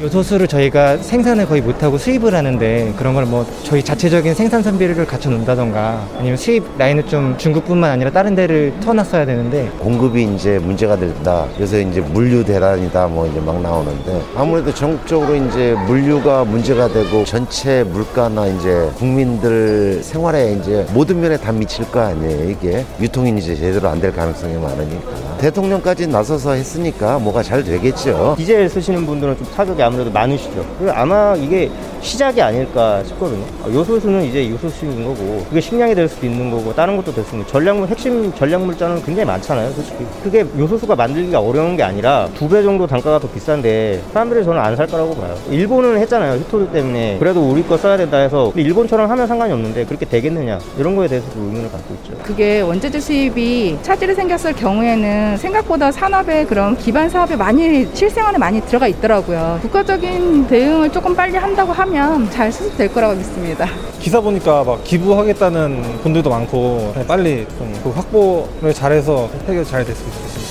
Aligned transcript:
요소수를 0.00 0.48
저희가 0.48 0.96
생산을 0.96 1.46
거의 1.46 1.60
못하고 1.60 1.98
수입을 1.98 2.34
하는데 2.34 2.92
그런 2.96 3.14
걸 3.14 3.20
뭐 3.30 3.44
저희 3.64 3.82
자체적인 3.82 4.32
생산 4.34 4.62
선비를 4.62 5.04
갖춰 5.06 5.28
놓는다던가 5.28 6.04
아니면 6.18 6.36
수입 6.38 6.64
라인을 6.78 7.04
좀 7.06 7.36
중국뿐만 7.36 7.90
아니라 7.90 8.10
다른 8.10 8.34
데를 8.34 8.72
터놨어야 8.80 9.26
되는데 9.26 9.68
공급이 9.78 10.24
이제 10.34 10.58
문제가 10.58 10.96
됐다. 10.96 11.46
그래서 11.54 11.78
이제 11.78 12.00
물류 12.00 12.42
대란이다 12.42 13.08
뭐 13.08 13.26
이제 13.26 13.38
막 13.40 13.60
나오는데 13.60 14.22
아무래도 14.34 14.72
전국적으로 14.74 15.34
이제 15.36 15.76
물류가 15.86 16.44
문제가 16.44 16.88
되고 16.88 17.22
전체 17.24 17.84
물가나 17.84 18.46
이제 18.46 18.88
국민들 18.96 20.02
생활에 20.02 20.54
이제 20.54 20.86
모든 20.94 21.20
면에 21.20 21.36
다 21.36 21.52
미칠 21.52 21.84
거 21.90 22.00
아니에요. 22.00 22.48
이게 22.50 22.84
유통이 23.00 23.38
이제 23.38 23.54
제대로 23.54 23.88
안 23.88 24.00
될 24.00 24.12
가능성이 24.14 24.54
많으니까 24.54 25.10
대통령까지 25.40 26.06
나서서 26.06 26.52
했으니까 26.54 27.18
뭐가 27.18 27.42
잘 27.42 27.62
되겠죠. 27.62 28.34
디젤 28.38 28.66
쓰시는 28.70 29.04
분들은 29.04 29.36
좀 29.36 29.46
타격이 29.54 29.82
아무래도 29.90 30.10
많으시죠. 30.12 30.64
아마 30.94 31.34
이게 31.36 31.68
시작이 32.00 32.40
아닐까 32.40 33.02
싶거든요. 33.04 33.44
요소수는 33.72 34.24
이제 34.24 34.48
요소수인 34.50 35.04
거고 35.04 35.44
그게 35.48 35.60
식량이 35.60 35.94
될 35.94 36.08
수도 36.08 36.26
있는 36.26 36.50
거고 36.50 36.74
다른 36.74 36.96
것도 36.96 37.12
될 37.14 37.24
수 37.24 37.34
있는 37.34 37.46
전략물 37.46 37.88
핵심 37.88 38.32
전략물자는 38.34 39.02
굉장히 39.04 39.26
많잖아요. 39.26 39.70
솔직히 39.72 40.06
그게 40.22 40.44
요소수가 40.58 40.96
만들기가 40.96 41.38
어려운 41.40 41.76
게 41.76 41.82
아니라 41.82 42.28
두 42.34 42.48
배 42.48 42.62
정도 42.64 42.84
단가가 42.86 43.18
더 43.20 43.28
비싼데 43.28 44.02
사람들이 44.12 44.42
저는 44.44 44.60
안 44.60 44.74
살 44.76 44.86
거라고 44.86 45.14
봐요. 45.14 45.36
일본은 45.50 45.98
했잖아요. 46.00 46.40
히토류 46.40 46.72
때문에 46.72 47.16
그래도 47.18 47.40
우리 47.48 47.62
거 47.62 47.76
써야 47.76 47.96
된다 47.98 48.16
해서 48.16 48.50
일본처럼 48.56 49.10
하면 49.10 49.26
상관이 49.26 49.52
없는데 49.52 49.84
그렇게 49.84 50.06
되겠느냐 50.06 50.58
이런 50.78 50.96
거에 50.96 51.06
대해서도 51.06 51.38
의문을 51.38 51.70
갖고 51.70 51.94
있죠. 51.94 52.14
그게 52.22 52.60
원재재 52.62 52.98
수입이 52.98 53.78
차질이 53.82 54.14
생겼을 54.14 54.54
경우에는 54.54 55.36
생각보다 55.36 55.92
산업에 55.92 56.44
그런 56.46 56.76
기반 56.78 57.08
사업에 57.10 57.36
많이 57.36 57.86
실생활에 57.94 58.38
많이 58.38 58.60
들어가 58.62 58.86
있더라고요. 58.88 59.58
국가적인 59.62 60.46
대응을 60.46 60.90
조금 60.90 61.14
빨리 61.14 61.36
한다고 61.36 61.72
하면 61.72 61.89
잘 62.30 62.52
수습될 62.52 62.92
거라고 62.92 63.16
믿습니다. 63.16 63.66
기사 63.98 64.20
보니까 64.20 64.62
막 64.64 64.84
기부하겠다는 64.84 65.82
분들도 66.02 66.30
많고 66.30 66.94
빨리 67.08 67.46
좀 67.58 67.70
그 67.82 67.90
확보를 67.90 68.72
잘해서 68.74 69.28
해결 69.48 69.64
잘 69.64 69.84
됐으면 69.84 70.12
좋겠습니다. 70.12 70.50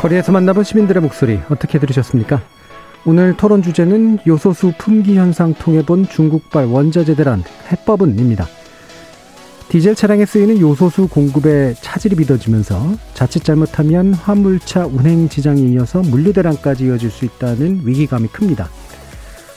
거리에서 0.00 0.32
만나본 0.32 0.64
시민들의 0.64 1.02
목소리 1.02 1.40
어떻게 1.48 1.78
들으셨습니까? 1.78 2.40
오늘 3.06 3.36
토론 3.36 3.62
주제는 3.62 4.18
요소수 4.26 4.72
품귀 4.78 5.16
현상 5.16 5.54
통해 5.54 5.82
본 5.84 6.06
중국발 6.06 6.66
원자재 6.66 7.14
대란 7.16 7.42
해법은입니다. 7.72 8.46
디젤 9.68 9.94
차량에 9.94 10.24
쓰이는 10.24 10.60
요소수 10.60 11.08
공급에 11.08 11.74
차질이 11.80 12.14
빚어지면서 12.16 12.94
자칫 13.14 13.42
잘못하면 13.42 14.14
화물차 14.14 14.86
운행 14.86 15.28
지장에 15.28 15.62
이어서 15.62 16.00
물류 16.02 16.32
대란까지 16.32 16.84
이어질 16.86 17.10
수 17.10 17.24
있다는 17.24 17.80
위기감이 17.84 18.28
큽니다. 18.28 18.68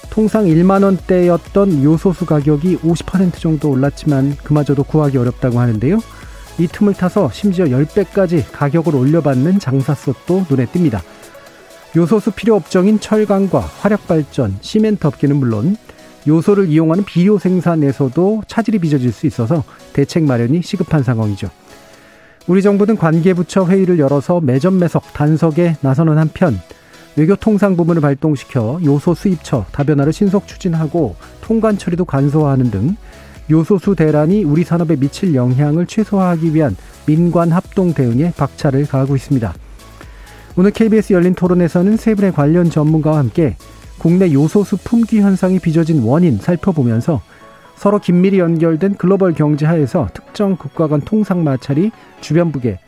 통상 0.09 0.45
1만 0.45 0.83
원대였던 0.83 1.83
요소수 1.83 2.25
가격이 2.25 2.77
50% 2.77 3.39
정도 3.39 3.69
올랐지만 3.69 4.35
그마저도 4.43 4.83
구하기 4.83 5.17
어렵다고 5.17 5.59
하는데요. 5.59 5.99
이 6.57 6.67
틈을 6.67 6.95
타서 6.95 7.29
심지어 7.31 7.65
10배까지 7.65 8.43
가격을 8.51 8.95
올려받는 8.95 9.59
장사속도 9.59 10.47
눈에 10.49 10.65
띕니다. 10.65 11.01
요소수 11.95 12.31
필요 12.31 12.55
업종인 12.55 12.99
철강과 12.99 13.59
화력 13.59 14.07
발전, 14.07 14.57
시멘트 14.61 15.05
업계는 15.05 15.35
물론 15.35 15.77
요소를 16.27 16.67
이용하는 16.67 17.05
비료 17.05 17.39
생산에서도 17.39 18.43
차질이 18.47 18.79
빚어질 18.79 19.11
수 19.11 19.25
있어서 19.27 19.63
대책 19.93 20.23
마련이 20.23 20.61
시급한 20.61 21.03
상황이죠. 21.03 21.49
우리 22.47 22.61
정부는 22.61 22.97
관계부처 22.97 23.65
회의를 23.65 23.99
열어서 23.99 24.39
매점 24.41 24.79
매석 24.79 25.13
단속에 25.13 25.77
나서는 25.81 26.17
한편 26.17 26.59
외교통상 27.15 27.75
부문을 27.75 28.01
발동시켜 28.01 28.79
요소 28.85 29.15
수입처 29.15 29.65
다변화를 29.71 30.13
신속 30.13 30.47
추진하고 30.47 31.15
통관 31.41 31.77
처리도 31.77 32.05
간소화하는 32.05 32.71
등 32.71 32.95
요소수 33.49 33.95
대란이 33.95 34.43
우리 34.43 34.63
산업에 34.63 34.95
미칠 34.97 35.33
영향을 35.33 35.87
최소화하기 35.87 36.53
위한 36.53 36.75
민관 37.05 37.51
합동 37.51 37.93
대응에 37.93 38.33
박차를 38.35 38.85
가하고 38.85 39.15
있습니다. 39.15 39.53
오늘 40.57 40.71
KBS 40.71 41.13
열린 41.13 41.33
토론에서는 41.33 41.97
세 41.97 42.13
분의 42.15 42.33
관련 42.33 42.69
전문가와 42.69 43.17
함께 43.17 43.55
국내 43.97 44.31
요소수 44.31 44.77
품귀 44.83 45.19
현상이 45.19 45.59
빚어진 45.59 46.03
원인 46.03 46.37
살펴보면서 46.37 47.21
서로 47.75 47.99
긴밀히 47.99 48.39
연결된 48.39 48.95
글로벌 48.95 49.33
경제 49.33 49.65
하에서 49.65 50.07
특정 50.13 50.55
국가 50.55 50.87
간 50.87 51.01
통상 51.01 51.43
마찰이 51.43 51.91
주변국에 52.21 52.79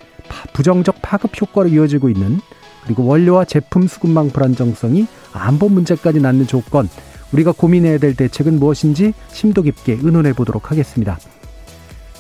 부정적 0.54 0.96
파급 1.02 1.40
효과로 1.40 1.70
이어지고 1.70 2.10
있는 2.10 2.40
그리고 2.84 3.06
원료와 3.06 3.46
제품 3.46 3.88
수급망 3.88 4.30
불안정성이 4.30 5.08
안보 5.34 5.70
문제까지 5.70 6.20
낳는 6.22 6.48
조건 6.48 6.90
우리가 7.32 7.52
고민해야 7.52 8.00
될 8.00 8.16
대책은 8.16 8.60
무엇인지 8.60 9.14
심도 9.28 9.62
깊게 9.62 10.00
의논해 10.02 10.34
보도록 10.34 10.72
하겠습니다. 10.72 11.20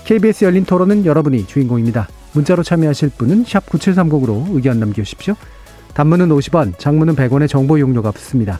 KBS 0.05 0.45
열린 0.45 0.65
토론은 0.65 1.05
여러분이 1.05 1.47
주인공입니다. 1.47 2.07
문자로 2.33 2.61
참여하실 2.63 3.09
분은 3.17 3.45
9730으로 3.45 4.55
의견 4.55 4.79
남겨주십시오. 4.79 5.35
단문은 5.93 6.29
50원, 6.29 6.77
장문은 6.77 7.15
100원의 7.15 7.47
정보 7.47 7.77
이용료가 7.77 8.11
붙습니다. 8.11 8.59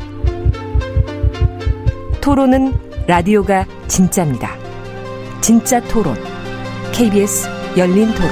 토론은 2.21 2.71
라디오가 3.07 3.65
진짜입니다. 3.87 4.55
진짜 5.41 5.81
토론, 5.81 6.15
KBS 6.93 7.49
열린 7.75 8.13
토론. 8.13 8.29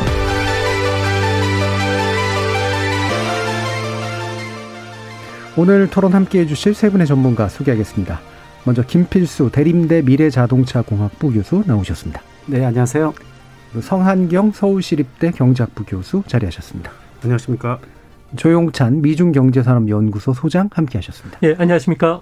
오늘 5.58 5.90
토론 5.90 6.14
함께 6.14 6.42
해주실 6.42 6.76
세 6.76 6.92
분의 6.92 7.08
전문가 7.08 7.50
소개하겠습니다. 7.50 8.22
먼저 8.64 8.84
김필수 8.84 9.50
대림대 9.52 10.04
미래자동차공학부 10.04 11.34
교수 11.34 11.64
나오셨습니다. 11.66 12.22
네, 12.46 12.64
안녕하세요. 12.64 13.12
성한경 13.82 14.52
서울시립대 14.52 15.32
경제학부 15.32 15.86
교수 15.86 16.22
자리하셨습니다. 16.28 16.92
안녕하십니까. 17.24 17.80
조용찬 18.36 19.02
미중경제산업연구소 19.02 20.34
소장 20.34 20.70
함께하셨습니다. 20.72 21.40
예, 21.42 21.56
안녕하십니까. 21.58 22.22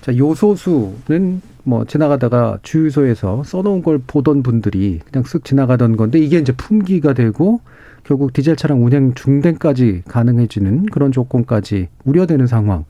자, 0.00 0.16
요소수는 0.16 1.42
뭐 1.64 1.84
지나가다가 1.84 2.58
주유소에서 2.62 3.42
써놓은 3.44 3.82
걸 3.82 4.00
보던 4.06 4.42
분들이 4.42 5.00
그냥 5.10 5.24
쓱 5.24 5.44
지나가던 5.44 5.96
건데 5.96 6.18
이게 6.18 6.38
이제 6.38 6.52
품귀가 6.52 7.12
되고 7.12 7.60
결국 8.04 8.32
디젤 8.32 8.56
차량 8.56 8.84
운행 8.84 9.12
중단까지 9.14 10.02
가능해지는 10.08 10.86
그런 10.86 11.12
조건까지 11.12 11.88
우려되는 12.04 12.46
상황. 12.46 12.84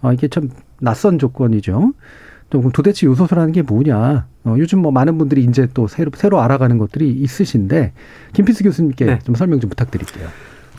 아, 0.00 0.12
이게 0.12 0.28
참 0.28 0.48
낯선 0.80 1.18
조건이죠. 1.18 1.92
또 2.48 2.70
도대체 2.72 3.06
요소수라는 3.06 3.52
게 3.52 3.62
뭐냐? 3.62 4.26
어, 4.44 4.54
요즘 4.58 4.80
뭐 4.80 4.92
많은 4.92 5.18
분들이 5.18 5.44
이제 5.44 5.68
또 5.74 5.86
새로 5.88 6.10
새로 6.14 6.40
알아가는 6.40 6.76
것들이 6.78 7.10
있으신데 7.10 7.92
김필수 8.32 8.64
교수님께 8.64 9.04
네. 9.04 9.18
좀 9.20 9.34
설명 9.34 9.60
좀 9.60 9.70
부탁드릴게요. 9.70 10.28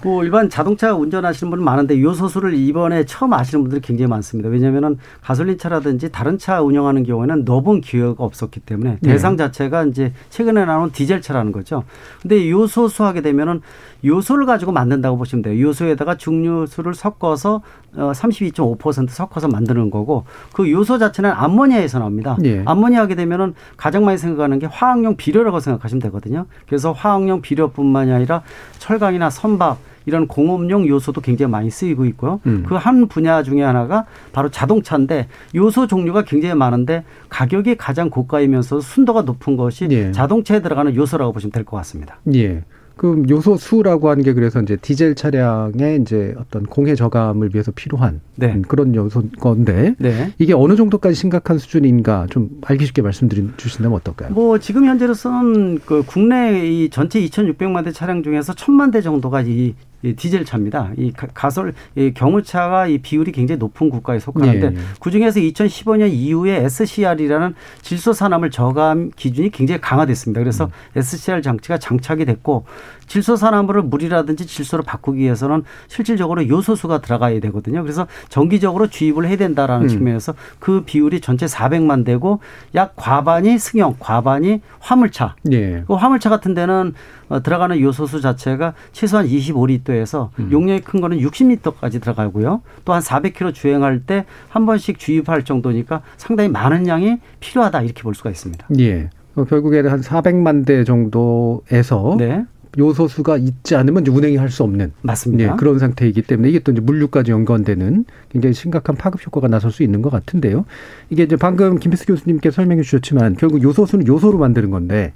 뭐 0.03 0.23
일반 0.23 0.49
자동차 0.49 0.93
운전하시는 0.93 1.49
분은 1.49 1.63
많은데 1.63 2.01
요소수를 2.01 2.53
이번에 2.55 3.05
처음 3.05 3.33
아시는 3.33 3.63
분들이 3.63 3.81
굉장히 3.81 4.09
많습니다. 4.09 4.49
왜냐하면 4.49 4.97
가솔린 5.21 5.57
차라든지 5.57 6.11
다른 6.11 6.37
차 6.37 6.61
운영하는 6.61 7.03
경우에는 7.03 7.45
넣어본 7.45 7.81
기회가 7.81 8.15
없었기 8.17 8.59
때문에 8.59 8.97
네. 9.01 9.11
대상 9.11 9.37
자체가 9.37 9.85
이제 9.85 10.13
최근에 10.29 10.65
나온 10.65 10.91
디젤 10.91 11.21
차라는 11.21 11.51
거죠. 11.53 11.83
근데 12.21 12.49
요소수 12.49 13.05
하게 13.05 13.21
되면은 13.21 13.61
요소를 14.03 14.45
가지고 14.45 14.73
만든다고 14.73 15.17
보시면 15.17 15.43
돼요. 15.43 15.67
요소에다가 15.67 16.17
중요수를 16.17 16.93
섞어서 16.93 17.61
32.5% 17.95 19.03
어, 19.03 19.07
섞어서 19.07 19.47
만드는 19.47 19.89
거고 19.89 20.25
그 20.51 20.69
요소 20.69 20.97
자체는 20.97 21.31
암모니아에서 21.31 21.99
나옵니다. 21.99 22.37
예. 22.43 22.63
암모니아 22.65 23.01
하게 23.01 23.15
되면은 23.15 23.53
가장 23.77 24.03
많이 24.03 24.17
생각하는 24.17 24.59
게 24.59 24.65
화학용 24.65 25.15
비료라고 25.15 25.61
생각하시면 25.61 26.01
되거든요. 26.01 26.45
그래서 26.67 26.91
화학용 26.91 27.41
비료뿐만이 27.41 28.11
아니라 28.11 28.41
철강이나 28.79 29.29
선박 29.29 29.77
이런 30.05 30.27
공업용 30.27 30.87
요소도 30.87 31.21
굉장히 31.21 31.51
많이 31.51 31.69
쓰이고 31.69 32.05
있고요. 32.05 32.39
음. 32.45 32.63
그한 32.67 33.07
분야 33.07 33.43
중에 33.43 33.61
하나가 33.61 34.05
바로 34.31 34.49
자동차인데 34.49 35.27
요소 35.55 35.87
종류가 35.87 36.23
굉장히 36.23 36.55
많은데 36.55 37.03
가격이 37.29 37.75
가장 37.75 38.09
고가이면서 38.09 38.81
순도가 38.81 39.21
높은 39.23 39.57
것이 39.57 39.87
예. 39.91 40.11
자동차에 40.11 40.61
들어가는 40.61 40.95
요소라고 40.95 41.33
보시면 41.33 41.51
될 41.51 41.63
것 41.63 41.77
같습니다. 41.77 42.17
예. 42.33 42.63
그 42.95 43.23
요소 43.27 43.57
수라고 43.57 44.09
하는 44.11 44.23
게 44.23 44.33
그래서 44.33 44.61
이제 44.61 44.75
디젤 44.75 45.15
차량의 45.15 46.01
이제 46.01 46.35
어떤 46.37 46.63
공해 46.63 46.93
저감을 46.93 47.49
위해서 47.53 47.71
필요한 47.71 48.21
네. 48.35 48.53
음, 48.53 48.61
그런 48.61 48.93
요소 48.93 49.23
건데 49.39 49.95
네. 49.97 50.31
이게 50.37 50.53
어느 50.53 50.75
정도까지 50.75 51.15
심각한 51.15 51.57
수준인가 51.57 52.27
좀 52.29 52.49
알기 52.63 52.85
쉽게 52.85 53.01
말씀드리 53.01 53.49
주신다면 53.57 53.97
어떨까요? 53.97 54.29
뭐 54.33 54.59
지금 54.59 54.85
현재로서는 54.85 55.79
그 55.85 56.03
국내 56.05 56.67
이 56.69 56.89
전체 56.91 57.19
2,600만 57.19 57.83
대 57.83 57.91
차량 57.91 58.21
중에서 58.21 58.53
1,000만 58.53 58.91
대 58.91 59.01
정도가 59.01 59.41
이, 59.41 59.73
이 60.03 60.13
디젤 60.13 60.43
차입니다. 60.43 60.89
이 60.97 61.11
가- 61.13 61.27
가솔 61.33 61.73
이 61.95 62.11
경유차가 62.13 62.87
이 62.87 62.97
비율이 62.97 63.31
굉장히 63.31 63.57
높은 63.57 63.89
국가에 63.89 64.19
속하는데 64.19 64.67
예, 64.67 64.71
예. 64.71 64.81
그 64.99 65.09
중에서 65.11 65.39
2015년 65.39 66.11
이후에 66.11 66.57
SCR이라는 66.65 67.55
질소 67.81 68.11
산화물 68.11 68.51
저감 68.51 69.11
기준이 69.15 69.49
굉장히 69.49 69.79
강화됐습니다. 69.79 70.41
그래서 70.41 70.69
SCR 70.95 71.41
장치가 71.41 71.77
장착이 71.77 72.25
됐고 72.25 72.65
질소 73.07 73.35
산화물을 73.37 73.83
물이라든지 73.83 74.45
질소로 74.45 74.83
바꾸기 74.83 75.19
위해서는 75.19 75.63
실질적으로 75.87 76.47
요소수가 76.47 76.99
들어가야 77.01 77.39
되거든요. 77.39 77.81
그래서 77.81 78.07
정기적으로 78.29 78.87
주입을 78.87 79.27
해야 79.27 79.37
된다라는 79.37 79.85
음. 79.85 79.87
측면에서 79.87 80.33
그 80.59 80.83
비율이 80.85 81.21
전체 81.21 81.45
400만 81.45 82.03
대고 82.05 82.39
약 82.75 82.93
과반이 82.97 83.57
승용, 83.57 83.95
과반이 83.99 84.61
화물차. 84.79 85.35
예. 85.51 85.83
그 85.87 85.93
화물차 85.93 86.29
같은 86.29 86.53
데는 86.53 86.93
어, 87.22 87.22
들어가는 87.43 87.79
요소수 87.79 88.21
자체가 88.21 88.73
최소한 88.91 89.27
25리터에서 89.27 90.29
음. 90.39 90.49
용량이 90.51 90.81
큰 90.81 91.01
거는 91.01 91.19
60리터까지 91.19 92.01
들어가고요. 92.01 92.61
또 92.85 92.93
한 92.93 93.01
400km 93.01 93.53
주행할 93.53 94.01
때 94.01 94.25
한 94.49 94.65
번씩 94.65 94.99
주입할 94.99 95.43
정도니까 95.45 96.01
상당히 96.17 96.49
많은 96.49 96.87
양이 96.87 97.17
필요하다 97.39 97.81
이렇게 97.81 98.03
볼 98.03 98.13
수가 98.15 98.29
있습니다. 98.29 98.67
예. 98.79 99.09
어, 99.35 99.43
결국에는 99.45 99.89
한 99.89 100.01
400만 100.01 100.65
대 100.65 100.83
정도에서 100.83 102.15
네, 102.19 102.45
요소수가 102.77 103.37
있지 103.37 103.75
않으면 103.75 104.05
운행이 104.05 104.35
할 104.37 104.49
수 104.49 104.63
없는 104.63 104.93
맞습니다. 105.01 105.43
예, 105.53 105.55
그런 105.57 105.79
상태이기 105.79 106.21
때문에 106.23 106.49
이게 106.49 106.59
또 106.59 106.71
이제 106.71 106.81
물류까지 106.81 107.31
연관되는 107.31 108.05
굉장히 108.29 108.53
심각한 108.53 108.95
파급 108.95 109.25
효과가 109.25 109.47
나설 109.47 109.71
수 109.71 109.81
있는 109.83 110.01
것 110.03 110.11
같은데요. 110.11 110.65
이게 111.09 111.23
이제 111.23 111.35
방금 111.35 111.77
김필수 111.79 112.05
교수님께 112.05 112.51
설명해 112.51 112.83
주셨지만 112.83 113.35
결국 113.37 113.63
요소수는 113.63 114.05
요소로 114.07 114.37
만드는 114.37 114.69
건데 114.69 115.13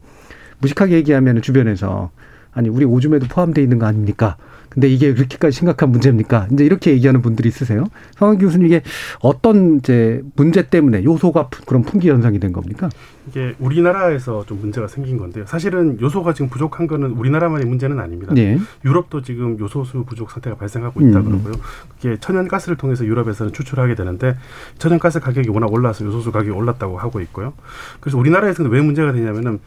무식하게 0.60 0.96
얘기하면 0.96 1.42
주변에서 1.42 2.12
아니 2.54 2.70
우리 2.70 2.86
오줌에도 2.86 3.28
포함되어 3.28 3.64
있는 3.64 3.78
거 3.78 3.86
아닙니까? 3.86 4.36
근데 4.70 4.90
이게 4.90 5.14
그렇게까지 5.14 5.56
심각한 5.56 5.90
문제입니까? 5.92 6.48
이제 6.52 6.66
이렇게 6.66 6.92
얘기하는 6.92 7.22
분들이 7.22 7.50
있으세요. 7.50 7.86
성환 8.16 8.38
교수님 8.38 8.68
이게 8.68 8.82
어떤 9.22 9.78
이제 9.78 10.22
문제 10.36 10.68
때문에 10.70 11.04
요소가 11.04 11.48
푸- 11.48 11.66
그런 11.66 11.84
풍기 11.84 12.10
현상이 12.10 12.40
된 12.40 12.52
겁니까? 12.52 12.90
이게 13.28 13.56
우리나라에서 13.60 14.46
좀 14.46 14.60
문제가 14.60 14.88
생긴 14.88 15.18
건데요. 15.18 15.46
사실은 15.48 16.00
요소가 16.02 16.34
지금 16.34 16.50
부족한 16.50 16.88
거는 16.88 17.12
우리나라만의 17.12 17.66
문제는 17.66 18.00
아닙니다. 18.00 18.34
예. 18.38 18.60
유럽도 18.86 19.22
지금 19.22 19.58
요소수 19.60 20.04
부족 20.06 20.30
상태가 20.32 20.56
발생하고 20.58 21.02
있다 21.02 21.20
음. 21.20 21.26
그러고요. 21.26 21.54
그게 22.00 22.18
천연가스를 22.20 22.78
통해서 22.78 23.06
유럽에서는 23.06 23.54
추출하게 23.54 23.96
되는데 23.96 24.36
천연가스 24.80 25.20
가격이 25.22 25.50
워낙 25.50 25.72
올라서 25.72 26.06
요소수 26.06 26.32
가격이 26.32 26.52
올랐다고 26.52 26.98
하고 26.98 27.20
있고요. 27.22 27.54
그래서 28.00 28.18
우리나라에서는 28.18 28.70
왜 28.72 28.82
문제가 28.82 29.12
되냐면은 29.12 29.60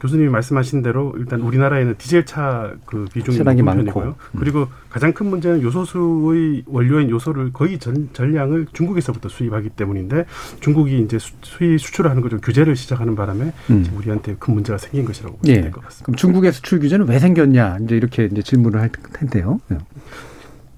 교수님이 0.00 0.28
말씀하신 0.28 0.82
대로 0.82 1.14
일단 1.18 1.40
우리나라에는 1.40 1.94
디젤 1.98 2.26
차 2.26 2.74
그 2.84 3.06
비중이 3.12 3.38
높은 3.38 3.64
많고. 3.64 3.92
편이고요. 3.92 4.16
그리고 4.38 4.68
가장 4.90 5.12
큰 5.12 5.26
문제는 5.26 5.62
요소수의 5.62 6.64
원료인 6.66 7.10
요소를 7.10 7.52
거의 7.52 7.78
전, 7.78 8.08
전량을 8.12 8.66
중국에서부터 8.72 9.28
수입하기 9.28 9.70
때문인데 9.70 10.26
중국이 10.60 11.00
이제 11.00 11.18
수, 11.18 11.32
수입 11.42 11.80
수출을 11.80 12.10
하는 12.10 12.22
걸 12.22 12.26
좀 12.26 12.40
규제를 12.40 12.74
시작하는 12.76 13.14
바람에 13.14 13.52
음. 13.70 13.86
우리한테 13.96 14.34
큰 14.38 14.54
문제가 14.54 14.78
생긴 14.78 15.04
것이라고 15.04 15.36
보시면 15.38 15.56
예. 15.58 15.62
될것 15.62 15.84
같습니다. 15.84 16.04
그럼 16.06 16.16
중국의 16.16 16.52
수출 16.52 16.80
규제는 16.80 17.06
왜 17.08 17.18
생겼냐? 17.20 17.78
이제 17.84 17.96
이렇게 17.96 18.24
이제 18.24 18.42
질문을 18.42 18.80
할 18.80 18.90
텐데요. 19.12 19.60
예. 19.70 19.78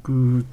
그 0.03 0.45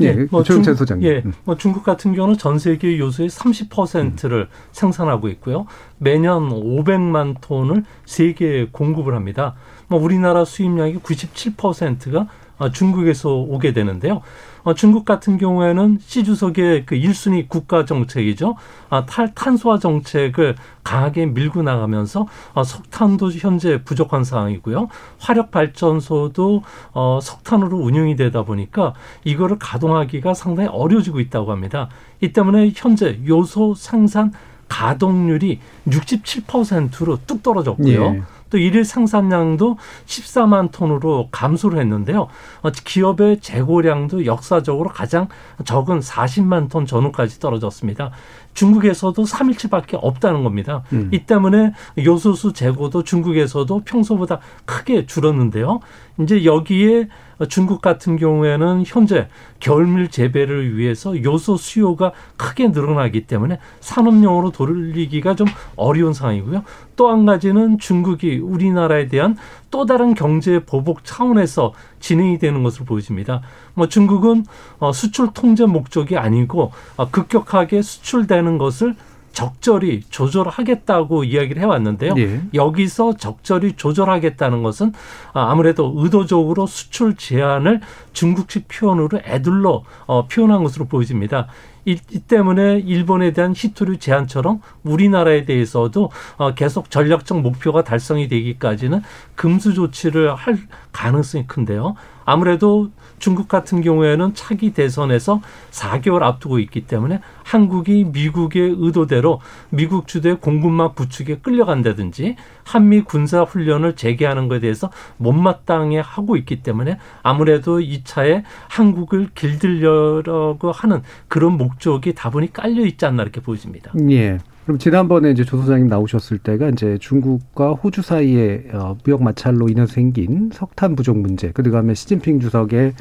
예, 0.00 0.12
뭐 0.30 0.42
조영찬 0.42 0.74
중국- 0.74 0.78
소장님. 0.78 1.08
예, 1.08 1.22
음. 1.24 1.32
뭐 1.44 1.56
중국 1.56 1.84
같은 1.84 2.14
경우는 2.14 2.36
전 2.36 2.58
세계 2.58 2.98
요소의 2.98 3.28
30%를 3.28 4.48
생산하고 4.72 5.28
있고요. 5.28 5.66
매년 5.98 6.48
500만 6.50 7.36
톤을 7.40 7.84
세계에 8.04 8.68
공급을 8.72 9.14
합니다. 9.14 9.54
뭐 9.88 10.00
우리나라 10.00 10.44
수입량의 10.44 10.98
97%가 10.98 12.26
어, 12.58 12.70
중국에서 12.70 13.34
오게 13.34 13.72
되는데요. 13.72 14.22
어, 14.64 14.74
중국 14.74 15.04
같은 15.04 15.38
경우에는 15.38 15.98
시 16.00 16.24
주석의 16.24 16.86
그 16.86 16.96
1순위 16.96 17.48
국가 17.48 17.84
정책이죠. 17.84 18.56
아, 18.88 19.06
탈, 19.06 19.34
탄소화 19.34 19.78
정책을 19.78 20.56
강하게 20.82 21.26
밀고 21.26 21.62
나가면서 21.62 22.26
어, 22.54 22.64
석탄도 22.64 23.30
현재 23.32 23.82
부족한 23.84 24.24
상황이고요. 24.24 24.88
화력 25.18 25.50
발전소도 25.50 26.62
어, 26.92 27.18
석탄으로 27.22 27.78
운영이 27.78 28.16
되다 28.16 28.42
보니까 28.42 28.94
이거를 29.24 29.58
가동하기가 29.58 30.34
상당히 30.34 30.68
어려워지고 30.70 31.20
있다고 31.20 31.52
합니다. 31.52 31.88
이 32.20 32.32
때문에 32.32 32.72
현재 32.74 33.20
요소 33.26 33.74
생산 33.74 34.32
가동률이 34.68 35.60
67%로 35.88 37.18
뚝 37.26 37.42
떨어졌고요. 37.42 38.04
예. 38.04 38.22
또 38.54 38.58
일일 38.58 38.84
생산량도 38.84 39.78
14만 40.06 40.70
톤으로 40.70 41.26
감소를 41.32 41.80
했는데요. 41.80 42.28
어, 42.62 42.70
기업의 42.70 43.40
재고량도 43.40 44.26
역사적으로 44.26 44.90
가장 44.90 45.26
적은 45.64 45.98
40만 45.98 46.70
톤 46.70 46.86
전후까지 46.86 47.40
떨어졌습니다. 47.40 48.12
중국에서도 48.54 49.20
3일치밖에 49.20 49.98
없다는 50.00 50.44
겁니다. 50.44 50.84
음. 50.92 51.10
이 51.12 51.26
때문에 51.26 51.72
요소수 51.98 52.52
재고도 52.52 53.02
중국에서도 53.02 53.82
평소보다 53.84 54.38
크게 54.66 55.06
줄었는데요. 55.06 55.80
이제 56.20 56.44
여기에 56.44 57.08
중국 57.48 57.80
같은 57.80 58.16
경우에는 58.16 58.84
현재 58.86 59.28
겨울밀 59.60 60.08
재배를 60.08 60.76
위해서 60.76 61.22
요소 61.22 61.56
수요가 61.56 62.12
크게 62.36 62.68
늘어나기 62.68 63.26
때문에 63.26 63.58
산업용으로 63.80 64.50
돌리기가 64.50 65.34
좀 65.34 65.46
어려운 65.76 66.12
상황이고요. 66.12 66.62
또 66.96 67.10
한 67.10 67.26
가지는 67.26 67.78
중국이 67.78 68.38
우리나라에 68.38 69.08
대한 69.08 69.36
또 69.70 69.86
다른 69.86 70.14
경제 70.14 70.64
보복 70.64 71.04
차원에서 71.04 71.72
진행이 72.00 72.38
되는 72.38 72.62
것으로 72.62 72.84
보여집니다. 72.84 73.42
뭐 73.74 73.88
중국은 73.88 74.44
어, 74.78 74.92
수출 74.92 75.30
통제 75.34 75.66
목적이 75.66 76.16
아니고 76.16 76.72
어, 76.96 77.10
급격하게 77.10 77.82
수출되는 77.82 78.58
것을 78.58 78.94
적절히 79.34 80.02
조절하겠다고 80.08 81.24
이야기를 81.24 81.60
해왔는데요. 81.60 82.14
예. 82.16 82.40
여기서 82.54 83.16
적절히 83.16 83.74
조절하겠다는 83.74 84.62
것은 84.62 84.92
아, 85.32 85.50
아무래도 85.50 85.92
의도적으로 85.96 86.66
수출 86.66 87.16
제한을 87.16 87.80
중국식 88.12 88.68
표현으로 88.68 89.20
애둘러 89.24 89.82
어, 90.06 90.26
표현한 90.26 90.62
것으로 90.62 90.86
보여집니다. 90.86 91.48
이, 91.84 91.98
이 92.10 92.18
때문에 92.20 92.78
일본에 92.78 93.32
대한 93.32 93.52
히토류 93.54 93.98
제한처럼 93.98 94.60
우리나라에 94.84 95.44
대해서도 95.44 96.10
어, 96.36 96.54
계속 96.54 96.90
전략적 96.90 97.40
목표가 97.40 97.84
달성이 97.84 98.28
되기까지는 98.28 99.02
금수 99.34 99.74
조치를 99.74 100.34
할 100.34 100.58
가능성이 100.92 101.46
큰데요. 101.46 101.96
아무래도 102.24 102.90
중국 103.18 103.48
같은 103.48 103.80
경우에는 103.80 104.34
차기 104.34 104.72
대선에서 104.72 105.40
4개월 105.70 106.22
앞두고 106.22 106.58
있기 106.58 106.86
때문에 106.86 107.20
한국이 107.42 108.04
미국의 108.04 108.76
의도대로 108.78 109.40
미국 109.70 110.06
주도의 110.06 110.40
공군막 110.40 110.94
구축에 110.94 111.38
끌려간다든지 111.38 112.36
한미 112.64 113.02
군사 113.02 113.42
훈련을 113.42 113.96
재개하는 113.96 114.48
것에 114.48 114.60
대해서 114.60 114.90
못마땅해 115.18 116.00
하고 116.04 116.36
있기 116.36 116.62
때문에 116.62 116.98
아무래도 117.22 117.80
이 117.80 118.02
차에 118.04 118.44
한국을 118.68 119.30
길들려고 119.34 120.72
하는 120.72 121.02
그런 121.28 121.56
목적이 121.56 122.14
다분히 122.14 122.52
깔려 122.52 122.84
있지 122.84 123.06
않나 123.06 123.22
이렇게 123.22 123.40
보여집니다. 123.40 123.92
예. 124.10 124.38
그럼 124.64 124.78
지난번에 124.78 125.30
이제 125.30 125.44
조 125.44 125.58
소장님 125.58 125.88
나오셨을 125.88 126.38
때가 126.38 126.70
이제 126.70 126.96
중국과 126.98 127.72
호주 127.72 128.02
사이의 128.02 128.64
어, 128.72 128.96
무역 129.04 129.22
마찰로 129.22 129.68
인해서 129.68 129.92
생긴 129.92 130.50
석탄 130.52 130.96
부족 130.96 131.18
문제, 131.18 131.50
그다음에 131.52 131.94
시진핑 131.94 132.40
주석의 132.40 132.94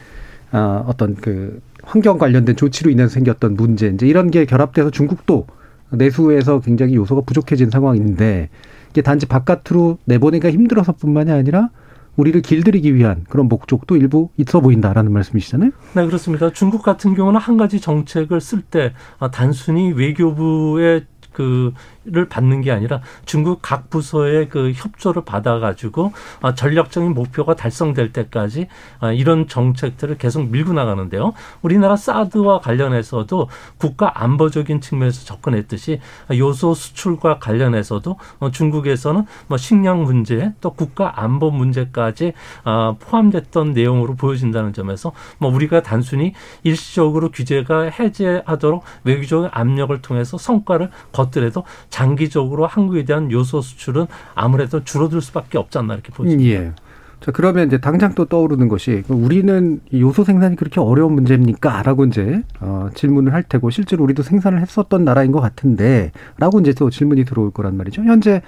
어, 0.51 0.85
어떤 0.87 1.15
그 1.15 1.61
환경 1.81 2.17
관련된 2.17 2.55
조치로 2.57 2.91
인해서 2.91 3.09
생겼던 3.13 3.55
문제, 3.55 3.87
이제 3.87 4.05
이런 4.05 4.29
게 4.29 4.45
결합돼서 4.45 4.91
중국도 4.91 5.47
내수에서 5.91 6.59
굉장히 6.59 6.95
요소가 6.95 7.21
부족해진 7.21 7.69
상황인데 7.69 8.49
이게 8.89 9.01
단지 9.01 9.25
바깥으로 9.25 9.99
내보내기가 10.05 10.51
힘들어서뿐만이 10.51 11.31
아니라 11.31 11.69
우리를 12.15 12.41
길들이기 12.41 12.93
위한 12.93 13.25
그런 13.29 13.47
목적도 13.47 13.95
일부 13.95 14.29
있어 14.37 14.59
보인다라는 14.59 15.11
말씀이시잖아요. 15.11 15.71
네, 15.95 16.05
그렇습니다. 16.05 16.51
중국 16.51 16.83
같은 16.83 17.15
경우는 17.15 17.39
한 17.39 17.57
가지 17.57 17.79
정책을 17.79 18.39
쓸때 18.39 18.93
아, 19.17 19.31
단순히 19.31 19.91
외교부의 19.93 21.05
그 21.33 21.73
를 22.05 22.27
받는 22.27 22.59
게 22.59 22.71
아니라 22.71 22.99
중국 23.23 23.59
각 23.61 23.89
부서의 23.89 24.49
그 24.49 24.73
협조를 24.75 25.23
받아가지고 25.23 26.11
아, 26.41 26.53
전략적인 26.53 27.13
목표가 27.13 27.55
달성될 27.55 28.11
때까지 28.11 28.67
아, 28.99 29.13
이런 29.13 29.47
정책들을 29.47 30.17
계속 30.17 30.49
밀고 30.49 30.73
나가는데요. 30.73 31.31
우리나라 31.61 31.95
사드와 31.95 32.59
관련해서도 32.59 33.47
국가 33.77 34.21
안보적인 34.21 34.81
측면에서 34.81 35.23
접근했듯이 35.23 36.01
요소 36.29 36.73
수출과 36.73 37.39
관련해서도 37.39 38.17
어, 38.39 38.51
중국에서는 38.51 39.25
뭐 39.47 39.57
식량 39.57 40.03
문제 40.03 40.51
또 40.59 40.73
국가 40.73 41.23
안보 41.23 41.51
문제까지 41.51 42.33
아, 42.65 42.95
포함됐던 42.99 43.71
내용으로 43.71 44.15
보여진다는 44.15 44.73
점에서 44.73 45.13
뭐 45.37 45.49
우리가 45.53 45.83
단순히 45.83 46.33
일시적으로 46.63 47.31
규제가 47.31 47.83
해제하도록 47.83 48.83
외교적 49.05 49.49
압력을 49.53 50.01
통해서 50.01 50.37
성과를 50.37 50.89
걷더라도 51.13 51.63
장기적으로 51.93 52.65
한국에 52.65 53.05
대한 53.05 53.31
요소 53.31 53.61
수출은 53.61 54.07
아무래도 54.33 54.83
줄어들 54.83 55.21
수밖에 55.21 55.59
없지 55.59 55.77
않나 55.77 55.93
이렇게 55.93 56.11
보입니다. 56.11 56.43
예. 56.49 56.71
자, 57.19 57.31
그러면 57.31 57.67
이제 57.67 57.77
당장 57.77 58.15
또 58.15 58.25
떠오르는 58.25 58.67
것이 58.67 59.03
우리는 59.07 59.79
요소 59.93 60.23
생산이 60.23 60.55
그렇게 60.55 60.81
어려운 60.81 61.13
문제입니까? 61.13 61.83
라고 61.83 62.03
이제 62.05 62.41
어, 62.59 62.89
질문을 62.95 63.31
할 63.33 63.43
테고 63.43 63.69
실제로 63.69 64.03
우리도 64.05 64.23
생산을 64.23 64.59
했었던 64.59 65.05
나라인 65.05 65.31
것 65.31 65.39
같은데 65.39 66.11
라고 66.39 66.59
이제 66.59 66.73
또 66.73 66.89
질문이 66.89 67.25
들어올 67.25 67.51
거란 67.51 67.77
말이죠. 67.77 68.03
현재 68.03 68.37
어, 68.37 68.41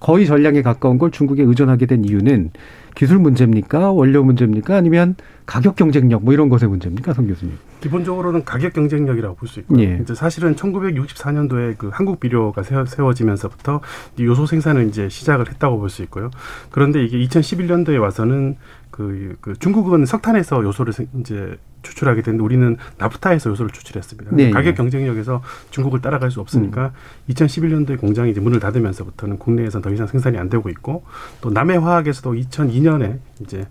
거의 0.00 0.26
전량에 0.26 0.62
가까운 0.62 0.98
걸 0.98 1.10
중국에 1.10 1.42
의존하게 1.42 1.86
된 1.86 2.04
이유는 2.04 2.50
기술 2.94 3.18
문제입니까? 3.18 3.92
원료 3.92 4.24
문제입니까? 4.24 4.74
아니면 4.76 5.14
가격 5.46 5.76
경쟁력 5.76 6.24
뭐 6.24 6.34
이런 6.34 6.48
것의 6.48 6.68
문제입니까? 6.68 7.12
성 7.12 7.26
교수님. 7.28 7.56
기본적으로는 7.80 8.44
가격 8.44 8.72
경쟁력이라고 8.72 9.36
볼 9.36 9.48
수 9.48 9.60
있고요. 9.60 9.80
예. 9.80 10.00
이제 10.02 10.14
사실은 10.14 10.56
1964년도에 10.56 11.78
그 11.78 11.90
한국 11.92 12.18
비료가 12.18 12.62
세워, 12.62 13.14
지면서부터 13.14 13.80
요소 14.18 14.46
생산을 14.46 14.88
이제 14.88 15.08
시작을 15.08 15.48
했다고 15.48 15.78
볼 15.78 15.88
수 15.88 16.02
있고요. 16.02 16.30
그런데 16.70 17.04
이게 17.04 17.18
2011년도에 17.18 18.00
와서는 18.00 18.56
그, 18.98 19.36
그 19.40 19.54
중국은 19.56 20.06
석탄에서 20.06 20.64
요소를 20.64 20.92
이제 21.20 21.56
추출하게 21.82 22.22
됐는데 22.22 22.42
우리는 22.42 22.76
나프타에서 22.98 23.48
요소를 23.50 23.70
추출했습니다. 23.70 24.32
네. 24.34 24.50
가격 24.50 24.74
경쟁력에서 24.74 25.40
중국을 25.70 26.00
따라갈 26.00 26.32
수 26.32 26.40
없으니까 26.40 26.86
음. 27.28 27.32
2011년도에 27.32 28.00
공장이 28.00 28.32
이제 28.32 28.40
문을 28.40 28.58
닫으면서부터는 28.58 29.38
국내에서 29.38 29.80
더 29.80 29.92
이상 29.92 30.08
생산이 30.08 30.36
안 30.36 30.48
되고 30.48 30.68
있고 30.68 31.04
또 31.40 31.50
남해 31.50 31.76
화학에서도 31.76 32.32
2002년에 32.32 33.20
이제 33.38 33.68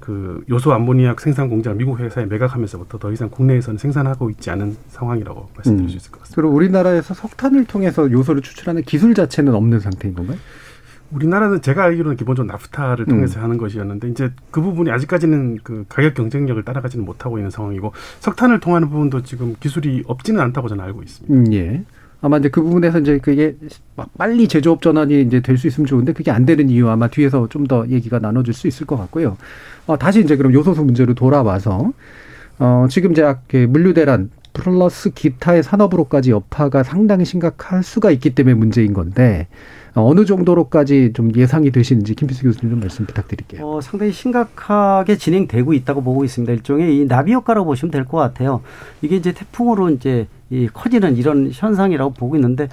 그 0.00 0.42
요소 0.48 0.72
암모니악 0.72 1.20
생산 1.20 1.50
공장 1.50 1.76
미국 1.76 2.00
회사에 2.00 2.24
매각하면서부터 2.24 2.96
더 2.96 3.12
이상 3.12 3.28
국내에서는 3.28 3.76
생산하고 3.76 4.30
있지 4.30 4.48
않은 4.48 4.78
상황이라고 4.88 5.50
말씀드릴 5.56 5.88
음. 5.88 5.90
수 5.90 5.96
있을 5.98 6.10
것 6.10 6.20
같습니다. 6.20 6.40
그리고 6.40 6.54
우리나라에서 6.54 7.12
석탄을 7.12 7.66
통해서 7.66 8.10
요소를 8.10 8.40
추출하는 8.40 8.80
기술 8.84 9.12
자체는 9.12 9.54
없는 9.54 9.80
상태인 9.80 10.14
건가요? 10.14 10.38
우리나라는 11.12 11.60
제가 11.62 11.84
알기로는 11.84 12.16
기본적으로 12.16 12.52
나프타를 12.52 13.06
통해서 13.06 13.40
음. 13.40 13.44
하는 13.44 13.58
것이었는데 13.58 14.08
이제 14.10 14.30
그 14.50 14.60
부분이 14.60 14.90
아직까지는 14.90 15.58
그 15.62 15.84
가격 15.88 16.14
경쟁력을 16.14 16.62
따라가지는 16.62 17.04
못하고 17.04 17.38
있는 17.38 17.50
상황이고 17.50 17.92
석탄을 18.20 18.60
통하는 18.60 18.88
부분도 18.88 19.22
지금 19.22 19.56
기술이 19.58 20.04
없지는 20.06 20.40
않다고 20.40 20.68
저는 20.68 20.84
알고 20.84 21.02
있습니다. 21.02 21.34
음, 21.34 21.52
예. 21.52 21.82
아마 22.22 22.36
이제 22.36 22.48
그 22.50 22.62
부분에서 22.62 22.98
이제 23.00 23.18
그게 23.18 23.56
빨리 24.18 24.46
제조업 24.46 24.82
전환이 24.82 25.22
이제 25.22 25.40
될 25.40 25.56
수 25.56 25.66
있으면 25.66 25.86
좋은데 25.86 26.12
그게 26.12 26.30
안 26.30 26.44
되는 26.44 26.68
이유 26.68 26.88
아마 26.88 27.08
뒤에서 27.08 27.48
좀 27.48 27.66
더 27.66 27.86
얘기가 27.88 28.18
나눠질 28.18 28.52
수 28.54 28.68
있을 28.68 28.86
것 28.86 28.96
같고요. 28.96 29.36
어, 29.86 29.96
다시 29.98 30.20
이제 30.20 30.36
그럼 30.36 30.52
요소수 30.52 30.84
문제로 30.84 31.14
돌아와서 31.14 31.92
어, 32.58 32.86
지금 32.90 33.12
이제 33.12 33.34
그 33.48 33.56
물류 33.68 33.94
대란 33.94 34.30
플러스 34.52 35.10
기타의 35.10 35.62
산업으로까지 35.62 36.30
여파가 36.32 36.82
상당히 36.82 37.24
심각할 37.24 37.82
수가 37.82 38.10
있기 38.10 38.34
때문에 38.34 38.54
문제인 38.54 38.92
건데 38.92 39.46
어느 39.94 40.24
정도로까지 40.24 41.12
좀 41.14 41.34
예상이 41.34 41.70
되시는지 41.70 42.14
김필수 42.14 42.42
교수님 42.44 42.70
좀 42.70 42.80
말씀 42.80 43.06
부탁드릴게요. 43.06 43.66
어, 43.66 43.80
상당히 43.80 44.12
심각하게 44.12 45.16
진행되고 45.16 45.72
있다고 45.74 46.02
보고 46.02 46.24
있습니다. 46.24 46.52
일종의 46.52 46.98
이 46.98 47.06
나비 47.08 47.32
효과라고 47.34 47.66
보시면 47.66 47.90
될 47.90 48.04
것 48.04 48.16
같아요. 48.18 48.62
이게 49.02 49.16
이제 49.16 49.32
태풍으로 49.32 49.90
이제 49.90 50.26
이 50.50 50.68
커지는 50.72 51.16
이런 51.16 51.50
현상이라고 51.52 52.12
보고 52.12 52.36
있는데 52.36 52.68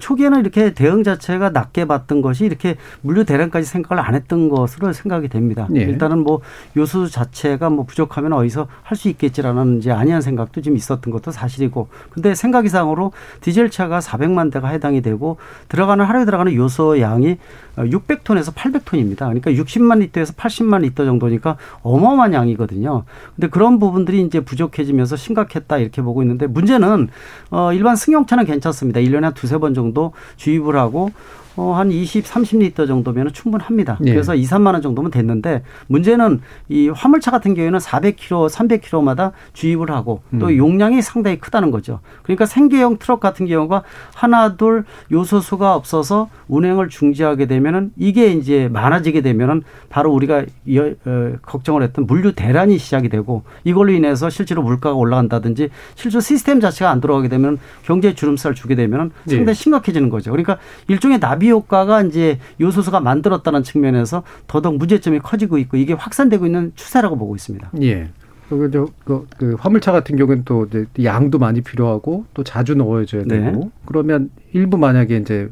초기에는 0.00 0.40
이렇게 0.40 0.72
대응 0.72 1.02
자체가 1.02 1.50
낮게 1.50 1.84
봤던 1.84 2.22
것이 2.22 2.44
이렇게 2.44 2.76
물류 3.02 3.24
대란까지 3.24 3.66
생각을 3.66 4.02
안 4.02 4.14
했던 4.14 4.48
것으로 4.48 4.92
생각이 4.92 5.28
됩니다. 5.28 5.68
예. 5.76 5.80
일단은 5.80 6.18
뭐 6.18 6.40
요소 6.76 7.08
자체가 7.08 7.70
뭐 7.70 7.84
부족하면 7.84 8.32
어디서 8.32 8.68
할 8.82 8.98
수 8.98 9.08
있겠지라는 9.08 9.78
이제 9.78 9.92
아니한 9.92 10.20
생각도 10.20 10.60
좀 10.60 10.74
있었던 10.74 11.12
것도 11.12 11.30
사실이고 11.30 11.86
근데 12.10 12.34
생각 12.34 12.66
이상으로 12.66 13.12
디젤 13.42 13.70
차가 13.70 14.00
400만 14.00 14.50
대가 14.50 14.68
해당이 14.68 15.02
되고 15.02 15.36
들어가는 15.68 16.04
하루에 16.04 16.24
들어가는 16.24 16.52
요소 16.52 17.00
양이 17.00 17.38
600톤에서 17.76 18.52
800톤입니다. 18.54 19.18
그러니까 19.18 19.52
60만 19.52 20.00
리터에서 20.00 20.32
80만 20.32 20.80
리터 20.80 21.04
정도니까 21.04 21.56
어마어마한 21.82 22.34
양이거든요. 22.34 23.04
근데 23.36 23.46
그런 23.46 23.78
부분들이 23.78 24.20
이제 24.22 24.40
부족해지면서 24.40 25.14
심각했다 25.14 25.78
이렇게 25.78 26.02
보고 26.02 26.22
있는데 26.22 26.48
문제는 26.48 27.08
어, 27.50 27.72
일반 27.72 27.96
승용차는 27.96 28.44
괜찮습니다. 28.44 29.00
1년에 29.00 29.22
한 29.22 29.34
두세 29.34 29.58
번 29.58 29.74
정도 29.74 30.12
주입을 30.36 30.76
하고 30.76 31.10
어, 31.58 31.72
한 31.74 31.90
20, 31.90 32.24
30리터 32.24 32.86
정도면 32.86 33.32
충분합니다. 33.32 33.98
네. 34.00 34.12
그래서 34.12 34.36
2, 34.36 34.44
3만 34.44 34.74
원 34.74 34.80
정도면 34.80 35.10
됐는데 35.10 35.64
문제는 35.88 36.40
이 36.68 36.88
화물차 36.88 37.32
같은 37.32 37.54
경우에는 37.54 37.80
400km, 37.80 38.48
300km마다 38.48 39.32
주입을 39.54 39.90
하고 39.90 40.22
또 40.38 40.46
음. 40.46 40.56
용량이 40.56 41.02
상당히 41.02 41.40
크다는 41.40 41.72
거죠. 41.72 41.98
그러니까 42.22 42.46
생계형 42.46 42.98
트럭 42.98 43.18
같은 43.18 43.46
경우가 43.46 43.82
하나, 44.14 44.56
둘 44.56 44.84
요소수가 45.10 45.74
없어서 45.74 46.28
운행을 46.46 46.90
중지하게 46.90 47.46
되면은 47.46 47.90
이게 47.96 48.28
이제 48.28 48.68
많아지게 48.68 49.22
되면은 49.22 49.64
바로 49.88 50.12
우리가 50.12 50.44
여, 50.74 50.86
어, 51.06 51.32
걱정을 51.42 51.82
했던 51.82 52.06
물류 52.06 52.36
대란이 52.36 52.78
시작이 52.78 53.08
되고 53.08 53.42
이걸로 53.64 53.90
인해서 53.90 54.30
실제로 54.30 54.62
물가가 54.62 54.94
올라간다든지 54.94 55.70
실제 55.96 56.20
시스템 56.20 56.60
자체가 56.60 56.88
안 56.88 57.00
들어가게 57.00 57.28
되면 57.28 57.58
경제 57.82 58.14
주름살 58.14 58.54
주게 58.54 58.76
되면은 58.76 59.10
상당히 59.26 59.46
네. 59.46 59.54
심각해지는 59.54 60.08
거죠. 60.08 60.30
그러니까 60.30 60.58
일종의 60.86 61.18
나비 61.18 61.47
효과가 61.50 62.02
이제 62.02 62.38
요소수가 62.60 63.00
만들었다는 63.00 63.62
측면에서 63.62 64.22
더더욱 64.46 64.76
문제점이 64.76 65.20
커지고 65.20 65.58
있고 65.58 65.76
이게 65.76 65.92
확산되고 65.92 66.46
있는 66.46 66.72
추세라고 66.74 67.16
보고 67.16 67.34
있습니다. 67.34 67.70
예. 67.82 68.10
그리고 68.48 68.70
저, 68.70 68.88
그, 69.04 69.26
그 69.36 69.56
화물차 69.58 69.92
같은 69.92 70.16
경우는 70.16 70.44
또 70.44 70.66
이제 70.66 70.86
양도 71.04 71.38
많이 71.38 71.60
필요하고 71.60 72.24
또 72.32 72.42
자주 72.44 72.74
넣어줘야 72.74 73.24
되고 73.24 73.60
네. 73.60 73.70
그러면 73.84 74.30
일부 74.52 74.78
만약에 74.78 75.18
이제 75.18 75.50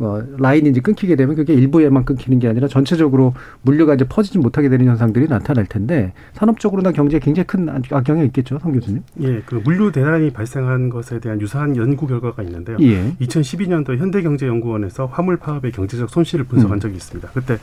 어, 0.00 0.22
라인이 0.38 0.70
이제 0.70 0.80
끊기게 0.80 1.16
되면 1.16 1.34
그게 1.34 1.54
일부에만 1.54 2.04
끊기는 2.04 2.38
게 2.38 2.48
아니라 2.48 2.68
전체적으로 2.68 3.34
물류가 3.62 3.94
이제 3.94 4.04
퍼지지 4.08 4.38
못하게 4.38 4.68
되는 4.68 4.86
현상들이 4.86 5.26
나타날 5.28 5.66
텐데 5.66 6.12
산업적으로나 6.34 6.92
경제에 6.92 7.18
굉장히 7.18 7.46
큰 7.46 7.68
악영향이 7.68 8.26
있겠죠, 8.28 8.58
성 8.60 8.72
교수님? 8.72 9.02
예, 9.22 9.42
그 9.44 9.56
물류 9.64 9.90
대란이 9.90 10.30
발생한 10.30 10.88
것에 10.88 11.18
대한 11.18 11.40
유사한 11.40 11.76
연구 11.76 12.06
결과가 12.06 12.42
있는데요. 12.44 12.76
예. 12.80 13.12
2012년도 13.20 13.96
현대경제연구원에서 13.96 15.06
화물 15.06 15.36
파업의 15.36 15.72
경제적 15.72 16.10
손실을 16.10 16.44
분석한 16.44 16.78
음. 16.78 16.80
적이 16.80 16.94
있습니다. 16.96 17.30
그때 17.34 17.58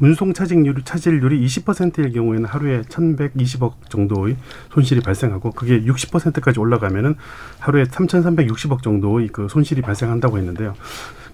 운송 0.00 0.32
차직률 0.32 0.82
차질률이 0.82 1.44
20%일 1.46 2.12
경우에는 2.12 2.46
하루에 2.46 2.82
1,120억 2.82 3.88
정도의 3.88 4.36
손실이 4.72 5.00
발생하고 5.00 5.52
그게 5.52 5.82
60%까지 5.82 6.58
올라가면은 6.58 7.14
하루에 7.60 7.84
3,360억 7.84 8.82
정도의 8.82 9.28
그 9.28 9.46
손실이 9.48 9.82
발생한다고 9.82 10.38
했는데요. 10.38 10.74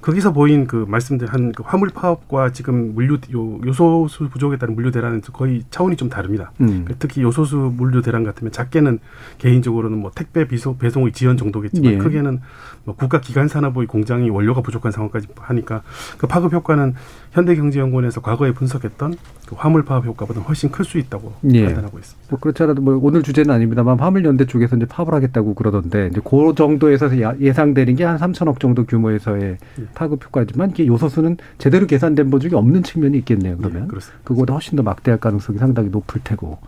거기서 0.03 0.33
보인 0.33 0.67
그 0.67 0.85
말씀드린 0.89 1.53
그 1.53 1.63
화물 1.65 1.89
파업과 1.89 2.53
지금 2.53 2.95
물류 2.95 3.19
요, 3.35 3.61
요소수 3.65 4.29
부족에 4.29 4.59
따른 4.59 4.75
물류 4.75 4.91
대란은 4.91 5.23
거의 5.33 5.63
차원이 5.71 5.97
좀 5.97 6.09
다릅니다. 6.09 6.51
음. 6.61 6.85
그 6.87 6.97
특히 6.99 7.23
요소수 7.23 7.73
물류 7.77 8.03
대란 8.03 8.25
같으면 8.25 8.53
작게는 8.53 8.99
개인적으로는 9.39 9.99
뭐 9.99 10.11
택배 10.13 10.47
비소, 10.47 10.77
배송의 10.77 11.13
지연 11.13 11.37
정도겠지만 11.37 11.93
예. 11.93 11.99
크게는 11.99 12.41
뭐 12.85 12.97
국가 12.97 13.21
기관 13.21 13.47
산업의 13.47 13.87
공장이 13.87 14.29
원료가 14.29 14.61
부족한 14.61 14.91
상황까지 14.91 15.29
하니까 15.37 15.83
그 16.19 16.27
파급 16.27 16.53
효과는 16.53 16.95
현대경제연구원에서 17.33 18.21
과거에 18.21 18.53
분석했던 18.53 19.15
그 19.49 19.55
화물 19.57 19.85
파업 19.85 20.05
효과보다 20.07 20.41
훨씬 20.43 20.71
클 20.71 20.85
수 20.85 20.99
있다고 20.99 21.33
예. 21.53 21.65
판단하고 21.67 21.99
있습니다. 21.99 22.27
뭐 22.31 22.39
그렇지 22.39 22.63
않아도 22.63 22.83
뭐 22.83 22.99
오늘 23.03 23.23
주제는 23.23 23.55
아닙니다만 23.55 23.99
화물연대 23.99 24.47
쪽에서 24.47 24.77
이제 24.77 24.87
파업을 24.87 25.15
하겠다고 25.15 25.55
그러던데 25.55 26.09
이제 26.11 26.21
그 26.25 26.53
정도에서 26.57 27.11
예상되는 27.41 27.97
게 27.97 28.05
한 28.05 28.19
3천억 28.19 28.59
정도 28.61 28.85
규모에서의 28.85 29.57
예. 29.81 29.85
파급 29.95 30.25
효과지만 30.25 30.71
이게 30.71 30.87
요소수는 30.87 31.37
제대로 31.59 31.87
계산된 31.87 32.31
본 32.31 32.41
적이 32.41 32.57
없는 32.57 32.83
측면이 32.83 33.17
있겠네요. 33.19 33.57
그러면 33.57 33.89
예, 33.95 33.99
그거보다 34.25 34.53
훨씬 34.55 34.77
더 34.77 34.83
막대할 34.83 35.19
가능성이 35.21 35.59
상당히 35.59 35.89
높을 35.91 36.21
테고. 36.25 36.59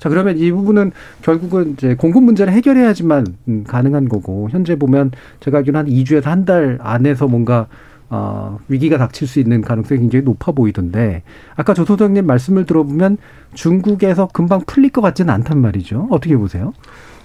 자 0.00 0.08
그러면 0.08 0.38
이 0.38 0.50
부분은 0.50 0.92
결국은 1.22 1.72
이제 1.72 1.94
공급 1.94 2.24
문제를 2.24 2.52
해결해야지만 2.54 3.26
음, 3.48 3.64
가능한 3.64 4.08
거고 4.08 4.48
현재 4.50 4.76
보면 4.76 5.10
제가 5.40 5.58
알기로는 5.58 5.80
한 5.80 5.94
2주에서 5.94 6.24
한 6.24 6.44
달 6.48 6.78
안에서 6.80 7.26
뭔가 7.28 7.66
어, 8.10 8.58
위기가 8.68 8.96
닥칠 8.96 9.28
수 9.28 9.38
있는 9.38 9.60
가능성이 9.60 10.00
굉장히 10.00 10.24
높아 10.24 10.52
보이던데 10.52 11.22
아까 11.56 11.74
조 11.74 11.84
소장님 11.84 12.26
말씀을 12.26 12.64
들어보면 12.64 13.18
중국에서 13.54 14.28
금방 14.32 14.62
풀릴 14.66 14.90
것 14.90 15.00
같지는 15.02 15.32
않단 15.34 15.58
말이죠. 15.58 16.08
어떻게 16.10 16.36
보세요? 16.36 16.72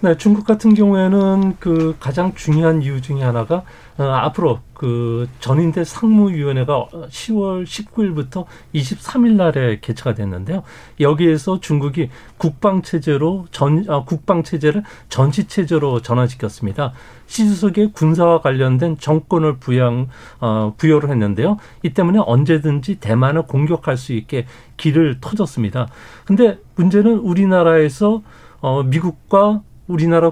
네, 0.04 0.18
중국 0.18 0.46
같은 0.46 0.74
경우에는 0.74 1.56
그 1.62 1.96
가장 1.98 2.36
중요한 2.36 2.82
이유 2.82 3.02
중에 3.02 3.24
하나가 3.24 3.64
어, 3.98 4.04
앞으로 4.04 4.60
그 4.74 5.30
전인대 5.40 5.86
상무위원회가 5.86 6.88
10월 7.08 7.64
19일부터 7.64 8.44
23일 8.76 9.36
날에 9.36 9.80
개최가 9.80 10.14
됐는데요. 10.14 10.64
여기에서 11.00 11.62
중국이 11.62 12.10
국방 12.38 12.82
체제로 12.82 13.46
전 13.52 13.86
아, 13.88 14.04
국방 14.04 14.44
체제를 14.44 14.84
전시 15.08 15.48
체제로 15.48 16.02
전환시켰습니다. 16.02 16.92
시 17.26 17.48
주석의 17.48 17.94
군사와 17.94 18.42
관련된 18.42 18.98
정권을 18.98 19.56
부양 19.60 20.10
어, 20.42 20.74
부여를 20.76 21.12
했는데요. 21.12 21.56
이 21.82 21.94
때문에 21.94 22.20
언제든지 22.20 23.00
대만을 23.00 23.44
공격할 23.44 23.96
수 23.96 24.12
있게 24.12 24.48
길을 24.76 25.20
터졌습니다. 25.22 25.88
근데 26.26 26.60
문제는 26.76 27.20
우리나라에서 27.20 28.22
어, 28.60 28.84
미국과 28.84 29.62
우리나라 29.88 30.32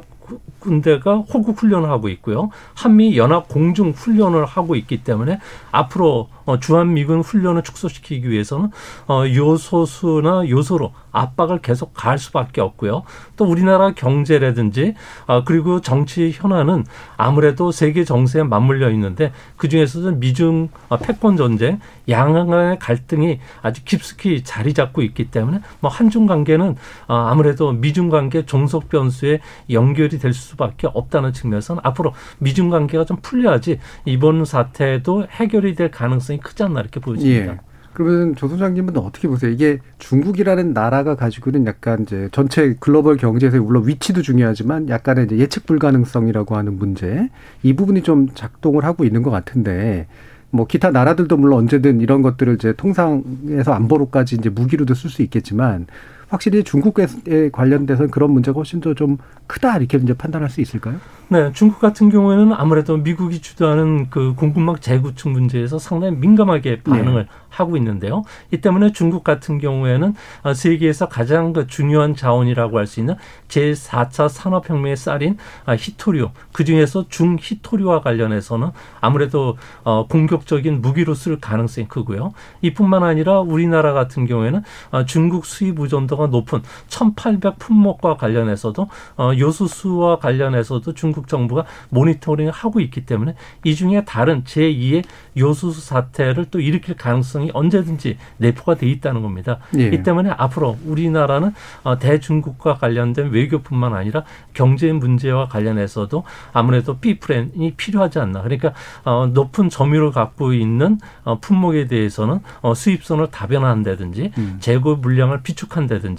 군대가 0.62 1.18
호국 1.18 1.62
훈련을 1.62 1.89
하고 1.89 2.08
있고요. 2.08 2.50
한미 2.75 3.18
연합 3.18 3.50
공중 3.50 3.91
훈련을 3.91 4.46
하고 4.46 4.75
있기 4.75 5.03
때문에 5.03 5.39
앞으로 5.72 6.30
어, 6.46 6.60
주한 6.60 6.94
미군 6.94 7.22
훈련을 7.22 7.63
축소시키기 7.63 8.30
위해서는 8.30 8.70
어, 9.08 9.24
요소수나 9.27 10.50
요소로 10.50 10.94
압박을 11.12 11.62
계속 11.62 11.94
가할 11.94 12.18
수밖에 12.18 12.62
없고요. 12.62 13.03
또 13.36 13.46
우리나라 13.46 13.94
경제라든지 13.94 14.96
어, 15.27 15.44
그리고 15.44 15.82
정치 15.82 16.32
현안은 16.34 16.86
아무래도 17.18 17.72
세계 17.72 18.03
정세에 18.03 18.44
맞물려 18.44 18.89
있는데 18.91 19.32
그 19.58 19.68
중에서도 19.68 20.12
미중 20.13 20.70
어, 20.89 20.98
패권 20.98 21.38
전쟁, 21.38 21.80
양강의 22.10 22.80
갈등이 22.80 23.39
아주 23.62 23.84
깊숙이 23.84 24.44
자리 24.44 24.74
잡고 24.74 25.01
있기 25.01 25.32
때문에 25.32 25.60
뭐 25.80 25.91
한중 25.91 26.25
관계는 26.27 26.75
어, 27.08 27.15
아무래도 27.15 27.72
미중 27.72 28.10
관계 28.10 28.46
종속 28.46 28.89
변수에 28.89 29.39
연결이 29.70 30.18
될수 30.20 30.50
밖에 30.58 30.88
없다는 30.91 31.34
측면에서는 31.34 31.81
앞으로 31.84 32.13
미중 32.39 32.70
관계가 32.70 33.05
좀 33.05 33.17
풀려야지 33.22 33.79
이번 34.05 34.46
사태도 34.46 35.27
해결이 35.29 35.75
될 35.75 35.91
가능성이 35.91 36.39
크지 36.39 36.63
않나 36.63 36.81
이렇게 36.81 37.00
보여집니다. 37.00 37.53
예. 37.53 37.72
그러면 37.93 38.36
조 38.36 38.48
소장님은 38.48 38.96
어떻게 38.98 39.27
보세요? 39.27 39.51
이게 39.51 39.79
중국이라는 40.00 40.74
나라가 40.74 41.15
가지고는 41.15 41.65
약간 41.65 42.03
이제 42.03 42.29
전체 42.31 42.75
글로벌 42.79 43.17
경제에서 43.17 43.60
물론 43.60 43.86
위치도 43.86 44.22
중요하지만 44.22 44.88
약간의 44.88 45.25
이제 45.25 45.38
예측 45.38 45.65
불가능성이라고 45.65 46.55
하는 46.55 46.77
문제 46.77 47.29
이 47.63 47.74
부분이 47.74 48.03
좀 48.03 48.29
작동을 48.34 48.86
하고 48.86 49.03
있는 49.03 49.24
것 49.24 49.29
같은데 49.29 50.08
뭐 50.51 50.67
기타 50.67 50.91
나라들도 50.91 51.36
물론 51.38 51.60
언제든 51.60 52.01
이런 52.01 52.22
것들을 52.22 52.55
이제 52.55 52.74
통상에서 52.74 53.74
안보로까지 53.74 54.36
이제 54.36 54.50
무기로도 54.50 54.93
쓸 54.93 55.10
수 55.10 55.22
있겠지만 55.22 55.88
확실히 56.31 56.63
중국에 56.63 57.07
관련돼서는 57.51 58.09
그런 58.09 58.31
문제가 58.31 58.55
훨씬 58.55 58.79
더 58.79 58.91
좀 58.93 59.17
크다 59.47 59.77
이렇게 59.77 59.97
이제 59.97 60.13
판단할 60.13 60.50
수 60.50 60.61
있을까요? 60.61 60.95
네, 61.27 61.51
중국 61.53 61.79
같은 61.79 62.09
경우에는 62.09 62.53
아무래도 62.53 62.97
미국이 62.97 63.41
주도하는 63.41 64.09
그 64.09 64.33
공급망 64.35 64.77
재구축 64.79 65.31
문제에서 65.31 65.79
상당히 65.79 66.15
민감하게 66.17 66.81
반응을 66.83 67.23
네. 67.23 67.29
하고 67.50 67.77
있는데요. 67.77 68.23
이 68.51 68.57
때문에 68.57 68.91
중국 68.91 69.23
같은 69.23 69.59
경우에는 69.59 70.13
세계에서 70.55 71.07
가장 71.09 71.53
그 71.53 71.67
중요한 71.67 72.15
자원이라고 72.15 72.77
할 72.77 72.85
수 72.85 73.00
있는 73.00 73.15
제4차 73.47 74.27
산업혁명의 74.29 74.97
쌀인 74.97 75.38
히토리오, 75.67 76.31
그 76.51 76.65
중에서 76.65 77.05
중히토리오와 77.07 78.01
관련해서는 78.01 78.69
아무래도 79.00 79.57
어, 79.83 80.07
공격적인 80.07 80.81
무기로 80.81 81.13
쓸 81.13 81.39
가능성이 81.39 81.88
크고요. 81.88 82.33
이뿐만 82.61 83.03
아니라 83.03 83.39
우리나라 83.39 83.93
같은 83.93 84.25
경우에는 84.25 84.63
어, 84.91 85.05
중국 85.05 85.45
수입 85.45 85.79
의존도가 85.79 86.20
높은 86.27 86.61
1,800 86.89 87.59
품목과 87.59 88.17
관련해서도 88.17 88.87
어, 89.17 89.31
요소수와 89.37 90.19
관련해서도 90.19 90.93
중국 90.93 91.27
정부가 91.27 91.65
모니터링을 91.89 92.51
하고 92.51 92.79
있기 92.79 93.05
때문에 93.05 93.35
이 93.63 93.75
중에 93.75 94.05
다른 94.05 94.43
제2의 94.43 95.03
요소수 95.37 95.81
사태를 95.81 96.45
또 96.51 96.59
일으킬 96.59 96.95
가능성이 96.95 97.51
언제든지 97.53 98.17
내포가 98.38 98.75
돼 98.75 98.88
있다는 98.88 99.21
겁니다. 99.21 99.60
예. 99.77 99.88
이 99.88 100.03
때문에 100.03 100.29
앞으로 100.31 100.77
우리나라는 100.86 101.53
어, 101.84 101.99
대중국과 101.99 102.75
관련된 102.75 103.31
외교뿐만 103.31 103.93
아니라 103.93 104.23
경제 104.53 104.91
문제와 104.91 105.47
관련해서도 105.47 106.23
아무래도 106.53 106.97
B프랜이 106.97 107.73
필요하지 107.75 108.19
않나. 108.19 108.41
그러니까 108.41 108.73
어, 109.03 109.27
높은 109.27 109.69
점유율을 109.69 110.12
갖고 110.12 110.53
있는 110.53 110.99
어, 111.23 111.39
품목에 111.39 111.88
대해서는 111.88 112.39
수입선을 112.75 113.31
다변화한다든지 113.31 114.31
음. 114.38 114.57
재고 114.60 114.95
물량을 114.95 115.41
비축한다든지 115.43 116.11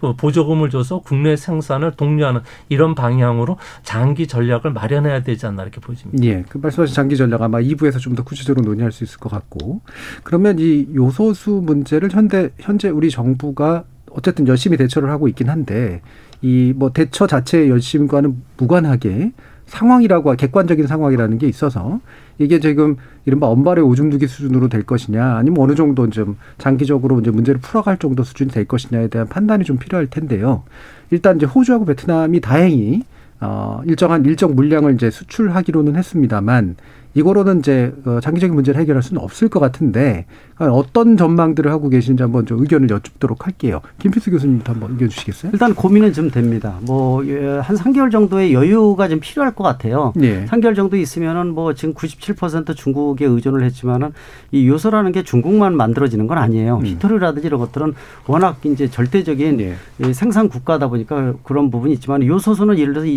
그 0.00 0.14
보조금을 0.16 0.70
줘서 0.70 1.00
국내 1.00 1.36
생산을 1.36 1.92
독려하는 1.92 2.40
이런 2.68 2.94
방향으로 2.94 3.56
장기 3.82 4.26
전략을 4.26 4.72
마련해야 4.72 5.22
되지 5.22 5.46
않나 5.46 5.62
이렇게 5.62 5.80
보입니다. 5.80 6.10
예, 6.24 6.44
그 6.48 6.58
말씀하신 6.58 6.94
장기 6.94 7.16
전략 7.16 7.42
아마 7.42 7.58
2부에서 7.58 7.98
좀 8.00 8.14
더 8.14 8.24
구체적으로 8.24 8.64
논의할 8.64 8.90
수 8.90 9.04
있을 9.04 9.18
것 9.18 9.30
같고 9.30 9.80
그러면 10.24 10.58
이 10.58 10.88
요소수 10.94 11.60
문제를 11.64 12.10
현대 12.10 12.50
현재 12.58 12.88
우리 12.88 13.10
정부가 13.10 13.84
어쨌든 14.10 14.48
열심히 14.48 14.76
대처를 14.76 15.10
하고 15.10 15.28
있긴 15.28 15.48
한데 15.50 16.00
이 16.42 16.72
뭐 16.76 16.90
대처 16.92 17.26
자체의 17.26 17.68
열심과는 17.70 18.42
무관하게 18.56 19.32
상황이라고 19.66 20.34
객관적인 20.36 20.86
상황이라는 20.86 21.38
게 21.38 21.46
있어서 21.46 22.00
이게 22.38 22.60
지금 22.60 22.96
이른바 23.24 23.48
엄발의 23.48 23.84
오줌 23.84 24.10
두기 24.10 24.26
수준으로 24.26 24.68
될 24.68 24.84
것이냐 24.84 25.36
아니면 25.36 25.60
어느 25.60 25.74
정도 25.74 26.08
좀 26.08 26.36
장기적으로 26.58 27.20
이제 27.20 27.30
문제를 27.30 27.60
풀어갈 27.60 27.98
정도 27.98 28.22
수준이 28.22 28.50
될 28.50 28.64
것이냐에 28.64 29.08
대한 29.08 29.28
판단이 29.28 29.64
좀 29.64 29.78
필요할 29.78 30.06
텐데요. 30.06 30.62
일단 31.10 31.36
이제 31.36 31.46
호주하고 31.46 31.84
베트남이 31.84 32.40
다행히 32.40 33.02
어, 33.40 33.82
일정한 33.86 34.24
일정 34.24 34.54
물량을 34.54 34.94
이제 34.94 35.10
수출하기로는 35.10 35.96
했습니다만 35.96 36.76
이거로는 37.14 37.60
이제 37.60 37.92
어, 38.04 38.20
장기적인 38.20 38.54
문제를 38.54 38.80
해결할 38.80 39.02
수는 39.02 39.22
없을 39.22 39.48
것 39.48 39.60
같은데 39.60 40.26
어떤 40.58 41.16
전망들을 41.16 41.70
하고 41.70 41.88
계신지 41.88 42.22
한번 42.22 42.46
좀 42.46 42.60
의견을 42.60 42.90
여쭙도록 42.90 43.46
할게요. 43.46 43.80
김필수 43.98 44.30
교수님부터 44.30 44.72
한번 44.72 44.92
의견 44.92 45.08
주시겠어요? 45.08 45.52
일단 45.52 45.74
고민은 45.74 46.12
좀 46.12 46.30
됩니다. 46.30 46.78
뭐 46.82 47.22
한 47.62 47.76
3개월 47.76 48.10
정도의 48.10 48.52
여유가 48.52 49.08
좀 49.08 49.20
필요할 49.20 49.54
것 49.54 49.64
같아요. 49.64 50.12
네. 50.16 50.46
3개월 50.46 50.74
정도 50.74 50.96
있으면은 50.96 51.48
뭐 51.48 51.74
지금 51.74 51.94
97% 51.94 52.76
중국에 52.76 53.24
의존을 53.24 53.62
했지만은 53.64 54.12
이 54.52 54.66
요소라는 54.68 55.12
게 55.12 55.22
중국만 55.22 55.76
만들어지는 55.76 56.26
건 56.26 56.38
아니에요. 56.38 56.78
음. 56.78 56.86
히토류라든지 56.86 57.46
이런 57.46 57.60
것들은 57.60 57.94
워낙 58.26 58.58
이제 58.64 58.88
절대적인 58.88 59.56
네. 59.58 60.12
생산 60.12 60.48
국가다 60.48 60.88
보니까 60.88 61.34
그런 61.42 61.70
부분이 61.70 61.92
있지만 61.94 62.22
요소수는 62.24 62.78
예를 62.78 62.94
들어서 62.94 63.08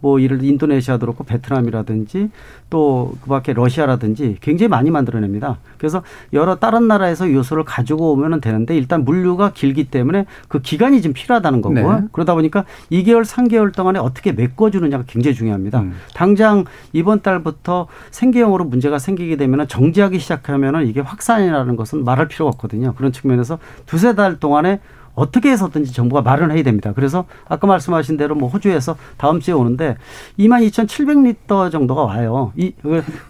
뭐 0.00 0.20
예를 0.22 0.38
들어 0.38 0.48
인도네시아도 0.48 1.00
그렇고 1.00 1.24
베트남이라든지 1.24 2.30
또 2.70 3.14
그밖에 3.22 3.52
러시아라든지 3.52 4.36
굉장히 4.40 4.68
많이 4.68 4.90
만들어냅니다. 4.90 5.58
그래서 5.78 6.02
여러 6.32 6.56
다른 6.56 6.87
나라에서 6.88 7.32
요소를 7.32 7.64
가지고 7.64 8.12
오면 8.12 8.40
되는데 8.40 8.76
일단 8.76 9.04
물류가 9.04 9.52
길기 9.52 9.84
때문에 9.84 10.26
그 10.48 10.60
기간이 10.60 11.02
좀 11.02 11.12
필요하다는 11.12 11.62
거고 11.62 11.74
네. 11.74 12.02
그러다 12.12 12.34
보니까 12.34 12.64
2개월, 12.90 13.24
3개월 13.24 13.74
동안에 13.74 13.98
어떻게 13.98 14.32
메꿔주느냐가 14.32 15.04
굉장히 15.06 15.34
중요합니다. 15.34 15.80
음. 15.80 15.94
당장 16.14 16.64
이번 16.92 17.22
달부터 17.22 17.86
생계형으로 18.10 18.64
문제가 18.64 18.98
생기게 18.98 19.36
되면 19.36 19.68
정지하기 19.68 20.18
시작하면 20.18 20.86
이게 20.86 21.00
확산이라는 21.00 21.76
것은 21.76 22.04
말할 22.04 22.28
필요가 22.28 22.48
없거든요. 22.50 22.94
그런 22.94 23.12
측면에서 23.12 23.58
두세 23.86 24.14
달 24.14 24.40
동안에 24.40 24.80
어떻게 25.18 25.50
해서든지 25.50 25.92
정부가 25.92 26.22
마련해야 26.22 26.62
됩니다. 26.62 26.92
그래서 26.94 27.24
아까 27.48 27.66
말씀하신 27.66 28.16
대로 28.16 28.36
뭐 28.36 28.48
호주에서 28.48 28.96
다음 29.16 29.40
주에 29.40 29.52
오는데 29.52 29.96
22,700리터 30.38 31.72
정도가 31.72 32.04
와요. 32.04 32.52
이 32.56 32.72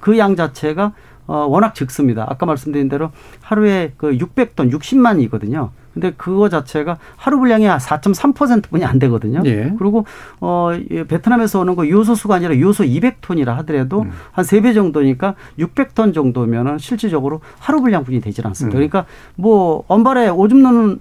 그양 0.01 0.31
그 0.33 0.37
자체가 0.37 0.93
어 1.29 1.47
워낙 1.47 1.75
적습니다. 1.75 2.27
아까 2.29 2.47
말씀드린 2.47 2.89
대로 2.89 3.13
하루에 3.43 3.93
그 3.97 4.11
600톤 4.11 4.73
60만이거든요. 4.73 5.71
근데 5.99 6.15
그거 6.17 6.49
자체가 6.49 6.99
하루 7.17 7.39
분량이 7.41 7.67
4.3%뿐이 7.67 8.85
안 8.85 9.01
되거든요. 9.01 9.43
예. 9.45 9.75
그리고 9.79 10.07
어 10.41 10.71
베트남에서 11.09 11.61
오는 11.61 11.75
거 11.75 11.89
요소수가 11.89 12.37
아니라 12.37 12.59
요소 12.59 12.85
200톤이라 12.85 13.47
하더라도 13.57 14.03
음. 14.03 14.13
한세 14.31 14.61
배 14.61 14.73
정도니까 14.73 15.35
600톤 15.59 16.15
정도면은 16.15 16.79
실질적으로 16.79 17.41
하루 17.59 17.81
분량분이 17.81 18.21
되질 18.21 18.47
않습니다. 18.47 18.77
음. 18.77 18.79
그러니까 18.79 19.07
뭐 19.35 19.83
언발에 19.89 20.29
오줌 20.29 20.63
넣는 20.63 21.01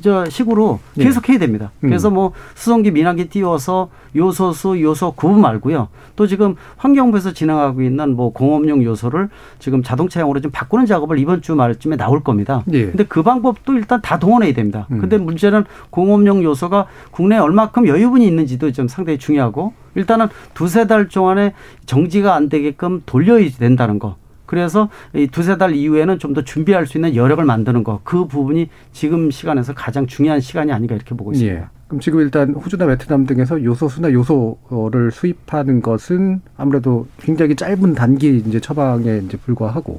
저 0.00 0.24
식으로 0.26 0.78
예. 0.98 1.04
계속 1.04 1.28
예. 1.28 1.32
해야 1.32 1.40
됩니다. 1.40 1.72
음. 1.82 1.88
그래서 1.88 2.10
뭐 2.10 2.32
수송기 2.54 2.92
민항기 2.92 3.28
띄워서 3.28 3.90
요소수 4.14 4.80
요소 4.80 5.12
구분 5.12 5.40
말고요. 5.40 5.88
또 6.16 6.26
지금 6.26 6.54
환경부에서 6.76 7.32
진행하고 7.32 7.82
있는 7.82 8.16
뭐 8.16 8.32
공업용 8.32 8.82
요소를 8.82 9.28
지금 9.58 9.82
자동차용으로 9.82 10.40
좀 10.40 10.50
바꾸는 10.50 10.86
작업을 10.86 11.18
이번 11.18 11.42
주 11.42 11.54
말쯤에 11.54 11.96
나올 11.96 12.22
겁니다. 12.22 12.62
예. 12.72 12.86
근데 12.86 13.04
그 13.04 13.22
방법도 13.22 13.74
일단 13.74 14.00
다 14.00 14.18
동원 14.18 14.35
해야 14.42 14.52
됩니다. 14.54 14.86
음. 14.90 14.98
근데 14.98 15.18
문제는 15.18 15.64
공업용 15.90 16.42
요소가 16.42 16.86
국내에 17.10 17.38
얼마큼 17.38 17.86
여유분이 17.86 18.26
있는지도 18.26 18.72
좀 18.72 18.88
상당히 18.88 19.18
중요하고 19.18 19.72
일단은 19.94 20.28
두세 20.54 20.86
달 20.86 21.08
동안에 21.08 21.54
정지가 21.86 22.34
안 22.34 22.48
되게끔 22.48 23.02
돌려야 23.06 23.48
된다는 23.58 23.98
거. 23.98 24.16
그래서 24.46 24.88
이 25.12 25.26
두세 25.26 25.58
달 25.58 25.74
이후에는 25.74 26.18
좀 26.20 26.34
더 26.34 26.42
준비할 26.42 26.86
수 26.86 26.98
있는 26.98 27.16
여력을 27.16 27.42
만드는 27.44 27.82
거. 27.82 28.00
그 28.04 28.26
부분이 28.26 28.68
지금 28.92 29.30
시간에서 29.30 29.72
가장 29.74 30.06
중요한 30.06 30.40
시간이 30.40 30.70
아닌가 30.70 30.94
이렇게 30.94 31.14
보고 31.14 31.32
있습니다. 31.32 31.56
예. 31.56 31.64
그럼 31.88 32.00
지금 32.00 32.20
일단 32.20 32.52
호주나 32.52 32.86
베트남 32.86 33.26
등에서 33.26 33.62
요소수나 33.62 34.12
요소를 34.12 35.12
수입하는 35.12 35.80
것은 35.80 36.42
아무래도 36.56 37.06
굉장히 37.18 37.56
짧은 37.56 37.94
단기 37.94 38.36
이제 38.46 38.60
처방에 38.60 39.22
이제 39.24 39.36
불과하고 39.38 39.98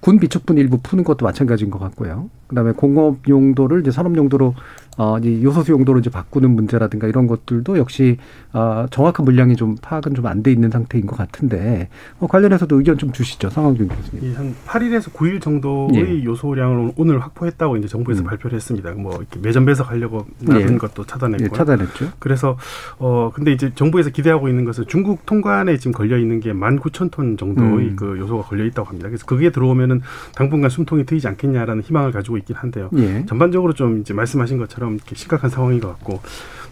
군 0.00 0.18
비축분 0.18 0.56
일부 0.58 0.78
푸는 0.78 1.04
것도 1.04 1.24
마찬가지인 1.24 1.70
것 1.70 1.78
같고요. 1.78 2.30
그다음에 2.48 2.72
공업 2.72 3.28
용도를 3.28 3.80
이제 3.80 3.90
산업 3.90 4.16
용도로 4.16 4.54
어, 5.00 5.18
이 5.18 5.42
요소수 5.42 5.72
용도로 5.72 6.00
이제 6.00 6.10
바꾸는 6.10 6.50
문제라든가 6.50 7.06
이런 7.06 7.26
것들도 7.26 7.78
역시 7.78 8.18
어, 8.52 8.84
정확한 8.90 9.24
물량이 9.24 9.56
좀 9.56 9.76
파악은 9.80 10.14
좀 10.14 10.26
안 10.26 10.42
돼 10.42 10.52
있는 10.52 10.70
상태인 10.70 11.06
것 11.06 11.16
같은데 11.16 11.88
어, 12.18 12.26
관련해서도 12.26 12.76
의견 12.76 12.98
좀 12.98 13.10
주시죠, 13.10 13.48
상황준 13.48 13.88
교수님. 13.88 14.30
예, 14.30 14.34
한 14.34 14.54
8일에서 14.66 15.10
9일 15.12 15.40
정도의 15.40 16.20
예. 16.20 16.24
요소량을 16.24 16.92
오늘 16.96 17.18
확보했다고 17.20 17.78
이제 17.78 17.88
정부에서 17.88 18.22
음. 18.22 18.24
발표를 18.26 18.56
했습니다. 18.56 18.90
뭐 18.92 19.16
이렇게 19.16 19.40
매점 19.40 19.64
배석하려고 19.64 20.26
나눈 20.40 20.74
예. 20.74 20.76
것도 20.76 21.06
차단했고. 21.06 21.44
예, 21.44 21.48
차단했죠. 21.48 22.12
그래서 22.18 22.58
어 22.98 23.30
근데 23.34 23.52
이제 23.52 23.72
정부에서 23.74 24.10
기대하고 24.10 24.48
있는 24.48 24.66
것은 24.66 24.84
중국 24.86 25.24
통관에 25.24 25.78
지금 25.78 25.92
걸려 25.92 26.18
있는 26.18 26.40
게 26.40 26.52
19,000톤 26.52 27.38
정도의 27.38 27.88
음. 27.88 27.96
그 27.96 28.18
요소가 28.18 28.42
걸려 28.44 28.64
있다고 28.66 28.86
합니다. 28.88 29.08
그래서 29.08 29.24
그게 29.24 29.50
들어오면은 29.50 30.02
당분간 30.34 30.68
숨통이 30.68 31.06
트이지 31.06 31.26
않겠냐라는 31.28 31.82
희망을 31.82 32.12
가지고 32.12 32.36
있긴 32.36 32.56
한데요. 32.56 32.90
예. 32.98 33.24
전반적으로 33.26 33.72
좀 33.72 34.00
이제 34.00 34.12
말씀하신 34.12 34.58
것처럼 34.58 34.89
이렇게 34.94 35.14
심각한 35.14 35.50
상황인 35.50 35.80
것 35.80 35.88
같고 35.88 36.20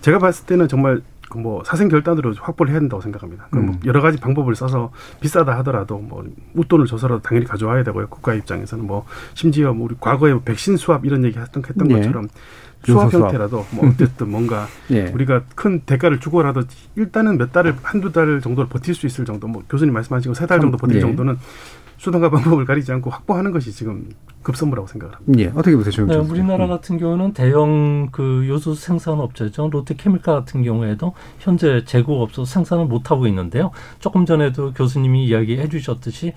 제가 0.01 0.19
봤을 0.19 0.47
때는 0.47 0.69
정말 0.69 1.03
그뭐 1.31 1.63
사생 1.65 1.89
결단으로 1.89 2.33
확보를 2.41 2.73
해야 2.73 2.81
된다고 2.81 3.03
생각합니다. 3.03 3.49
그럼 3.51 3.67
뭐 3.67 3.75
음. 3.75 3.81
여러 3.85 4.01
가지 4.01 4.17
방법을 4.19 4.55
써서 4.55 4.91
비싸다 5.21 5.59
하더라도 5.59 5.99
뭐 5.99 6.25
웃돈을 6.55 6.87
줘서라도 6.87 7.21
당연히 7.21 7.47
가져와야 7.47 7.83
되고요. 7.85 8.07
국가 8.09 8.33
입장에서는 8.33 8.87
뭐 8.87 9.05
심지어 9.35 9.75
뭐 9.75 9.85
우리 9.87 9.95
과거에 10.01 10.33
뭐 10.33 10.41
백신 10.43 10.79
수합 10.79 11.05
이런 11.05 11.25
얘기 11.25 11.39
했던 11.39 11.63
했던 11.63 11.87
네. 11.89 11.97
것처럼 11.97 12.29
수합 12.85 13.13
형태라도 13.13 13.67
뭐 13.73 13.89
어쨌든 13.93 14.31
뭔가 14.31 14.67
네. 14.89 15.11
우리가 15.13 15.43
큰 15.55 15.81
대가를 15.81 16.19
주고라도 16.19 16.63
일단은 16.97 17.37
몇 17.37 17.53
달을 17.53 17.75
한두 17.83 18.11
달 18.11 18.41
정도를 18.41 18.71
버틸 18.71 18.95
수 18.95 19.05
있을 19.07 19.27
정도 19.27 19.47
뭐 19.49 19.63
교수님 19.69 19.93
말씀하신 19.93 20.33
거 20.33 20.39
세 20.39 20.47
달 20.47 20.61
정도 20.61 20.79
버틸 20.79 20.95
네. 20.95 21.01
정도는 21.01 21.37
수단과 21.99 22.31
방법을 22.41 22.65
가리지 22.65 22.91
않고 22.93 23.11
확보하는 23.11 23.51
것이 23.53 23.71
지금 23.73 24.09
급선무라고 24.43 24.87
생각을 24.89 25.15
합니다. 25.15 25.41
예, 25.43 25.47
어떻게 25.49 25.77
보세요, 25.77 26.07
네, 26.07 26.17
우리나라 26.17 26.65
음. 26.65 26.71
같은 26.71 26.99
경우는 26.99 27.33
대형 27.33 28.09
그 28.13 28.47
요소 28.49 28.75
생산 28.75 29.21
업체죠. 29.21 29.69
롯데케미칼 29.71 30.35
같은 30.35 30.63
경우에도 30.63 31.13
현재 31.39 31.85
재고 31.85 32.23
없어서 32.23 32.45
생산을 32.51 32.87
못 32.87 33.11
하고 33.11 33.27
있는데요. 33.27 33.71
조금 33.99 34.25
전에도 34.27 34.73
교수님이 34.73 35.27
이야기해 35.27 35.69
주셨듯이 35.69 36.33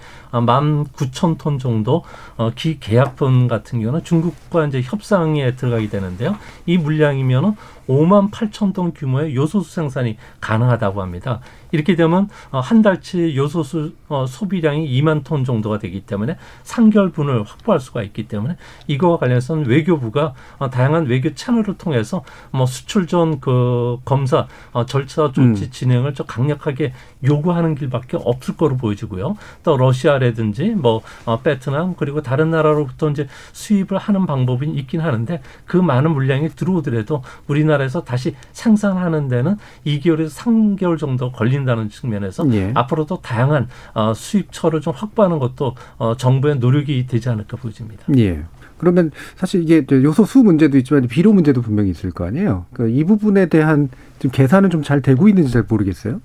만 0.46 0.84
구천 0.86 1.38
톤 1.38 1.60
정도 1.60 2.04
어, 2.38 2.52
기계약분 2.56 3.48
같은 3.48 3.80
경우는 3.80 4.04
중국과 4.04 4.68
이제 4.68 4.82
협상에 4.82 5.56
들어가게 5.56 5.90
되는데요. 5.90 6.36
이 6.66 6.78
물량이면은 6.78 7.56
5만 7.92 8.32
8천 8.32 8.74
톤 8.74 8.94
규모의 8.94 9.36
요소수 9.36 9.74
생산이 9.74 10.18
가능하다고 10.40 11.02
합니다. 11.02 11.42
이렇게 11.72 11.96
되면 11.96 12.30
어, 12.52 12.60
한 12.60 12.82
달치 12.82 13.36
요소수 13.36 13.94
어, 14.10 14.26
소비량이 14.28 14.90
2만 15.02 15.24
톤 15.24 15.44
정도가 15.44 15.80
되기 15.80 16.02
때문에 16.02 16.38
상결분을 16.64 17.44
확보할 17.44 17.80
수가 17.80 18.04
있기 18.04 18.28
때문에 18.28 18.58
이거와 18.88 19.18
관련해서는 19.18 19.66
외교부가 19.66 20.34
어, 20.58 20.70
다양한 20.70 21.06
외교 21.06 21.34
채널을 21.34 21.78
통해서 21.78 22.24
뭐 22.52 22.66
수출 22.66 23.08
전 23.08 23.42
그 23.42 23.98
검사 24.06 24.48
절차 24.88 25.32
조치 25.32 25.42
음. 25.42 25.72
진행을 25.72 26.14
좀 26.14 26.26
강력하게 26.28 26.94
요구하는 27.24 27.76
길밖에 27.76 28.18
없을 28.20 28.56
거로 28.56 28.78
보여지고요. 28.78 29.36
또 29.64 29.78
러시아라든지 29.78 30.70
뭐 30.70 31.02
베트남 31.44 31.96
그리고 31.96 32.22
다른 32.22 32.52
나라로부터 32.52 33.10
이제 33.10 33.28
수입을 33.54 33.98
하는 33.98 34.26
방법이 34.26 34.70
있긴 34.70 35.02
하는데 35.02 35.42
그 35.66 35.78
많은 35.78 36.12
물량이 36.12 36.50
들어오더라도 36.50 37.24
우리나라 37.48 37.81
에서 37.82 38.04
다시 38.04 38.36
생산하는 38.52 39.30
데는 39.30 39.56
2개월에서 39.86 40.30
3개월 40.38 40.98
정도 40.98 41.32
걸린 41.32 41.62
된다는 41.62 41.90
측면에서 41.90 42.46
예. 42.54 42.72
앞으로도 42.74 43.22
다양한 43.22 43.68
어, 43.94 44.14
수입처를 44.14 44.82
좀 44.82 44.94
확보하는 44.96 45.40
것도 45.40 45.76
어, 45.98 46.18
정부의 46.18 46.58
노력이 46.58 47.08
되지 47.08 47.30
않을까 47.30 47.58
보여집니다. 47.58 48.04
예. 48.18 48.44
그러면 48.78 49.12
사실 49.36 49.62
이게 49.62 49.86
요소 49.92 50.26
수 50.26 50.40
문제도 50.40 50.76
있지만 50.78 51.08
비료 51.08 51.34
문제도 51.34 51.62
분명히 51.62 51.92
있을 51.92 52.12
거 52.12 52.26
아니에요. 52.26 52.66
그러니까 52.74 53.00
이 53.00 53.04
부분에 53.04 53.46
대한 53.46 53.90
좀 54.20 54.32
계산은 54.32 54.70
좀 54.72 54.82
잘 54.82 55.02
되고 55.02 55.28
있는지 55.28 55.52
잘 55.52 55.64
모르겠어요. 55.70 56.20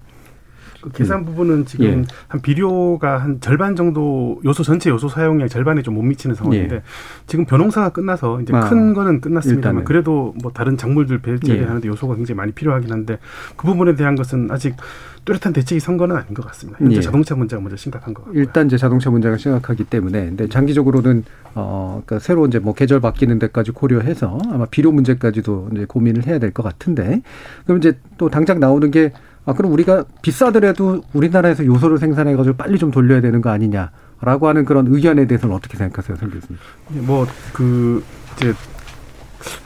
그 0.87 0.93
계산 0.93 1.25
부분은 1.25 1.67
지금 1.67 1.85
예. 1.85 2.05
한 2.29 2.41
비료가 2.41 3.19
한 3.19 3.41
절반 3.41 3.75
정도 3.75 4.41
요소 4.45 4.63
전체 4.63 4.89
요소 4.91 5.09
사용량 5.09 5.49
절반에 5.49 5.83
좀 5.83 5.97
못 5.97 6.03
미치는 6.03 6.37
상황인데 6.37 6.77
예. 6.77 6.83
지금 7.27 7.47
벼농사가 7.47 7.89
끝나서 7.89 8.41
이제 8.43 8.55
아, 8.55 8.69
큰 8.69 8.93
거는 8.93 9.21
끝났습니다만 9.23 9.85
그래도 9.85 10.35
뭐 10.43 10.53
다른 10.53 10.77
작물들 10.77 11.19
배제하는데 11.19 11.87
예. 11.87 11.91
요소가 11.91 12.15
굉장히 12.15 12.37
많이 12.37 12.53
필요하긴 12.53 12.93
한데 12.93 13.19
그 13.57 13.67
부분에 13.67 13.95
대한 13.95 14.15
것은 14.15 14.49
아직 14.51 14.77
뚜렷한 15.25 15.53
대책이 15.55 15.81
선 15.81 15.97
거는 15.97 16.15
아닌 16.15 16.35
것 16.35 16.47
같습니다. 16.47 16.79
현재 16.79 16.99
예. 16.99 17.01
자동차 17.01 17.35
문제가 17.35 17.61
먼저 17.63 17.77
심각한 17.77 18.15
것 18.15 18.25
같고요. 18.27 18.41
일단 18.41 18.67
이제 18.67 18.77
자동차 18.77 19.11
문제가 19.11 19.37
심각하기 19.39 19.85
때문에 19.85 20.27
근데 20.27 20.49
장기적으로는 20.49 21.25
어 21.55 22.03
그러니까 22.05 22.25
새로 22.25 22.47
이제 22.47 22.59
뭐 22.61 22.75
계절 22.75 23.01
바뀌는 23.01 23.39
데까지 23.41 23.73
고려해서 23.73 24.39
아마 24.53 24.67
비료 24.67 24.93
문제까지도 24.93 25.71
이제 25.73 25.85
고민을 25.87 26.27
해야 26.27 26.39
될 26.39 26.53
것 26.53 26.63
같은데 26.63 27.23
그럼 27.65 27.79
이제 27.79 27.99
또 28.19 28.29
당장 28.29 28.61
나오는 28.61 28.91
게 28.91 29.13
아, 29.47 29.53
그럼 29.53 29.73
우리가 29.73 30.05
비싸더라도 30.23 31.03
우리나라에서 31.13 31.65
요소를 31.65 31.99
생산해가지고 31.99 32.57
빨리 32.57 32.79
좀 32.79 32.91
돌려야 32.91 33.21
되는 33.21 33.41
거 33.41 33.51
아니냐라고 33.51 34.49
하는 34.49 34.65
그런 34.65 34.87
의견에 34.89 35.27
대해서는 35.27 35.55
어떻게 35.55 35.77
생각하세요, 35.77 36.17
선 36.17 36.31
교수님? 36.31 36.59
뭐, 37.07 37.27
그, 37.53 38.03
이제 38.37 38.53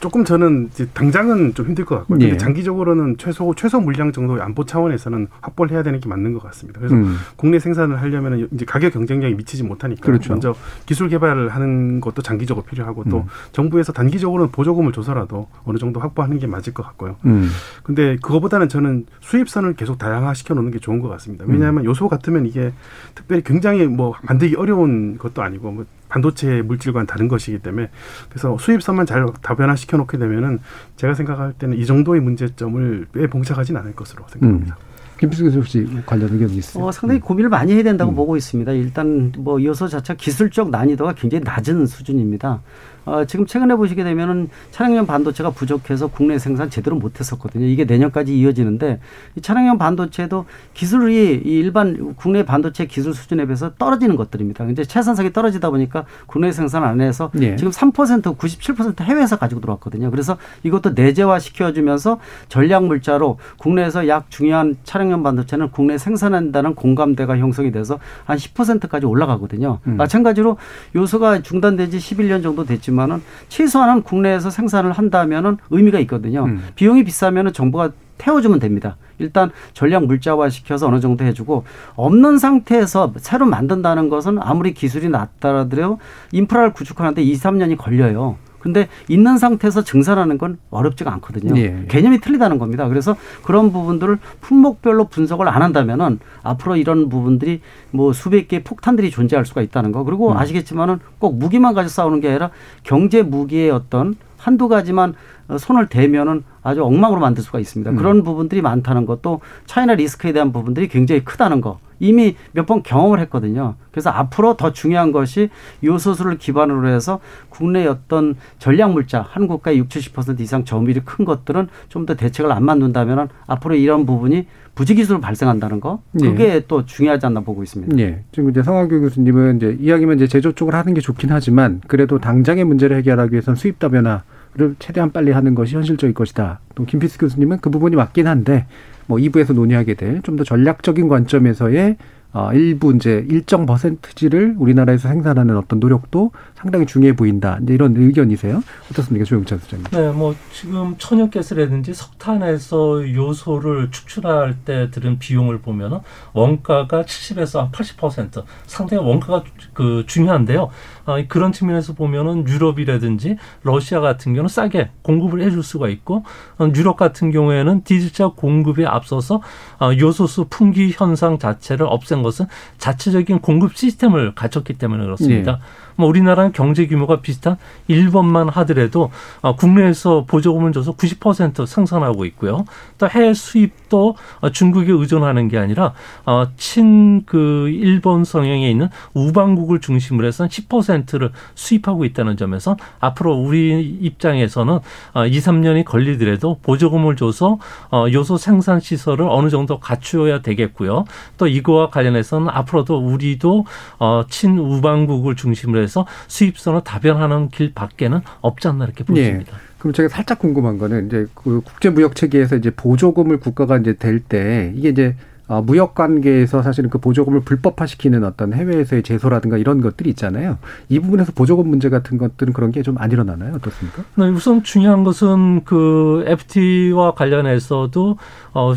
조금 0.01 0.25
저는 0.25 0.71
당장은 0.95 1.55
좀 1.55 1.67
힘들 1.67 1.85
것 1.85 1.97
같고요. 1.99 2.19
예. 2.21 2.25
근데 2.27 2.37
장기적으로는 2.39 3.17
최소 3.19 3.55
최소 3.55 3.81
물량 3.81 4.13
정도의 4.13 4.43
안보 4.43 4.65
차원에서는 4.65 5.29
확보를 5.41 5.73
해야 5.73 5.83
되는 5.83 6.01
게 6.01 6.09
맞는 6.09 6.33
것 6.33 6.43
같습니다. 6.45 6.81
그래서 6.81 6.95
음. 6.95 7.17
국내 7.37 7.59
생산을 7.59 8.01
하려면 8.01 8.49
이제 8.53 8.65
가격 8.65 8.93
경쟁력이 8.93 9.35
미치지 9.35 9.63
못하니까 9.63 10.03
그렇죠. 10.03 10.33
먼저 10.33 10.55
기술 10.87 11.09
개발을 11.09 11.49
하는 11.51 12.01
것도 12.01 12.23
장기적으로 12.23 12.65
필요하고 12.65 13.05
또 13.05 13.19
음. 13.19 13.25
정부에서 13.53 13.93
단기적으로는 13.93 14.53
보조금을 14.53 14.93
줘서라도 14.93 15.49
어느 15.65 15.79
정도 15.79 16.01
확보하는 16.01 16.39
게 16.39 16.47
맞을 16.47 16.73
것 16.75 16.83
같고요. 16.83 17.17
음. 17.27 17.49
근데 17.83 18.17
그거보다는 18.17 18.69
저는 18.69 19.07
수입선을 19.21 19.75
계속 19.75 19.99
다양화시켜 19.99 20.55
놓는 20.55 20.71
게 20.71 20.79
좋은 20.79 21.01
것 21.01 21.09
같습니다. 21.09 21.45
왜냐하면 21.49 21.85
음. 21.85 21.87
요소 21.87 22.09
같으면 22.09 22.47
이게 22.47 22.73
특별히 23.15 23.43
굉장히 23.43 23.87
뭐 23.87 24.15
만들기 24.23 24.57
어려운 24.57 25.19
것도 25.19 25.43
아니고 25.43 25.73
뭐 25.73 25.85
반도체 26.11 26.61
물질과는 26.63 27.07
다른 27.07 27.29
것이기 27.29 27.61
때문에 27.61 27.89
그래서 28.29 28.59
수입선만 28.59 29.07
잘 29.07 29.27
다변화 29.41 29.77
시켜 29.77 29.97
놓게 29.97 30.19
되면은 30.19 30.59
제가 30.97 31.15
생각할 31.15 31.55
때는 31.55 31.79
이 31.79 31.87
정도의 31.87 32.21
문제점을 32.21 33.07
왜 33.13 33.27
봉착하진 33.29 33.77
않을 33.77 33.95
것으로 33.95 34.25
생각합니다. 34.29 34.77
음. 34.79 34.91
김수근 35.21 35.51
교수 35.51 35.59
혹시 35.59 35.87
관련 36.07 36.33
의견이 36.33 36.57
있어요? 36.57 36.85
어, 36.85 36.93
상당히 36.93 37.21
고민을 37.21 37.51
많이 37.51 37.75
해야 37.75 37.83
된다고 37.83 38.11
음. 38.11 38.17
보고 38.17 38.37
있습니다. 38.39 38.73
일단 38.73 39.33
뭐 39.39 39.63
요소 39.63 39.89
자체 39.89 40.15
기술적 40.17 40.71
난이도가 40.71 41.13
굉장히 41.13 41.45
낮은 41.45 41.87
수준입니다. 41.87 42.63
어, 43.11 43.25
지금 43.25 43.45
최근에 43.45 43.75
보시게 43.75 44.05
되면은 44.05 44.49
차량용 44.71 45.05
반도체가 45.05 45.51
부족해서 45.51 46.07
국내 46.07 46.39
생산 46.39 46.71
제대로 46.71 46.95
못했었거든요. 46.97 47.67
이게 47.67 47.85
내년까지 47.85 48.39
이어지는데 48.39 49.01
이 49.35 49.41
차량용 49.41 49.79
반도체도 49.79 50.45
기술이 50.75 51.43
일반 51.45 52.15
국내 52.15 52.45
반도체 52.45 52.87
기술 52.87 53.13
수준에 53.13 53.47
비해서 53.47 53.73
떨어지는 53.75 54.15
것들입니다. 54.15 54.65
이제 54.67 54.85
채산성이 54.85 55.33
떨어지다 55.33 55.71
보니까 55.71 56.05
국내 56.27 56.53
생산 56.53 56.85
안 56.85 57.01
해서 57.01 57.33
네. 57.35 57.57
지금 57.57 57.73
3% 57.73 58.37
97% 58.37 59.03
해외에서 59.03 59.37
가지고 59.37 59.61
들어왔거든요. 59.61 60.11
그래서 60.13 60.37
이것도 60.63 60.91
내재화 60.91 61.41
시켜주면서 61.41 62.21
전략 62.49 62.85
물자로 62.85 63.39
국내에서 63.59 64.07
약 64.07 64.31
중요한 64.31 64.77
차량용 64.85 65.25
반도체는 65.25 65.71
국내 65.73 65.99
생산한다는 65.99 66.77
공감대가 66.77 67.37
형성이 67.39 67.73
돼서 67.73 67.99
한 68.25 68.37
10%까지 68.37 69.05
올라가거든요. 69.05 69.81
음. 69.89 69.97
마찬가지로 69.97 70.59
요소가 70.95 71.43
중단된 71.43 71.91
지 71.91 71.99
11년 71.99 72.43
정도 72.45 72.65
됐지만 72.65 73.00
있지만은 73.01 73.23
최소한은 73.49 74.03
국내에서 74.03 74.51
생산을 74.51 74.93
한다면은 74.93 75.57
의미가 75.71 75.99
있거든요. 76.01 76.45
음. 76.45 76.63
비용이 76.75 77.05
비싸면은 77.05 77.53
정부가 77.53 77.91
태워주면 78.19 78.59
됩니다. 78.59 78.97
일단 79.19 79.51
전략 79.73 80.05
물자화 80.05 80.51
시켜서 80.51 80.87
어느 80.87 81.01
정도 81.01 81.25
해주고 81.25 81.65
없는 81.97 82.39
상태에서 82.39 83.15
새로 83.17 83.47
만든다는 83.47 84.11
것은 84.11 84.39
아무리 84.41 84.75
기술이 84.75 85.09
낮다라도 85.09 85.99
인프라를 86.33 86.75
구축하는데 86.75 87.23
2, 87.23 87.33
3년이 87.35 87.79
걸려요. 87.79 88.37
근데 88.61 88.89
있는 89.09 89.39
상태에서 89.39 89.83
증산하는 89.83 90.39
건 90.39 90.59
어렵지가 90.71 91.13
않거든요. 91.15 91.57
예. 91.59 91.87
개념이 91.89 92.21
틀리다는 92.21 92.59
겁니다. 92.59 92.89
그래서 92.89 93.17
그런 93.43 93.73
부분들을 93.73 94.19
품목별로 94.41 95.09
분석을 95.09 95.49
안 95.49 95.63
한다면은 95.63 96.21
앞으로 96.43 96.77
이런 96.77 97.09
부분들이 97.09 97.61
뭐 97.91 98.13
수백 98.13 98.49
개의 98.49 98.63
폭탄들이 98.63 99.11
존재할 99.11 99.45
수가 99.45 99.63
있다는 99.63 99.93
거. 99.93 100.05
그리고 100.05 100.33
음. 100.33 100.37
아시겠지만은 100.37 101.01
꼭 101.19 101.39
무기만 101.39 101.75
가지고 101.75 101.91
싸우는 101.91 102.21
게 102.21 102.29
아니라 102.29 102.51
경제 102.85 103.23
무기의 103.23 103.71
어떤 103.71 104.15
한두 104.37 104.69
가지만 104.69 105.15
손을 105.59 105.89
대면은 105.89 106.45
아주 106.63 106.85
엉망으로 106.85 107.21
만들 107.21 107.43
수가 107.43 107.59
있습니다. 107.59 107.91
음. 107.91 107.97
그런 107.97 108.23
부분들이 108.23 108.63
많다는 108.63 109.07
것도 109.07 109.41
차이나 109.67 109.95
리스크에 109.95 110.33
대한 110.33 110.53
부분들이 110.53 110.89
굉장히 110.89 111.25
크다는 111.25 111.61
거. 111.61 111.79
이미 112.01 112.35
몇 112.53 112.67
번 112.67 112.83
경험을 112.83 113.21
했거든요. 113.21 113.77
그래서 113.93 114.11
앞으로 114.11 114.57
더 114.57 114.73
중요한 114.73 115.13
것이 115.13 115.51
요소수를 115.85 116.39
기반으로 116.39 116.89
해서 116.89 117.21
국내 117.49 117.87
어떤 117.87 118.35
전략 118.59 118.93
물자 118.93 119.23
한국가의 119.23 119.79
60, 119.79 120.15
70% 120.15 120.41
이상 120.41 120.65
점유율이 120.65 121.01
큰 121.05 121.25
것들은 121.25 121.69
좀 121.89 122.01
더 122.07 122.15
대책을 122.15 122.51
안 122.51 122.65
만든다면 122.65 123.29
앞으로 123.47 123.75
이런 123.75 124.07
부분이 124.07 124.47
부지기수로 124.75 125.21
발생한다는 125.21 125.81
거 125.81 126.01
그게 126.19 126.47
네. 126.47 126.61
또 126.67 126.87
중요하지 126.87 127.27
않나 127.27 127.41
보고 127.41 127.63
있습니다. 127.63 127.95
네. 127.95 128.25
지금 128.33 128.49
이제 128.51 128.63
성학규 128.63 129.01
교수님은 129.01 129.57
이제 129.57 129.77
이야기면 129.79 130.17
이제 130.17 130.27
제조 130.27 130.53
쪽으로 130.53 130.77
하는 130.79 130.95
게 130.95 131.01
좋긴 131.03 131.31
하지만 131.31 131.83
그래도 131.87 132.19
당장의 132.19 132.65
문제를 132.65 132.97
해결하기 132.97 133.33
위해서는 133.33 133.57
수입 133.57 133.79
다변화를 133.79 134.77
최대한 134.79 135.11
빨리 135.13 135.33
하는 135.33 135.55
것이 135.55 135.75
현실적일 135.77 136.15
것이다. 136.15 136.61
또 136.75 136.85
김피스 136.87 137.19
교수님은 137.19 137.59
그 137.61 137.69
부분이 137.69 137.97
맞긴 137.97 138.27
한데 138.27 138.67
뭐 139.11 139.19
2부에서 139.19 139.53
논의하게 139.55 139.95
될 139.95 140.23
좀 140.23 140.37
더 140.37 140.45
전략적인 140.45 141.09
관점에서의 141.09 141.97
어, 142.33 142.53
일부 142.53 142.95
이제 142.95 143.27
일정 143.29 143.67
퍼센트지를 143.67 144.55
우리나라에서 144.57 145.09
생산하는 145.09 145.57
어떤 145.57 145.81
노력도 145.81 146.31
상당히 146.61 146.85
중요해 146.85 147.17
보인다. 147.17 147.59
이제 147.63 147.73
이런 147.73 147.97
의견이세요? 147.97 148.63
어떻습니까, 148.91 149.25
조영찬 149.25 149.59
소장님? 149.61 149.87
네, 149.91 150.13
뭐 150.13 150.35
지금 150.53 150.95
천연가스라든지 150.99 151.95
석탄에서 151.95 153.15
요소를 153.15 153.91
추출할 153.91 154.57
때 154.65 154.91
들은 154.91 155.19
비용을 155.19 155.61
보면은 155.61 156.01
원가가 156.35 157.03
70에서 157.03 157.71
한80% 157.71 158.45
상당히 158.67 159.03
원가가 159.03 159.43
그 159.73 160.05
중요한데요. 160.07 160.71
아, 161.07 161.23
그런 161.29 161.53
측면에서 161.53 161.95
보면은 161.95 162.47
유럽이라든지 162.47 163.37
러시아 163.63 164.01
같은 164.01 164.35
경우는 164.35 164.49
싸게 164.49 164.91
공급을 165.03 165.41
해줄 165.41 165.63
수가 165.63 165.89
있고 165.89 166.25
어, 166.59 166.69
유럽 166.77 166.97
같은 166.97 167.31
경우에는 167.31 167.85
디지털 167.85 168.35
공급에 168.35 168.85
앞서서 168.85 169.41
어, 169.81 169.91
요소수 169.99 170.47
풍기 170.51 170.93
현상 170.95 171.39
자체를 171.39 171.87
없앤 171.89 172.23
것은 172.23 172.47
자체적인 172.79 173.41
공급 173.41 173.77
시스템을 173.77 174.35
갖췄기 174.35 174.75
때문에 174.75 175.05
그렇습니다. 175.05 175.53
네. 175.53 175.59
뭐 176.01 176.09
우리나라는 176.09 176.53
경제 176.53 176.87
규모가 176.87 177.21
비슷한 177.21 177.57
일본만 177.87 178.49
하더라도 178.49 179.11
어, 179.43 179.55
국내에서 179.55 180.25
보조금을 180.27 180.73
줘서 180.73 180.93
90% 180.93 181.67
생산하고 181.67 182.25
있고요. 182.25 182.65
또 182.99 183.09
해외 183.09 183.35
수입도 183.35 184.17
어, 184.41 184.51
중국에 184.51 184.91
의존하는 184.91 185.49
게 185.49 185.59
아니라 185.59 185.93
어, 186.25 186.47
친그 186.57 187.69
일본 187.69 188.25
성향에 188.25 188.71
있는 188.71 188.89
우방국을 189.15 189.81
중심으로 189.81 190.27
해서 190.27 190.47
10%를 190.47 191.31
수입하고 191.55 192.05
있다는 192.05 192.37
점에서 192.37 192.77
앞으로 192.99 193.35
우리 193.35 193.81
입장에서는 194.01 194.79
어, 195.15 195.27
2, 195.27 195.39
3년이 195.39 195.85
걸리더라도 195.85 196.59
보조금을 196.63 197.17
줘서 197.17 197.59
어, 197.91 198.07
요소 198.11 198.39
생산 198.39 198.81
시설을 198.81 199.27
어느 199.29 199.51
정도 199.51 199.79
갖추어야 199.79 200.41
되겠고요. 200.41 201.05
또 201.37 201.47
이거와 201.47 201.91
관련해서는 201.91 202.49
앞으로도 202.49 202.99
우리도 202.99 203.67
어, 203.99 204.23
친우방국을 204.29 205.37
중심으로 205.37 205.83
해서 205.83 205.90
해서 205.91 206.07
수입선을 206.29 206.83
다변하는 206.85 207.49
길 207.49 207.73
밖에는 207.75 208.21
없지 208.41 208.69
않나 208.69 208.85
이렇게 208.85 209.03
보입니다. 209.05 209.53
예. 209.53 209.57
그럼 209.79 209.93
제가 209.93 210.09
살짝 210.09 210.39
궁금한 210.39 210.79
거는 210.79 211.07
이제 211.07 211.27
그 211.35 211.61
국제무역 211.65 212.15
체계에서 212.15 212.57
이제 212.57 212.71
보조금을 212.71 213.41
국가가 213.41 213.77
이제 213.79 213.95
될 213.95 214.21
때 214.21 214.73
이게 214.77 214.91
이제 214.91 215.17
어, 215.49 215.61
무역 215.63 215.97
관계에서 215.97 216.63
사실은 216.63 216.91
그 216.91 216.99
보조금을 216.99 217.41
불법화시키는 217.41 218.23
어떤 218.23 218.53
해외에서의 218.53 219.03
제소라든가 219.03 219.57
이런 219.59 219.81
것들이 219.81 220.09
있잖아요. 220.11 220.59
이 220.89 221.01
부분에서 221.01 221.33
보조금 221.33 221.67
문제 221.69 221.89
같은 221.89 222.19
것들은 222.19 222.53
그런 222.53 222.71
게 222.71 222.83
좀 222.85 222.97
안 222.99 223.11
일어나나요? 223.11 223.55
어떻습니까? 223.57 224.05
네, 224.15 224.29
우선 224.29 224.63
중요한 224.63 225.03
것은 225.03 225.65
그 225.65 226.23
FT와 226.29 227.15
관련해서도 227.15 228.17
어 228.55 228.75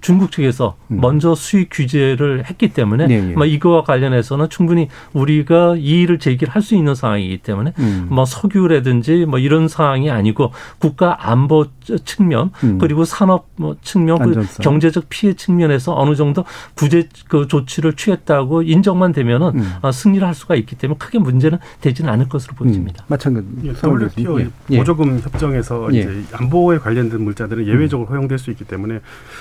중국 0.00 0.32
측에서 0.32 0.76
음. 0.88 1.00
먼저 1.00 1.34
수익 1.34 1.68
규제를 1.70 2.44
했기 2.48 2.72
때문에 2.72 3.06
네, 3.06 3.20
네. 3.20 3.34
뭐 3.34 3.44
이거와 3.44 3.84
관련해서는 3.84 4.48
충분히 4.48 4.88
우리가 5.12 5.76
이의를 5.76 6.18
제기를 6.18 6.54
할 6.54 6.62
수 6.62 6.74
있는 6.74 6.94
상황이기 6.94 7.38
때문에 7.38 7.74
음. 7.78 8.06
뭐 8.08 8.24
석유라든지 8.24 9.26
뭐 9.26 9.38
이런 9.38 9.68
상황이 9.68 10.10
아니고 10.10 10.52
국가 10.78 11.28
안보 11.28 11.66
측면 12.04 12.50
음. 12.64 12.78
그리고 12.78 13.04
산업 13.04 13.48
뭐 13.56 13.76
측면 13.82 14.18
그 14.18 14.46
경제적 14.62 15.06
피해 15.08 15.34
측면에서 15.34 15.94
어느 15.94 16.14
정도 16.14 16.44
구제 16.74 17.08
그 17.28 17.48
조치를 17.48 17.94
취했다고 17.94 18.62
인정만 18.62 19.12
되면은 19.12 19.52
음. 19.56 19.72
어, 19.82 19.92
승리를 19.92 20.26
할 20.26 20.34
수가 20.34 20.54
있기 20.54 20.76
때문에 20.76 20.98
크게 20.98 21.18
문제는 21.18 21.58
되지는 21.80 22.10
않을 22.12 22.28
것으로 22.28 22.54
보입니다. 22.54 23.04
음. 23.04 23.06
마찬가지. 23.08 23.46
예, 23.64 23.70
WTO 23.70 24.40
예. 24.70 24.78
보조금 24.78 25.18
협정에서 25.18 25.88
예. 25.94 26.00
이제 26.00 26.24
안보에 26.32 26.78
관련된 26.78 27.20
물자들은 27.22 27.66
예외적으로 27.66 28.08
허용될 28.08 28.38
수 28.38 28.50
있기 28.50 28.64
때문에 28.64 29.00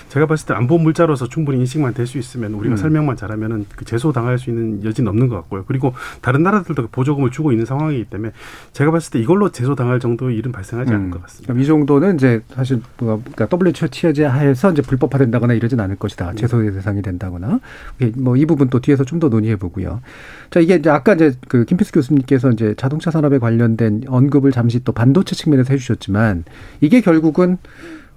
제가 0.10 0.26
봤을 0.32 0.48
때 0.48 0.54
안보 0.54 0.78
물자로서 0.78 1.28
충분히 1.28 1.60
인식만 1.60 1.94
될 1.94 2.08
수 2.08 2.18
있으면 2.18 2.54
우리가 2.54 2.76
음. 2.76 2.78
설명만 2.78 3.16
잘하면은 3.16 3.66
그 3.76 3.86
제소 3.86 4.12
당할 4.12 4.40
수 4.40 4.50
있는 4.50 4.84
여지는 4.84 5.08
없는 5.10 5.28
것 5.30 5.36
같고요. 5.36 5.64
그리고 5.68 5.94
다른 6.22 6.42
나라들도 6.44 6.82
그 6.82 6.88
보조금을 6.92 7.30
주고 7.32 7.52
있는 7.52 7.66
상황이기 7.66 8.06
때문에 8.06 8.32
제가 8.74 8.92
봤을 8.92 9.12
때 9.12 9.20
이걸로 9.20 9.52
제소 9.52 9.76
당할 9.76 10.00
정도의 10.00 10.36
일은 10.38 10.52
발생하지 10.52 10.92
음. 10.92 10.96
않을 10.96 11.12
것 11.12 11.22
같습니다. 11.22 11.54
이 11.54 11.66
정도는 11.66 12.16
이제 12.16 12.42
사실 12.56 12.82
뭐 13.00 13.22
그러니까 13.34 13.48
WTO 13.56 13.88
취재 13.90 14.26
하에서 14.26 14.72
이제 14.72 14.82
불법화된다거나 14.82 15.54
이러진 15.54 15.80
않을 15.80 15.96
것이다. 15.98 16.32
음. 16.32 16.36
제소의 16.36 16.74
대상이 16.74 17.02
된다거나 17.02 17.60
뭐 18.16 18.36
이 18.36 18.46
부분 18.46 18.70
또 18.70 18.80
뒤에서 18.80 19.04
좀 19.04 19.20
더 19.22 19.30
논의해 19.30 19.56
보고요. 19.58 20.02
자 20.50 20.60
이게 20.60 20.76
이제 20.76 20.90
아까 20.90 21.14
이제 21.14 21.34
그 21.48 21.64
김필수 21.66 21.92
교수님께서 21.92 22.50
이제 22.52 22.74
자동차 22.76 23.12
산업에 23.12 23.38
관련된 23.38 24.06
언급을 24.08 24.52
잠시 24.52 24.84
또 24.84 24.92
반도체 24.94 25.36
측면에서 25.36 25.72
해주셨지만 25.74 26.46
이게 26.82 27.02
결국은 27.02 27.58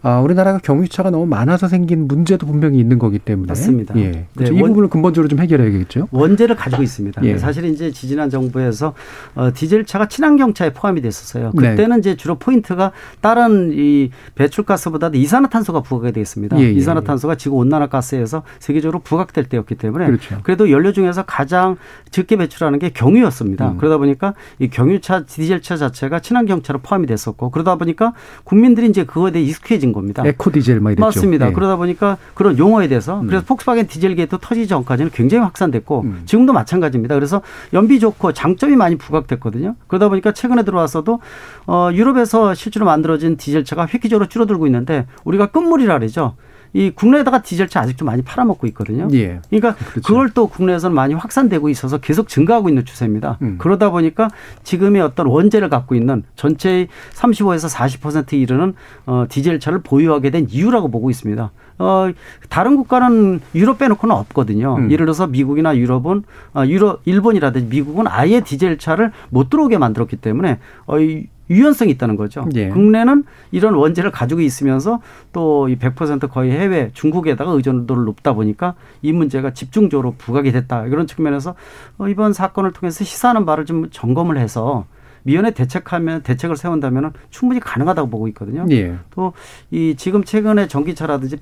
아, 0.04 0.20
우리나라가 0.20 0.58
경유차가 0.58 1.08
너무 1.08 1.24
많아서 1.24 1.66
생긴 1.66 2.06
문제도 2.06 2.46
분명히 2.46 2.78
있는 2.78 2.98
거기 2.98 3.18
때문에 3.18 3.48
맞습니다. 3.48 3.96
예. 3.96 4.26
네, 4.34 4.48
이 4.52 4.60
원, 4.60 4.68
부분을 4.68 4.90
근본적으로 4.90 5.28
좀 5.28 5.38
해결해야겠죠. 5.38 6.08
원죄를 6.10 6.56
가지고 6.56 6.82
있습니다. 6.82 7.24
예. 7.24 7.38
사실 7.38 7.64
이제 7.64 7.90
지지난 7.90 8.28
정부에서 8.28 8.92
어, 9.34 9.50
디젤차가 9.54 10.08
친환경차에 10.08 10.74
포함이 10.74 11.00
됐었어요. 11.00 11.52
네. 11.54 11.70
그때는 11.70 11.96
네. 11.96 12.00
이제 12.00 12.16
주로 12.16 12.34
포인트가 12.34 12.92
다른 13.22 13.70
이 13.72 14.10
배출가스보다도 14.34 15.16
이산화탄소가 15.16 15.80
부각이 15.80 16.12
되었습니다. 16.12 16.58
예, 16.58 16.64
예, 16.64 16.72
이산화탄소가 16.72 17.36
지구 17.36 17.56
온난화 17.56 17.86
가스에서 17.86 18.42
세계적으로 18.58 18.98
부각될 18.98 19.44
때였기 19.44 19.74
때문에 19.76 20.04
그렇죠. 20.04 20.38
그래도 20.42 20.70
연료 20.70 20.92
중에서 20.92 21.22
가장 21.22 21.76
적게 22.10 22.36
배출하는 22.36 22.78
게 22.78 22.90
경유였습니다. 22.90 23.70
음. 23.70 23.76
그러다 23.78 23.96
보니까 23.96 24.34
이 24.58 24.68
경유차 24.68 25.24
디젤차 25.24 25.78
자체가 25.78 26.20
친환경차로 26.20 26.80
포함이 26.80 27.06
됐었고 27.06 27.50
그러다 27.50 27.76
보니까 27.76 28.12
국민들이 28.44 28.90
이제 28.90 29.04
그거에 29.04 29.32
대해 29.32 29.42
익숙해진 29.46 29.93
겁니다. 29.94 30.22
에코 30.26 30.50
디젤 30.50 30.80
막 30.80 30.90
이랬죠. 30.90 31.04
맞습니다. 31.04 31.46
네. 31.46 31.52
그러다 31.52 31.76
보니까 31.76 32.18
그런 32.34 32.58
용어에 32.58 32.88
대해서 32.88 33.20
음. 33.20 33.26
그래서 33.26 33.44
폭스바겐 33.46 33.86
디젤 33.86 34.14
게이트 34.16 34.36
터지기 34.40 34.66
전까지는 34.66 35.10
굉장히 35.12 35.44
확산됐고 35.44 36.00
음. 36.02 36.22
지금도 36.26 36.52
마찬가지입니다. 36.52 37.14
그래서 37.14 37.40
연비 37.72 38.00
좋고 38.00 38.32
장점이 38.32 38.76
많이 38.76 38.96
부각됐거든요. 38.96 39.76
그러다 39.86 40.08
보니까 40.08 40.32
최근에 40.32 40.64
들어와서도 40.64 41.20
어 41.66 41.90
유럽에서 41.92 42.54
실제로 42.54 42.84
만들어진 42.86 43.36
디젤차가 43.36 43.86
획기적으로 43.86 44.28
줄어들고 44.28 44.66
있는데 44.66 45.06
우리가 45.24 45.46
끝물이라 45.46 45.98
그러죠. 45.98 46.34
이 46.74 46.90
국내에다가 46.90 47.40
디젤차 47.40 47.80
아직도 47.80 48.04
많이 48.04 48.22
팔아먹고 48.22 48.66
있거든요. 48.68 49.06
예. 49.12 49.40
그러니까 49.48 49.76
그렇죠. 49.76 50.02
그걸 50.02 50.30
또 50.30 50.48
국내에서는 50.48 50.94
많이 50.94 51.14
확산되고 51.14 51.68
있어서 51.68 51.98
계속 51.98 52.28
증가하고 52.28 52.68
있는 52.68 52.84
추세입니다. 52.84 53.38
음. 53.42 53.56
그러다 53.58 53.90
보니까 53.90 54.28
지금의 54.64 55.00
어떤 55.00 55.28
원재를 55.28 55.68
갖고 55.68 55.94
있는 55.94 56.24
전체의 56.34 56.88
35에서 57.12 57.72
40%에 57.72 58.36
이르는 58.36 58.74
어, 59.06 59.24
디젤차를 59.28 59.82
보유하게 59.82 60.30
된 60.30 60.48
이유라고 60.50 60.90
보고 60.90 61.10
있습니다. 61.10 61.52
어, 61.78 62.10
다른 62.48 62.76
국가는 62.76 63.40
유럽 63.54 63.78
빼놓고는 63.78 64.14
없거든요. 64.14 64.76
음. 64.76 64.90
예를 64.90 65.06
들어서 65.06 65.26
미국이나 65.26 65.76
유럽은, 65.76 66.22
어, 66.54 66.64
유럽, 66.66 67.00
일본이라든지 67.04 67.66
미국은 67.68 68.06
아예 68.08 68.40
디젤 68.40 68.78
차를 68.78 69.12
못 69.30 69.50
들어오게 69.50 69.78
만들었기 69.78 70.16
때문에, 70.16 70.58
어, 70.86 70.98
이 70.98 71.26
유연성이 71.50 71.90
있다는 71.92 72.16
거죠. 72.16 72.46
예. 72.54 72.68
국내는 72.68 73.24
이런 73.52 73.74
원재를 73.74 74.10
가지고 74.10 74.40
있으면서 74.40 75.00
또이100% 75.32 76.30
거의 76.30 76.52
해외 76.52 76.90
중국에다가 76.94 77.50
의존도를 77.52 78.04
높다 78.04 78.32
보니까 78.32 78.74
이 79.02 79.12
문제가 79.12 79.52
집중적으로 79.52 80.14
부각이 80.16 80.52
됐다. 80.52 80.86
이런 80.86 81.06
측면에서 81.06 81.54
어, 81.98 82.08
이번 82.08 82.32
사건을 82.32 82.72
통해서 82.72 83.04
시사하는 83.04 83.44
바를 83.44 83.66
좀 83.66 83.90
점검을 83.90 84.38
해서 84.38 84.86
미연에 85.24 85.50
대책하면 85.50 86.22
대책을 86.22 86.56
세운다면 86.56 87.12
충분히 87.30 87.58
가능하다고 87.60 88.10
보고 88.10 88.28
있거든요. 88.28 88.66
예. 88.70 88.96
또이 89.10 89.96
지금 89.96 90.22
최근에 90.22 90.68
전기차라든지 90.68 91.36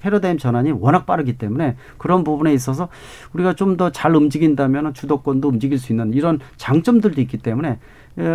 패러다임 0.00 0.38
전환이 0.38 0.72
워낙 0.72 1.06
빠르기 1.06 1.38
때문에 1.38 1.76
그런 1.98 2.24
부분에 2.24 2.52
있어서 2.52 2.88
우리가 3.32 3.54
좀 3.54 3.76
더 3.76 3.90
잘 3.90 4.16
움직인다면 4.16 4.94
주도권도 4.94 5.48
움직일 5.48 5.78
수 5.78 5.92
있는 5.92 6.12
이런 6.14 6.40
장점들도 6.56 7.20
있기 7.20 7.38
때문에 7.38 7.78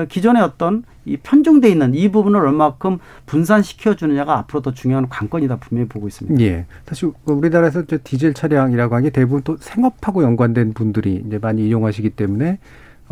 기존의 0.08 0.44
어떤 0.44 0.84
이 1.06 1.18
편중돼 1.18 1.68
있는 1.68 1.96
이 1.96 2.12
부분을 2.12 2.40
얼마큼 2.40 3.00
분산시켜 3.26 3.96
주느냐가 3.96 4.38
앞으로 4.38 4.62
더 4.62 4.72
중요한 4.72 5.10
관건이다 5.10 5.58
분명히 5.58 5.90
보고 5.90 6.08
있습니다. 6.08 6.40
예. 6.44 6.66
사실 6.86 7.12
우리나라에서 7.26 7.84
디젤 8.04 8.36
차량이라고 8.36 8.94
하는 8.94 9.10
게 9.10 9.10
대부분 9.10 9.42
또 9.44 9.58
생업하고 9.58 10.22
연관된 10.22 10.74
분들이 10.74 11.24
이제 11.26 11.40
많이 11.40 11.68
이용하시기 11.68 12.12
때문에 12.12 12.60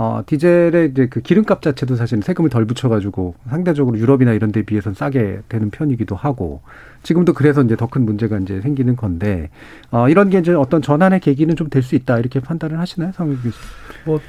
어, 0.02 0.22
디젤의 0.26 0.92
이제 0.92 1.08
그 1.08 1.20
기름값 1.20 1.62
자체도 1.62 1.98
사실 1.98 2.22
세금을 2.24 2.50
덜 2.50 2.64
붙여가지고 2.66 3.36
상대적으로 3.50 3.98
유럽이나 4.00 4.32
이런 4.32 4.54
데 4.54 4.62
비해서는 4.64 4.96
싸게 4.96 5.42
되는 5.50 5.70
편이기도 5.72 6.16
하고 6.16 6.62
지금도 7.04 7.34
그래서 7.34 7.62
이제 7.64 7.76
더 7.76 7.88
큰 7.88 8.06
문제가 8.06 8.38
이제 8.40 8.62
생기는 8.62 8.96
건데 8.96 9.50
어, 9.92 10.08
이런 10.08 10.30
게 10.30 10.40
이제 10.40 10.54
어떤 10.54 10.82
전환의 10.82 11.20
계기는 11.20 11.54
좀 11.58 11.70
될 11.70 11.84
수 11.84 11.96
있다 11.96 12.18
이렇게 12.20 12.40
판단을 12.40 12.80
하시나요, 12.80 13.12
성일 13.14 13.42
교수? 13.42 13.58
뭐 14.06 14.20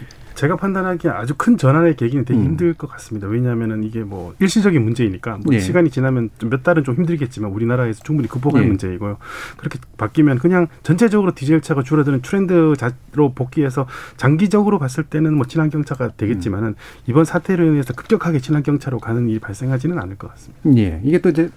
제가 0.41 0.57
판단하기에 0.57 1.11
아주 1.11 1.35
큰 1.37 1.59
전환의 1.59 1.97
계기는 1.97 2.25
되게 2.25 2.41
음. 2.41 2.45
힘들 2.47 2.73
것 2.73 2.89
같습니다. 2.93 3.29
왜냐하면은 3.29 3.85
이게 3.85 4.01
뭐 4.01 4.35
일시적인 4.39 4.83
문제이니까 4.83 5.39
뭐 5.45 5.53
예. 5.53 5.61
시간이 5.61 5.91
지나면 5.91 6.31
좀몇 6.39 6.63
달은 6.63 6.83
좀 6.83 6.95
힘들겠지만 6.95 7.51
우리나라에서 7.51 8.03
충분히 8.03 8.27
극복할 8.27 8.63
예. 8.63 8.67
문제이고요. 8.67 9.19
그렇게 9.59 9.79
바뀌면 9.99 10.39
그냥 10.39 10.69
전체적으로 10.83 11.35
디젤 11.35 11.61
차가 11.61 11.83
줄어드는 11.83 12.23
트렌드로 12.23 13.35
복귀해서 13.35 13.87
장기적으로 14.17 14.79
봤을 14.79 15.05
때는 15.05 15.35
뭐 15.35 15.45
친환경 15.45 15.85
차가 15.85 16.09
되겠지만은 16.09 16.75
이번 17.07 17.27
사태로 17.27 17.63
인해서 17.63 17.93
급격하게 17.93 18.39
친환경 18.39 18.79
차로 18.79 18.99
가는 18.99 19.29
일이 19.29 19.41
발생하지는 19.41 19.99
않을 19.99 20.17
것 20.17 20.29
같습니다. 20.31 20.63
예. 20.79 21.03
이게 21.05 21.21
또 21.21 21.29
이제 21.29 21.51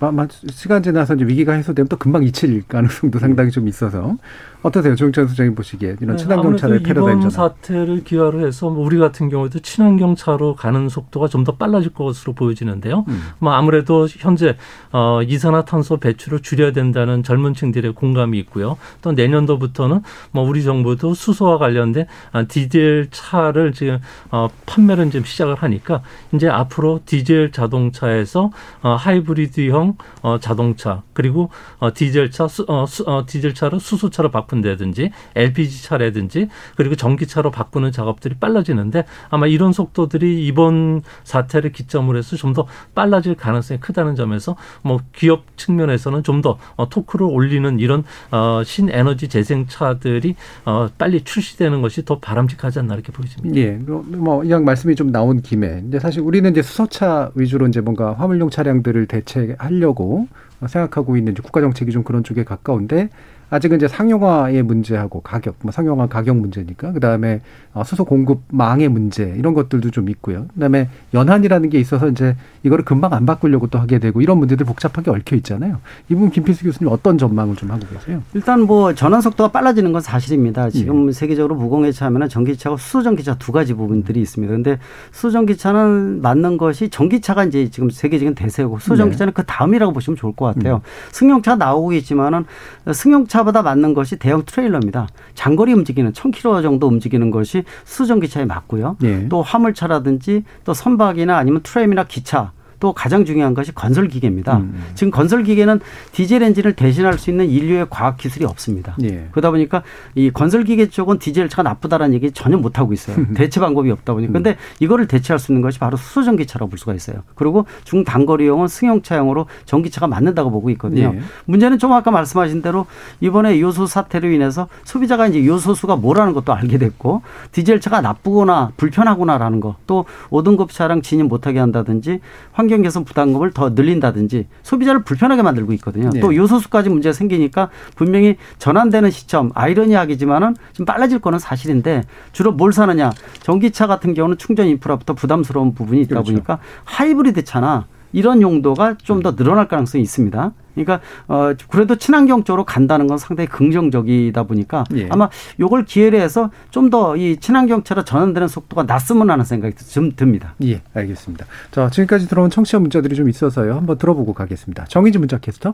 시간 0.50 0.84
지나서 0.84 1.16
이제 1.16 1.24
위기가 1.24 1.54
해소되면 1.54 1.88
또 1.88 1.96
금방 1.96 2.24
잊힐 2.24 2.62
가능성도 2.68 3.20
상당히 3.20 3.50
좀 3.50 3.70
있어서 3.70 4.18
어떠세요, 4.64 4.96
조영찬 4.96 5.28
소장님 5.28 5.56
보시기에 5.56 5.98
이런 6.02 6.16
네, 6.16 6.24
친환경차의 6.24 6.72
아무래도 6.72 6.84
패러다임 6.86 7.20
이번 7.20 7.30
전환? 7.30 7.50
사태를 7.50 8.04
기화로 8.04 8.46
해서 8.46 8.70
뭐 8.70 8.73
우리 8.82 8.98
같은 8.98 9.30
경우에도 9.30 9.60
친환경차로 9.60 10.56
가는 10.56 10.90
속도가 10.90 11.28
좀 11.28 11.44
더 11.44 11.56
빨라질 11.56 11.94
것으로 11.94 12.34
보여지는데요. 12.34 13.06
음. 13.08 13.22
뭐 13.40 13.54
아무래도 13.54 14.08
현재 14.08 14.56
어, 14.92 15.22
이산화탄소 15.24 15.98
배출을 15.98 16.42
줄여야 16.42 16.72
된다는 16.72 17.24
젊은층들의 17.24 17.94
공감이 17.94 18.40
있고요. 18.40 18.78
또 19.02 19.12
내년도부터는 19.12 20.02
뭐 20.32 20.44
우리 20.44 20.64
정부도 20.64 21.14
수소와 21.14 21.58
관련된 21.58 22.08
아, 22.32 22.44
디젤 22.44 23.10
차를 23.12 23.74
지금 23.74 24.00
어, 24.32 24.48
판매를 24.66 25.12
지금 25.12 25.26
시작을 25.26 25.56
하니까 25.56 26.02
이제 26.34 26.48
앞으로 26.48 27.02
디젤 27.06 27.52
자동차에서 27.52 28.52
어, 28.82 28.96
하이브리드형 28.96 29.98
어, 30.22 30.40
자동차 30.40 31.02
그리고 31.14 31.50
어, 31.80 31.94
디젤차 31.94 32.48
수, 32.48 32.66
어, 32.68 32.86
수, 32.86 33.04
어, 33.06 33.26
디젤차를 33.28 33.80
수소차로 33.80 34.32
바꾼다든지 34.32 35.12
LPG 35.36 35.84
차라든지 35.84 36.48
그리고 36.76 36.96
전기차로 36.96 37.52
바꾸는 37.52 37.92
작업들이 37.92 38.36
빨라 38.36 38.63
지는데 38.64 39.04
아마 39.30 39.48
이런 39.48 39.74
속도들이 39.74 40.46
이번 40.46 41.02
사태를 41.26 41.74
기점으로 41.74 42.18
해서 42.18 42.38
좀 42.38 42.54
더 42.54 42.68
빨라질 42.96 43.36
가능성이 43.36 43.80
크다는 43.80 44.16
점에서 44.16 44.56
뭐 44.84 45.00
기업 45.14 45.58
측면에서는 45.58 46.24
좀더 46.24 46.58
어, 46.76 46.90
토크를 46.90 47.26
올리는 47.26 47.80
이런 47.80 48.04
어, 48.32 48.62
신에너지 48.64 49.28
재생차들이 49.28 50.36
어, 50.66 50.88
빨리 50.98 51.22
출시되는 51.22 51.82
것이 51.82 52.06
더 52.06 52.20
바람직하지 52.20 52.80
않나 52.80 52.94
이렇게 52.94 53.12
보여집니다. 53.12 53.56
예, 53.60 53.72
뭐 53.72 54.44
이왕 54.44 54.64
말씀이 54.64 54.96
좀 54.96 55.12
나온 55.12 55.42
김에 55.42 55.84
이제 55.88 56.00
사실 56.00 56.22
우리는 56.22 56.50
이제 56.52 56.62
수소차 56.62 57.32
위주로 57.36 57.68
이제 57.68 57.82
뭔가 57.82 58.14
화물용 58.14 58.50
차량들을 58.50 59.08
대체하려고 59.08 60.28
생각하고 60.68 61.18
있는 61.18 61.34
국가 61.34 61.60
정책이 61.60 61.92
좀 61.92 62.04
그런 62.04 62.24
쪽에 62.24 62.44
가까운데 62.44 63.10
아직은 63.54 63.78
이제 63.78 63.88
상용화의 63.88 64.64
문제하고 64.64 65.22
가격, 65.22 65.58
뭐 65.62 65.72
상용화 65.72 66.08
가격 66.08 66.38
문제니까 66.38 66.92
그 66.92 67.00
다음에 67.00 67.42
어, 67.74 67.84
수소 67.84 68.04
공급망의 68.04 68.90
문제 68.90 69.32
이런 69.38 69.54
것들도 69.54 69.92
좀 69.92 70.10
있고요. 70.10 70.48
그 70.56 70.60
다음에 70.60 70.90
연한이라는 71.14 71.70
게 71.70 71.80
있어서 71.80 72.10
이제 72.10 72.36
이거를 72.64 72.84
금방 72.84 73.14
안 73.14 73.28
바꾸려고 73.28 73.68
또 73.68 73.78
하게 73.78 74.00
되고 74.00 74.22
이런 74.22 74.40
문제들 74.40 74.66
복잡하게 74.66 75.12
얽혀 75.12 75.36
있잖아요. 75.36 75.78
이 76.10 76.16
부분 76.16 76.32
김필수 76.32 76.64
교수님 76.64 76.92
어떤 76.92 77.20
전망을 77.20 77.56
좀 77.56 77.70
하고 77.70 77.86
계세요? 77.92 78.24
일단 78.34 78.62
뭐 78.62 78.96
전환 78.96 79.22
속도가 79.22 79.52
빨라지는 79.52 79.92
건 79.92 80.02
사실입니다. 80.02 80.72
지금 80.72 81.10
예. 81.10 81.12
세계적으로 81.12 81.54
무공해차 81.54 82.08
하면 82.08 82.28
전기차와 82.28 82.78
수소전기차 82.78 83.36
두 83.36 83.52
가지 83.52 83.76
부분들이 83.76 84.20
있습니다. 84.20 84.52
근데 84.52 84.80
수소전기차는 85.12 86.22
맞는 86.24 86.58
것이 86.58 86.90
전기차가 86.90 87.44
이제 87.46 87.70
지금 87.70 87.92
세계적인 87.92 88.34
대세고 88.34 88.80
수소전기차는 88.80 89.34
그 89.34 89.44
다음이라고 89.44 89.94
보시면 89.94 90.18
좋을 90.18 90.34
것 90.34 90.46
같아요. 90.46 90.82
승용차 91.12 91.58
나오고 91.58 91.94
있지만은 91.94 92.46
승용차 92.92 93.43
보다 93.44 93.62
맞는 93.62 93.94
것이 93.94 94.18
대형 94.18 94.44
트레일러입니다. 94.46 95.08
장거리 95.36 95.74
움직이는 95.74 96.12
1000km 96.12 96.62
정도 96.62 96.88
움직이는 96.88 97.32
것이 97.32 97.64
수소전기차에 97.86 98.46
맞고요. 98.46 98.98
예. 99.04 99.28
또 99.30 99.42
화물차라든지 99.42 100.44
또 100.64 100.74
선박이나 100.74 101.38
아니면 101.38 101.62
트램이나 101.64 102.06
기차 102.06 102.52
또 102.84 102.92
가장 102.92 103.24
중요한 103.24 103.54
것이 103.54 103.74
건설 103.74 104.10
기계입니다. 104.10 104.58
음. 104.58 104.84
지금 104.94 105.10
건설 105.10 105.44
기계는 105.44 105.80
디젤 106.12 106.44
엔진을 106.44 106.74
대신할 106.74 107.18
수 107.18 107.30
있는 107.30 107.50
인류의 107.50 107.88
과학 107.90 108.18
기술이 108.18 108.44
없습니다. 108.44 108.98
예. 109.04 109.30
그러다 109.32 109.52
보니까 109.52 109.84
이 110.16 110.32
건설 110.32 110.66
기계 110.66 110.90
쪽은 110.90 111.18
디젤 111.20 111.48
차가 111.48 111.64
나쁘다라는 111.64 112.14
얘기 112.14 112.32
전혀 112.32 112.58
못 112.58 112.80
하고 112.80 112.92
있어요. 112.92 113.16
대체 113.36 113.62
방법이 113.62 113.90
없다 113.90 114.14
보니까. 114.14 114.34
근데 114.34 114.58
이거를 114.82 115.08
대체할 115.08 115.40
수 115.40 115.54
있는 115.54 115.62
것이 115.62 115.80
바로 115.80 115.96
수소 115.96 116.24
전기차라고 116.24 116.70
볼 116.70 116.78
수가 116.78 116.94
있어요. 116.94 117.24
그리고 117.36 117.66
중단거리용은 117.86 118.68
승용차용으로 118.68 119.46
전기차가 119.64 120.08
맞는다고 120.08 120.52
보고 120.52 120.70
있거든요. 120.72 121.14
예. 121.16 121.22
문제는 121.46 121.80
좀 121.80 121.94
아까 121.94 122.12
말씀하신 122.12 122.62
대로 122.62 122.86
이번에 123.22 123.62
요소 123.62 123.86
사태로 123.86 124.30
인해서 124.30 124.68
소비자가 124.84 125.28
이제 125.28 125.46
요소수가 125.46 125.96
뭐라는 125.96 126.34
것도 126.34 126.54
알게 126.54 126.80
됐고 126.80 127.22
디젤 127.54 127.80
차가 127.80 128.02
나쁘거나 128.02 128.74
불편하구나라는 128.76 129.62
거 129.62 129.78
또 129.88 130.06
5등급 130.30 130.70
차량 130.70 131.02
진입 131.02 131.28
못하게 131.28 131.60
한다든지 131.60 132.20
환경 132.52 132.73
개선 132.82 133.06
부담금을 133.06 133.52
더 133.52 133.70
늘린다든지 133.70 134.48
소비자를 134.64 135.04
불편하게 135.04 135.42
만들고 135.42 135.74
있거든요. 135.74 136.10
네. 136.10 136.20
또 136.20 136.36
요소수까지 136.36 136.90
문제가 136.90 137.14
생기니까 137.14 137.70
분명히 137.96 138.38
전환되는 138.58 139.12
시점 139.12 139.52
아이러니하기지만은 139.54 140.56
좀 140.74 140.86
빨라질 140.86 141.20
거는 141.20 141.40
사실인데 141.40 142.04
주로 142.32 142.52
뭘 142.52 142.74
사느냐 142.74 143.12
전기차 143.42 143.88
같은 143.88 144.14
경우는 144.14 144.38
충전 144.38 144.68
인프라부터 144.68 145.14
부담스러운 145.14 145.74
부분이 145.74 146.02
있다 146.02 146.10
그렇죠. 146.10 146.32
보니까 146.32 146.60
하이브리드 146.86 147.44
차나 147.44 147.86
이런 148.14 148.42
용도가 148.42 148.96
좀 149.04 149.22
더 149.24 149.36
늘어날 149.36 149.68
가능성이 149.68 150.02
있습니다. 150.04 150.52
그러니까 150.76 151.00
어 151.28 151.54
그래도 151.70 151.96
친환경 151.98 152.44
쪽으로 152.44 152.64
간다는 152.66 153.06
건 153.08 153.18
상당히 153.18 153.48
긍정적이다 153.48 154.44
보니까 154.44 154.84
예. 154.96 155.08
아마 155.10 155.30
요걸 155.60 155.86
기회로 155.86 156.18
해서 156.18 156.50
좀 156.72 156.90
더 156.90 157.16
이 157.16 157.38
친환경 157.40 157.84
차로 157.84 158.04
전환되는 158.06 158.48
속도가 158.48 158.84
났으면 158.84 159.30
하는 159.30 159.46
생각이 159.46 159.76
좀 159.76 160.16
듭니다. 160.16 160.56
예, 160.64 160.82
알겠습니다. 160.94 161.46
자, 161.72 161.90
지금까지 161.90 162.28
들어온 162.28 162.50
청취자 162.50 162.80
문자들이 162.80 163.16
좀 163.16 163.30
있어서요. 163.30 163.76
한번 163.76 163.98
들어보고 163.98 164.34
가겠습니다. 164.34 164.86
정의지 164.86 165.20
문자 165.20 165.38
캐스터. 165.38 165.74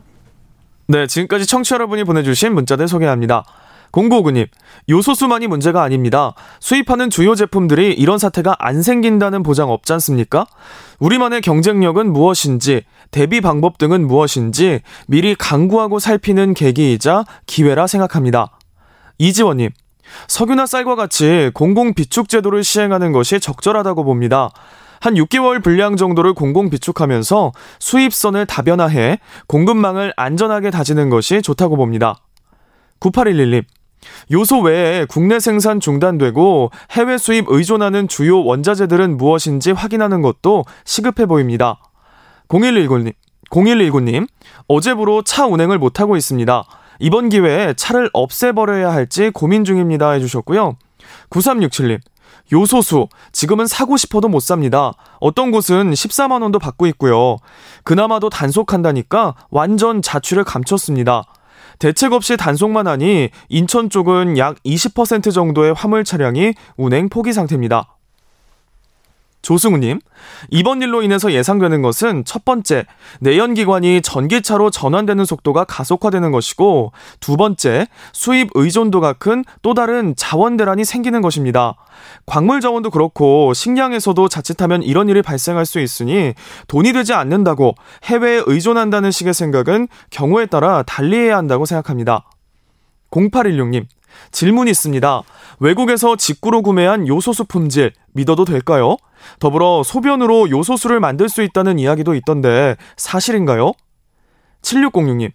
네, 0.88 1.06
지금까지 1.06 1.46
청취자 1.46 1.76
여러분이 1.76 2.04
보내주신 2.04 2.52
문자들 2.52 2.88
소개합니다. 2.88 3.44
공고구님, 3.90 4.46
요소수만이 4.88 5.46
문제가 5.46 5.82
아닙니다. 5.82 6.34
수입하는 6.60 7.10
주요 7.10 7.34
제품들이 7.34 7.92
이런 7.92 8.18
사태가 8.18 8.56
안 8.58 8.82
생긴다는 8.82 9.42
보장 9.42 9.70
없지 9.70 9.92
않습니까? 9.94 10.46
우리만의 10.98 11.40
경쟁력은 11.40 12.12
무엇인지, 12.12 12.82
대비 13.10 13.40
방법 13.40 13.78
등은 13.78 14.06
무엇인지 14.06 14.80
미리 15.08 15.34
강구하고 15.34 15.98
살피는 15.98 16.54
계기이자 16.54 17.24
기회라 17.46 17.86
생각합니다. 17.86 18.58
이지원님, 19.18 19.70
석유나 20.28 20.66
쌀과 20.66 20.94
같이 20.94 21.50
공공 21.54 21.94
비축 21.94 22.28
제도를 22.28 22.64
시행하는 22.64 23.12
것이 23.12 23.40
적절하다고 23.40 24.04
봅니다. 24.04 24.50
한 25.00 25.14
6개월 25.14 25.62
분량 25.64 25.96
정도를 25.96 26.34
공공 26.34 26.68
비축하면서 26.68 27.52
수입선을 27.78 28.46
다변화해 28.46 29.18
공급망을 29.46 30.12
안전하게 30.16 30.70
다지는 30.70 31.08
것이 31.08 31.42
좋다고 31.42 31.76
봅니다. 31.76 32.16
9811님. 33.00 33.64
요소 34.30 34.60
외에 34.60 35.04
국내 35.06 35.40
생산 35.40 35.80
중단되고 35.80 36.70
해외 36.92 37.18
수입 37.18 37.46
의존하는 37.48 38.08
주요 38.08 38.42
원자재들은 38.44 39.16
무엇인지 39.16 39.72
확인하는 39.72 40.22
것도 40.22 40.64
시급해 40.84 41.26
보입니다. 41.26 41.80
0119님, 42.48 43.12
0119님, 43.50 44.26
어제부로 44.68 45.22
차 45.22 45.46
운행을 45.46 45.78
못하고 45.78 46.16
있습니다. 46.16 46.64
이번 47.00 47.28
기회에 47.28 47.74
차를 47.74 48.10
없애버려야 48.12 48.92
할지 48.92 49.30
고민 49.30 49.64
중입니다. 49.64 50.10
해주셨고요. 50.10 50.76
9367님, 51.30 51.98
요소수, 52.52 53.08
지금은 53.32 53.66
사고 53.66 53.96
싶어도 53.96 54.28
못 54.28 54.40
삽니다. 54.40 54.92
어떤 55.20 55.50
곳은 55.50 55.92
14만원도 55.92 56.60
받고 56.60 56.86
있고요. 56.88 57.36
그나마도 57.84 58.28
단속한다니까 58.28 59.34
완전 59.50 60.02
자취를 60.02 60.44
감췄습니다. 60.44 61.24
대책 61.80 62.12
없이 62.12 62.36
단속만 62.36 62.86
하니 62.86 63.30
인천 63.48 63.88
쪽은 63.88 64.36
약 64.36 64.62
20% 64.64 65.32
정도의 65.32 65.72
화물 65.72 66.04
차량이 66.04 66.52
운행 66.76 67.08
포기 67.08 67.32
상태입니다. 67.32 67.99
조승우님, 69.42 70.00
이번 70.50 70.82
일로 70.82 71.02
인해서 71.02 71.32
예상되는 71.32 71.82
것은 71.82 72.24
첫 72.24 72.44
번째, 72.44 72.84
내연기관이 73.20 74.02
전기차로 74.02 74.70
전환되는 74.70 75.24
속도가 75.24 75.64
가속화되는 75.64 76.30
것이고, 76.30 76.92
두 77.20 77.36
번째, 77.36 77.86
수입 78.12 78.50
의존도가 78.54 79.14
큰 79.14 79.44
또 79.62 79.74
다른 79.74 80.14
자원 80.16 80.56
대란이 80.56 80.84
생기는 80.84 81.20
것입니다. 81.20 81.74
광물 82.26 82.60
자원도 82.60 82.90
그렇고, 82.90 83.52
식량에서도 83.54 84.28
자칫하면 84.28 84.82
이런 84.82 85.08
일이 85.08 85.22
발생할 85.22 85.66
수 85.66 85.80
있으니, 85.80 86.34
돈이 86.68 86.92
되지 86.92 87.12
않는다고 87.12 87.74
해외에 88.04 88.42
의존한다는 88.46 89.10
식의 89.10 89.34
생각은 89.34 89.88
경우에 90.10 90.46
따라 90.46 90.82
달리해야 90.82 91.36
한다고 91.36 91.66
생각합니다. 91.66 92.24
0816님, 93.10 93.86
질문이 94.32 94.70
있습니다. 94.70 95.22
외국에서 95.60 96.16
직구로 96.16 96.62
구매한 96.62 97.06
요소수 97.06 97.44
품질 97.44 97.92
믿어도 98.12 98.44
될까요? 98.44 98.96
더불어 99.38 99.82
소변으로 99.82 100.50
요소수를 100.50 101.00
만들 101.00 101.28
수 101.28 101.42
있다는 101.42 101.78
이야기도 101.78 102.14
있던데 102.14 102.76
사실인가요? 102.96 103.72
7606님, 104.62 105.30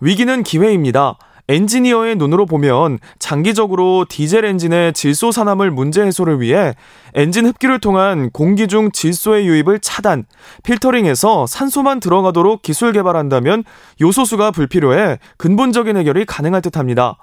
위기는 0.00 0.42
기회입니다. 0.42 1.18
엔지니어의 1.48 2.16
눈으로 2.16 2.44
보면 2.44 2.98
장기적으로 3.18 4.04
디젤 4.08 4.44
엔진의 4.44 4.92
질소 4.92 5.32
산화물 5.32 5.70
문제 5.70 6.02
해소를 6.02 6.40
위해 6.40 6.74
엔진 7.14 7.46
흡기를 7.46 7.80
통한 7.80 8.30
공기 8.30 8.68
중 8.68 8.92
질소의 8.92 9.46
유입을 9.46 9.80
차단, 9.80 10.26
필터링해서 10.62 11.46
산소만 11.46 12.00
들어가도록 12.00 12.60
기술 12.60 12.92
개발한다면 12.92 13.64
요소수가 14.00 14.50
불필요해 14.50 15.18
근본적인 15.38 15.96
해결이 15.96 16.26
가능할 16.26 16.60
듯 16.60 16.76
합니다. 16.76 17.16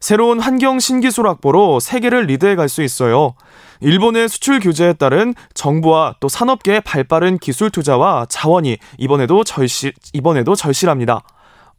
새로운 0.00 0.40
환경 0.40 0.80
신기술 0.80 1.28
확보로 1.28 1.78
세계를 1.78 2.24
리드해 2.24 2.56
갈 2.56 2.70
수 2.70 2.82
있어요. 2.82 3.34
일본의 3.80 4.28
수출 4.28 4.60
규제에 4.60 4.92
따른 4.92 5.34
정부와 5.54 6.14
또 6.20 6.28
산업계의 6.28 6.82
발빠른 6.82 7.38
기술 7.38 7.70
투자와 7.70 8.26
자원이 8.28 8.78
이번에도 8.98 9.44
절실, 9.44 9.92
이번에도 10.12 10.54
절실합니다. 10.54 11.22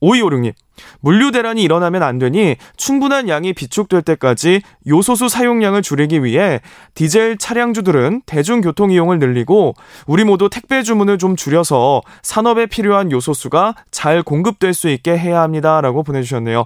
5256님, 0.01 0.53
물류 0.99 1.31
대란이 1.31 1.61
일어나면 1.61 2.01
안 2.03 2.17
되니 2.17 2.57
충분한 2.75 3.29
양이 3.29 3.53
비축될 3.53 4.01
때까지 4.01 4.63
요소수 4.87 5.29
사용량을 5.29 5.81
줄이기 5.81 6.23
위해 6.23 6.59
디젤 6.95 7.37
차량주들은 7.37 8.23
대중교통 8.25 8.91
이용을 8.91 9.19
늘리고 9.19 9.75
우리 10.07 10.23
모두 10.23 10.49
택배 10.49 10.81
주문을 10.83 11.19
좀 11.19 11.35
줄여서 11.35 12.01
산업에 12.23 12.65
필요한 12.65 13.11
요소수가 13.11 13.75
잘 13.91 14.23
공급될 14.23 14.73
수 14.73 14.89
있게 14.89 15.17
해야 15.17 15.41
합니다라고 15.41 16.03
보내주셨네요. 16.03 16.65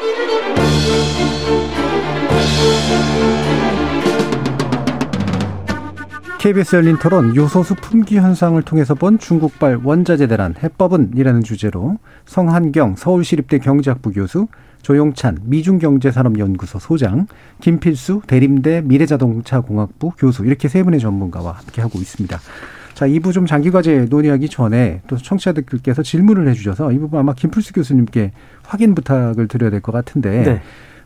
KBS 6.41 6.75
열린 6.75 6.97
토론 6.97 7.35
요소수 7.35 7.75
품귀 7.75 8.17
현상을 8.17 8.59
통해서 8.63 8.95
본 8.95 9.19
중국발 9.19 9.79
원자재 9.83 10.25
대란 10.25 10.55
해법은 10.61 11.11
이라는 11.15 11.43
주제로 11.43 11.99
성한경 12.25 12.95
서울시립대 12.95 13.59
경제학부 13.59 14.11
교수 14.11 14.47
조용찬 14.81 15.37
미중경제산업연구소 15.43 16.79
소장, 16.79 17.27
김필수 17.59 18.23
대림대 18.25 18.81
미래자동차공학부 18.81 20.13
교수 20.17 20.43
이렇게 20.43 20.67
세 20.67 20.81
분의 20.81 20.99
전문가와 20.99 21.51
함께 21.51 21.79
하고 21.79 21.99
있습니다. 21.99 22.39
자, 22.95 23.07
2부 23.07 23.33
좀 23.33 23.45
장기 23.45 23.69
과제 23.69 24.07
논의하기 24.09 24.49
전에 24.49 25.01
또 25.05 25.17
청취자들께서 25.17 26.01
질문을 26.01 26.47
해 26.47 26.53
주셔서 26.53 26.91
이 26.91 26.97
부분 26.97 27.19
아마 27.19 27.35
김필수 27.35 27.73
교수님께 27.73 28.31
확인 28.63 28.95
부탁을 28.95 29.47
드려야 29.47 29.69
될 29.69 29.81
것 29.81 29.91
같은데 29.91 30.41
네. 30.41 30.61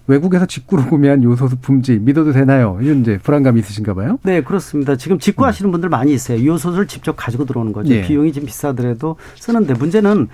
외국에서 0.07 0.45
직구로 0.45 0.85
구매한 0.85 1.23
요소수 1.23 1.57
품질 1.57 1.99
믿어도 1.99 2.31
되나요? 2.31 2.77
이런 2.81 3.01
이제 3.01 3.19
불안감이 3.21 3.59
있으신가 3.59 3.93
봐요? 3.93 4.17
네, 4.23 4.41
그렇습니다. 4.41 4.95
지금 4.95 5.19
직구하시는 5.19 5.71
분들 5.71 5.89
많이 5.89 6.13
있어요. 6.13 6.45
요소수를 6.45 6.87
직접 6.87 7.13
가지고 7.15 7.45
들어오는 7.45 7.73
거죠. 7.73 7.93
예. 7.93 8.01
비용이 8.01 8.31
좀 8.33 8.45
비싸더라도 8.45 9.17
쓰는데 9.35 9.73
문제는 9.73 10.27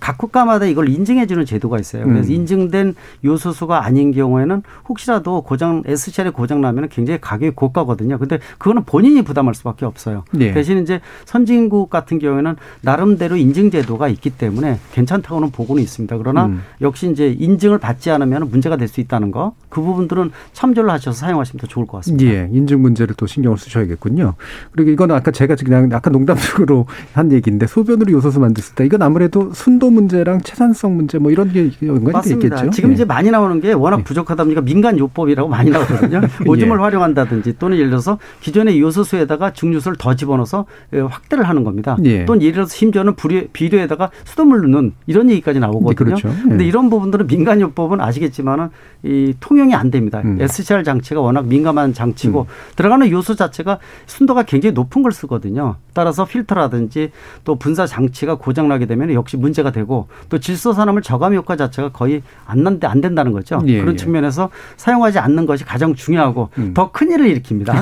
각 0.00 0.18
국가마다 0.18 0.66
이걸 0.66 0.88
인증해 0.88 1.26
주는 1.26 1.44
제도가 1.44 1.78
있어요. 1.78 2.04
그래서 2.04 2.28
음. 2.28 2.34
인증된 2.34 2.94
요소수가 3.24 3.84
아닌 3.84 4.12
경우에는 4.12 4.62
혹시라도 4.88 5.42
고장 5.42 5.82
SCL에 5.86 6.30
고장 6.30 6.60
나면 6.60 6.88
굉장히 6.88 7.20
가격이 7.20 7.54
고가거든요. 7.54 8.18
근데 8.18 8.38
그거는 8.58 8.84
본인이 8.84 9.22
부담할 9.22 9.54
수밖에 9.54 9.84
없어요. 9.84 10.24
예. 10.40 10.52
대신 10.52 10.82
이제 10.82 11.00
선진국 11.26 11.90
같은 11.90 12.18
경우에는 12.18 12.56
나름대로 12.80 13.36
인증 13.36 13.70
제도가 13.70 14.08
있기 14.08 14.30
때문에 14.30 14.78
괜찮다고는 14.92 15.50
보고는 15.50 15.82
있습니다. 15.82 16.16
그러나 16.18 16.46
음. 16.46 16.62
역시 16.80 17.10
이제 17.10 17.28
인증을 17.38 17.78
받지 17.78 18.10
않으면 18.10 18.48
문제가 18.50 18.76
될 18.76 18.86
수 18.86 19.00
있다. 19.00 19.15
있다는 19.16 19.30
거, 19.30 19.54
그 19.68 19.80
부분들은 19.80 20.30
참조를 20.52 20.90
하셔서 20.90 21.18
사용하시면 21.18 21.60
더 21.60 21.66
좋을 21.66 21.86
것 21.86 21.98
같습니다. 21.98 22.30
예, 22.30 22.48
인증 22.52 22.80
문제를 22.82 23.14
또 23.16 23.26
신경을 23.26 23.58
쓰셔야겠군요. 23.58 24.34
그리고 24.72 24.90
이거는 24.90 25.14
아까 25.14 25.30
제가 25.30 25.56
그냥 25.56 25.90
약간 25.90 26.12
농담식으로 26.12 26.86
한 27.14 27.32
얘기인데 27.32 27.66
소변으로 27.66 28.12
요소수 28.12 28.40
만들었을 28.40 28.74
때 28.74 28.84
이건 28.84 29.02
아무래도 29.02 29.52
순도 29.52 29.90
문제랑 29.90 30.42
채산성 30.42 30.96
문제 30.96 31.18
뭐 31.18 31.30
이런 31.30 31.52
게 31.52 31.70
연관이 31.82 32.30
있겠죠. 32.32 32.70
지금 32.70 32.90
예. 32.90 32.94
이제 32.94 33.04
많이 33.04 33.30
나오는 33.30 33.60
게 33.60 33.72
워낙 33.72 34.00
예. 34.00 34.04
부족하다 34.04 34.44
보니까 34.44 34.60
민간 34.60 34.98
요법이라고 34.98 35.48
많이 35.48 35.70
나오거든요. 35.70 36.20
오줌을 36.46 36.76
예. 36.76 36.80
활용한다든지 36.80 37.58
또는 37.58 37.78
예를 37.78 37.90
들어서 37.90 38.18
기존의 38.40 38.80
요소수에다가 38.80 39.52
증류수를 39.52 39.96
더 39.98 40.14
집어넣어서 40.14 40.66
확대를 40.92 41.48
하는 41.48 41.64
겁니다. 41.64 41.96
예. 42.04 42.24
또는 42.24 42.42
예를 42.42 42.54
들어서 42.54 42.74
심지어는 42.74 43.14
비료에다가 43.52 44.10
수돗물 44.24 44.62
넣는 44.62 44.92
이런 45.06 45.30
얘기까지 45.30 45.58
나오거든요. 45.58 45.94
그렇죠. 45.94 46.28
근데 46.42 46.64
예. 46.64 46.68
이런 46.68 46.90
부분들은 46.90 47.26
민간 47.26 47.60
요법은 47.60 48.00
아시겠지만은 48.00 48.68
이 49.06 49.34
통용이 49.40 49.74
안 49.74 49.90
됩니다. 49.90 50.20
음. 50.24 50.38
SCR 50.40 50.82
장치가 50.82 51.20
워낙 51.20 51.46
민감한 51.46 51.94
장치고 51.94 52.40
음. 52.40 52.46
들어가는 52.76 53.10
요소 53.10 53.34
자체가 53.34 53.78
순도가 54.06 54.42
굉장히 54.42 54.74
높은 54.74 55.02
걸 55.02 55.12
쓰거든요. 55.12 55.76
따라서 55.92 56.24
필터라든지 56.24 57.12
또 57.44 57.56
분사 57.56 57.86
장치가 57.86 58.34
고장 58.34 58.68
나게 58.68 58.86
되면 58.86 59.12
역시 59.12 59.36
문제가 59.36 59.70
되고 59.70 60.08
또 60.28 60.38
질소 60.38 60.72
산화물 60.72 61.02
저감 61.02 61.34
효과 61.34 61.56
자체가 61.56 61.90
거의 61.90 62.22
안 62.44 62.62
난데 62.62 62.86
안 62.86 63.00
된다는 63.00 63.32
거죠. 63.32 63.62
예, 63.66 63.80
그런 63.80 63.94
예. 63.94 63.96
측면에서 63.96 64.50
사용하지 64.76 65.18
않는 65.18 65.46
것이 65.46 65.64
가장 65.64 65.94
중요하고 65.94 66.50
음. 66.58 66.74
더큰 66.74 67.12
일을 67.12 67.34
일으킵니다. 67.34 67.72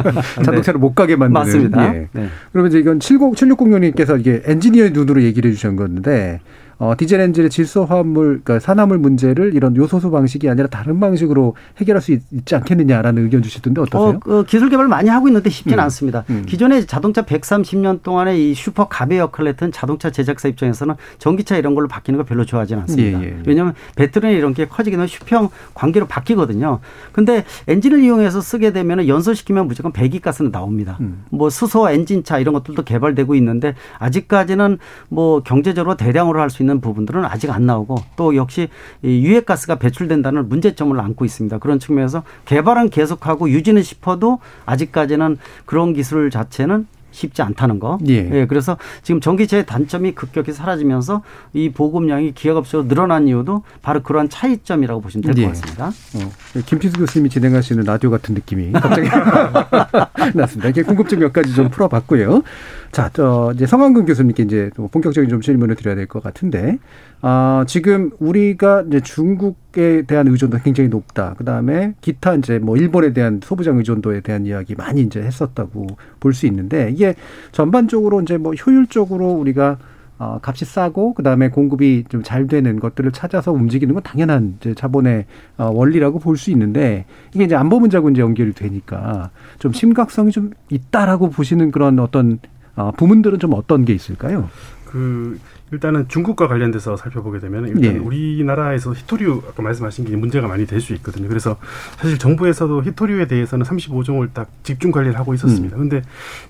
자동차를 0.44 0.80
못 0.80 0.94
가게 0.94 1.16
만드는. 1.16 1.32
맞습니다. 1.32 1.94
예. 1.94 2.08
네. 2.12 2.28
그러면 2.52 2.70
이제 2.70 2.78
이건 2.78 2.98
70 2.98 3.20
7606님께서 3.20 4.18
이게 4.18 4.42
엔지니어의 4.44 4.92
눈으로 4.92 5.22
얘기를 5.22 5.50
해 5.50 5.54
주신 5.54 5.76
건데 5.76 6.40
어, 6.80 6.94
디젤 6.96 7.20
엔진의 7.20 7.50
질소 7.50 7.84
화합물, 7.84 8.40
그러니까 8.42 8.58
산화물 8.58 8.98
문제를 8.98 9.54
이런 9.54 9.76
요소수 9.76 10.10
방식이 10.10 10.48
아니라 10.48 10.68
다른 10.68 11.00
방식으로 11.00 11.54
해결할 11.78 12.02
수 12.02 12.12
있, 12.12 12.22
지 12.44 12.54
않겠느냐라는 12.54 13.22
의견 13.22 13.42
주시던데 13.42 13.80
어떠세요? 13.80 14.16
어, 14.16 14.18
그 14.18 14.44
기술 14.44 14.70
개발 14.70 14.88
많이 14.88 15.08
하고 15.08 15.28
있는데 15.28 15.50
쉽지는 15.50 15.78
음. 15.78 15.84
않습니다. 15.84 16.24
음. 16.30 16.44
기존의 16.46 16.86
자동차 16.86 17.22
130년 17.22 18.02
동안의 18.02 18.50
이 18.50 18.54
슈퍼 18.54 18.88
갑의 18.88 19.18
역할을 19.18 19.50
했던 19.50 19.72
자동차 19.72 20.10
제작사 20.10 20.48
입장에서는 20.48 20.94
전기차 21.18 21.56
이런 21.56 21.74
걸로 21.74 21.88
바뀌는 21.88 22.16
걸 22.18 22.24
별로 22.26 22.44
좋아하지는 22.44 22.82
않습니다. 22.82 23.22
예, 23.22 23.26
예. 23.26 23.36
왜냐하면 23.46 23.74
배터리 23.96 24.32
이런 24.32 24.54
게 24.54 24.66
커지게 24.66 24.96
되면 24.96 25.06
수평 25.06 25.50
관계로 25.74 26.06
바뀌거든요. 26.06 26.80
근데 27.12 27.44
엔진을 27.68 28.02
이용해서 28.02 28.40
쓰게 28.40 28.72
되면 28.72 29.06
연소시키면 29.06 29.68
무조건 29.68 29.92
배기가스는 29.92 30.50
나옵니다. 30.50 30.96
음. 31.00 31.24
뭐 31.30 31.50
수소 31.50 31.90
엔진차 31.90 32.38
이런 32.38 32.54
것들도 32.54 32.84
개발되고 32.84 33.34
있는데 33.34 33.74
아직까지는 33.98 34.78
뭐 35.08 35.42
경제적으로 35.42 35.96
대량으로 35.96 36.40
할 36.40 36.50
수 36.50 36.62
있는 36.62 36.69
있는 36.70 36.80
부분들은 36.80 37.24
아직 37.24 37.50
안 37.50 37.66
나오고 37.66 37.96
또 38.16 38.36
역시 38.36 38.68
유해가스가 39.02 39.76
배출된다는 39.76 40.48
문제점을 40.48 40.98
안고 40.98 41.24
있습니다. 41.24 41.58
그런 41.58 41.80
측면에서 41.80 42.22
개발은 42.44 42.90
계속하고 42.90 43.50
유지는 43.50 43.82
싶어도 43.82 44.38
아직까지는 44.66 45.38
그런 45.66 45.92
기술 45.92 46.30
자체는 46.30 46.86
쉽지 47.12 47.42
않다는 47.42 47.80
거. 47.80 47.98
예. 48.06 48.30
예. 48.32 48.46
그래서 48.46 48.76
지금 49.02 49.20
전기차의 49.20 49.66
단점이 49.66 50.12
급격히 50.12 50.52
사라지면서 50.52 51.22
이 51.52 51.70
보급량이 51.70 52.32
기하급수로 52.34 52.86
늘어난 52.86 53.26
이유도 53.26 53.64
바로 53.82 54.00
그러한 54.00 54.28
차이점이라고 54.28 55.00
보시면 55.00 55.22
될것 55.22 55.42
예. 55.42 55.48
같습니다. 55.48 55.86
어. 55.88 56.60
김필수 56.66 56.98
교수님이 56.98 57.28
진행하시는 57.30 57.82
라디오 57.82 58.10
같은 58.10 58.36
느낌이 58.36 58.70
갑자기 58.70 59.08
났습니다. 60.38 60.68
이렇게 60.68 60.84
궁금증 60.84 61.18
몇 61.18 61.32
가지 61.32 61.52
좀 61.52 61.68
풀어봤고요. 61.68 62.44
자, 62.92 63.08
저 63.12 63.52
이제 63.54 63.66
성한근 63.66 64.04
교수님께 64.04 64.42
이제 64.42 64.70
본격적인 64.74 65.30
좀 65.30 65.40
질문을 65.40 65.76
드려야 65.76 65.94
될 65.94 66.08
것 66.08 66.20
같은데, 66.24 66.78
아, 67.20 67.64
지금 67.68 68.10
우리가 68.18 68.82
이제 68.88 68.98
중국에 69.00 70.02
대한 70.08 70.26
의존도가 70.26 70.64
굉장히 70.64 70.88
높다. 70.88 71.34
그 71.38 71.44
다음에 71.44 71.94
기타 72.00 72.34
이제 72.34 72.58
뭐 72.58 72.76
일본에 72.76 73.12
대한 73.12 73.40
소부장 73.44 73.78
의존도에 73.78 74.22
대한 74.22 74.44
이야기 74.44 74.74
많이 74.74 75.02
이제 75.02 75.22
했었다고 75.22 75.86
볼 76.18 76.32
수 76.34 76.46
있는데, 76.46 76.90
이게 76.90 77.14
전반적으로 77.52 78.22
이제 78.22 78.36
뭐 78.38 78.54
효율적으로 78.54 79.30
우리가 79.34 79.78
어, 80.18 80.38
값이 80.42 80.64
싸고 80.66 81.14
그다음에 81.14 81.48
공급이 81.48 82.04
좀 82.08 82.22
잘 82.24 82.46
되는 82.48 82.78
것들을 82.80 83.10
찾아서 83.12 83.52
움직이는 83.52 83.94
건 83.94 84.02
당연한 84.02 84.56
이제 84.60 84.74
자본의 84.74 85.24
어, 85.58 85.70
원리라고 85.72 86.18
볼 86.18 86.36
수 86.36 86.50
있는데 86.50 87.06
이게 87.34 87.44
이제 87.44 87.54
안보 87.54 87.78
문제하고 87.80 88.10
이제 88.10 88.20
연결이 88.20 88.52
되니까 88.52 89.30
좀 89.60 89.72
심각성이 89.72 90.30
좀 90.32 90.50
있다라고 90.68 91.30
보시는 91.30 91.70
그런 91.70 91.98
어떤 92.00 92.38
어, 92.80 92.92
부문들은 92.92 93.38
좀 93.38 93.52
어떤 93.54 93.84
게 93.84 93.92
있을까요? 93.92 94.48
그 94.86 95.38
일단은 95.72 96.08
중국과 96.08 96.48
관련돼서 96.48 96.96
살펴보게 96.96 97.38
되면 97.38 97.68
일단 97.68 97.84
예. 97.94 97.98
우리나라에서 97.98 98.92
히토류 98.92 99.42
아까 99.48 99.62
말씀하신 99.62 100.04
게 100.04 100.16
문제가 100.16 100.48
많이 100.48 100.66
될 100.66 100.80
수 100.80 100.92
있거든요. 100.94 101.28
그래서 101.28 101.56
사실 101.98 102.18
정부에서도 102.18 102.82
히토류에 102.82 103.26
대해서는 103.28 103.64
35종을 103.66 104.30
딱 104.34 104.50
집중 104.64 104.90
관리를 104.90 105.16
하고 105.18 105.32
있었습니다. 105.34 105.76
근데 105.76 106.02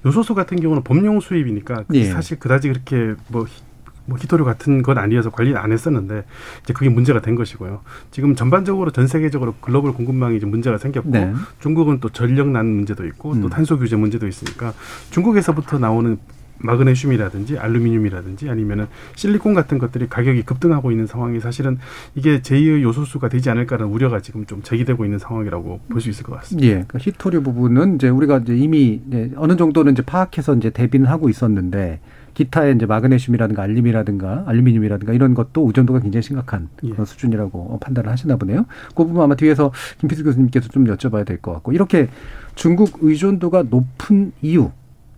요소수 0.07 0.35
같은 0.35 0.59
경우는 0.61 0.85
법령 0.85 1.21
수입이니까 1.21 1.85
그 1.89 1.97
예. 1.97 2.05
사실 2.05 2.39
그다지 2.39 2.69
그렇게 2.69 3.15
뭐 3.29 3.45
히- 3.45 3.63
뭐 4.11 4.19
히토류 4.21 4.45
같은 4.45 4.83
건 4.83 4.99
아니어서 4.99 5.31
관리 5.31 5.55
안 5.57 5.71
했었는데 5.71 6.25
이제 6.65 6.73
그게 6.75 6.91
문제가 6.91 7.21
된 7.21 7.37
것이고요. 7.37 7.81
지금 8.11 8.35
전반적으로 8.35 8.91
전 8.91 9.07
세계적으로 9.07 9.55
글로벌 9.61 9.93
공급망이 9.93 10.37
이제 10.37 10.47
문제가 10.47 10.77
생겼고 10.79 11.11
네. 11.11 11.33
중국은 11.61 12.01
또 12.01 12.09
전력난 12.09 12.67
문제도 12.67 13.07
있고 13.07 13.41
또 13.41 13.47
음. 13.47 13.49
탄소 13.49 13.79
규제 13.79 13.95
문제도 13.95 14.27
있으니까 14.27 14.75
중국에서부터 15.11 15.79
나오는 15.79 16.19
마그네슘이라든지 16.63 17.57
알루미늄이라든지 17.59 18.51
아니면은 18.51 18.87
실리콘 19.15 19.55
같은 19.55 19.79
것들이 19.79 20.09
가격이 20.09 20.43
급등하고 20.43 20.91
있는 20.91 21.07
상황이 21.07 21.41
사실은 21.41 21.79
이게 22.15 22.43
제2의 22.43 22.83
요소수가 22.83 23.31
되지 23.31 23.49
않을까라는 23.49 23.91
우려가 23.91 24.21
지금 24.21 24.45
좀 24.45 24.61
제기되고 24.63 25.07
있는 25.07 25.19
상황이라고 25.19 25.81
볼 25.89 26.01
수 26.03 26.11
있을 26.11 26.23
것 26.25 26.35
같습니다. 26.37 26.67
예, 26.67 26.73
그러니까 26.73 26.99
히토류 26.99 27.43
부분은 27.43 27.95
이제 27.95 28.09
우리가 28.11 28.39
이제 28.39 28.55
이미 28.57 29.01
이제 29.09 29.31
어느 29.37 29.57
정도는 29.57 29.93
이제 29.93 30.03
파악해서 30.03 30.55
이제 30.57 30.69
대비는 30.69 31.07
하고 31.07 31.31
있었는데 31.31 32.01
기타의 32.35 32.77
이제 32.77 32.87
마그네슘이라든가 32.87 33.63
알림이라든가 33.63 34.45
알루미늄이라든가 34.47 35.13
이런 35.13 35.35
것도 35.35 35.67
의존도가 35.67 36.01
굉장히 36.01 36.23
심각한 36.23 36.69
예. 36.85 36.91
그런 36.91 37.07
수준이라고 37.07 37.79
판단을 37.81 38.11
하시나 38.11 38.37
보네요. 38.37 38.67
그 38.95 39.05
부분 39.05 39.23
아마 39.23 39.35
뒤에서 39.35 39.73
김필수 39.99 40.25
교수님께서 40.25 40.69
좀 40.69 40.85
여쭤봐야 40.85 41.27
될 41.27 41.41
것 41.41 41.53
같고 41.55 41.73
이렇게 41.73 42.09
중국 42.55 42.99
의존도가 43.01 43.65
높은 43.71 44.33
이유 44.43 44.71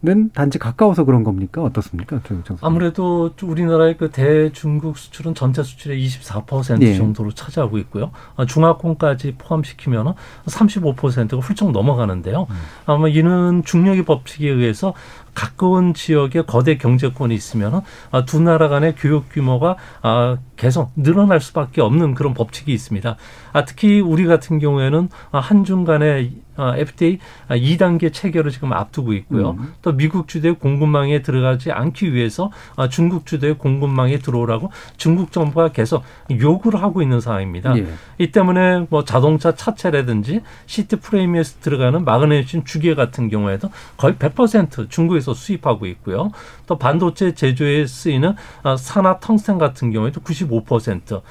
는 0.04 0.30
단지 0.34 0.58
가까워서 0.58 1.04
그런 1.04 1.22
겁니까? 1.22 1.62
어떻습니까? 1.62 2.20
아무래도 2.60 3.30
우리나라의 3.40 3.96
그 3.96 4.10
대중국 4.10 4.98
수출은 4.98 5.36
전체 5.36 5.62
수출의 5.62 6.04
24% 6.04 6.82
예. 6.82 6.96
정도로 6.96 7.30
차지하고 7.30 7.78
있고요. 7.78 8.10
아, 8.34 8.44
중화권까지 8.44 9.36
포함시키면 9.38 10.14
35%가 10.46 11.36
훌쩍 11.36 11.70
넘어가는데요. 11.70 12.48
아마 12.84 13.06
이는 13.06 13.62
중력의 13.64 14.04
법칙에 14.04 14.48
의해서 14.50 14.92
가까운 15.34 15.94
지역에 15.94 16.42
거대 16.42 16.76
경제권이 16.76 17.34
있으면 17.34 17.82
아, 18.10 18.24
두 18.24 18.40
나라 18.40 18.68
간의 18.68 18.94
교역 18.96 19.26
규모가 19.30 19.76
아, 20.02 20.38
계속 20.56 20.92
늘어날 20.96 21.40
수밖에 21.40 21.80
없는 21.80 22.14
그런 22.14 22.34
법칙이 22.34 22.72
있습니다. 22.72 23.16
아, 23.52 23.64
특히 23.64 24.00
우리 24.00 24.26
같은 24.26 24.58
경우에는 24.58 25.08
아, 25.30 25.38
한중 25.38 25.84
간의 25.84 26.32
아, 26.36 26.41
FTA 26.56 27.18
아, 27.48 27.56
2단계 27.56 28.12
체결을 28.12 28.50
지금 28.50 28.72
앞두고 28.72 29.12
있고요. 29.14 29.52
음. 29.52 29.74
또 29.82 29.92
미국 29.92 30.28
주도의 30.28 30.54
공급망에 30.54 31.22
들어가지 31.22 31.72
않기 31.72 32.12
위해서 32.12 32.50
아, 32.76 32.88
중국 32.88 33.26
주도의 33.26 33.58
공급망에 33.58 34.18
들어오라고 34.18 34.70
중국 34.96 35.32
정부가 35.32 35.68
계속 35.68 36.02
요구를 36.30 36.82
하고 36.82 37.02
있는 37.02 37.20
상황입니다. 37.20 37.76
예. 37.78 37.86
이 38.18 38.30
때문에 38.30 38.86
뭐 38.90 39.04
자동차 39.04 39.54
차체라든지 39.54 40.42
시트 40.66 41.00
프레임에서 41.00 41.60
들어가는 41.60 42.04
마그네슘 42.04 42.64
주계 42.64 42.94
같은 42.94 43.28
경우에도 43.28 43.70
거의 43.96 44.14
100% 44.14 44.90
중국에서 44.90 45.34
수입하고 45.34 45.86
있고요. 45.86 46.30
또 46.66 46.78
반도체 46.78 47.34
제조에 47.34 47.86
쓰이는 47.86 48.34
아, 48.62 48.76
산화 48.76 49.20
텅스텐 49.20 49.58
같은 49.58 49.92
경우에도 49.92 50.20
95%. 50.20 51.22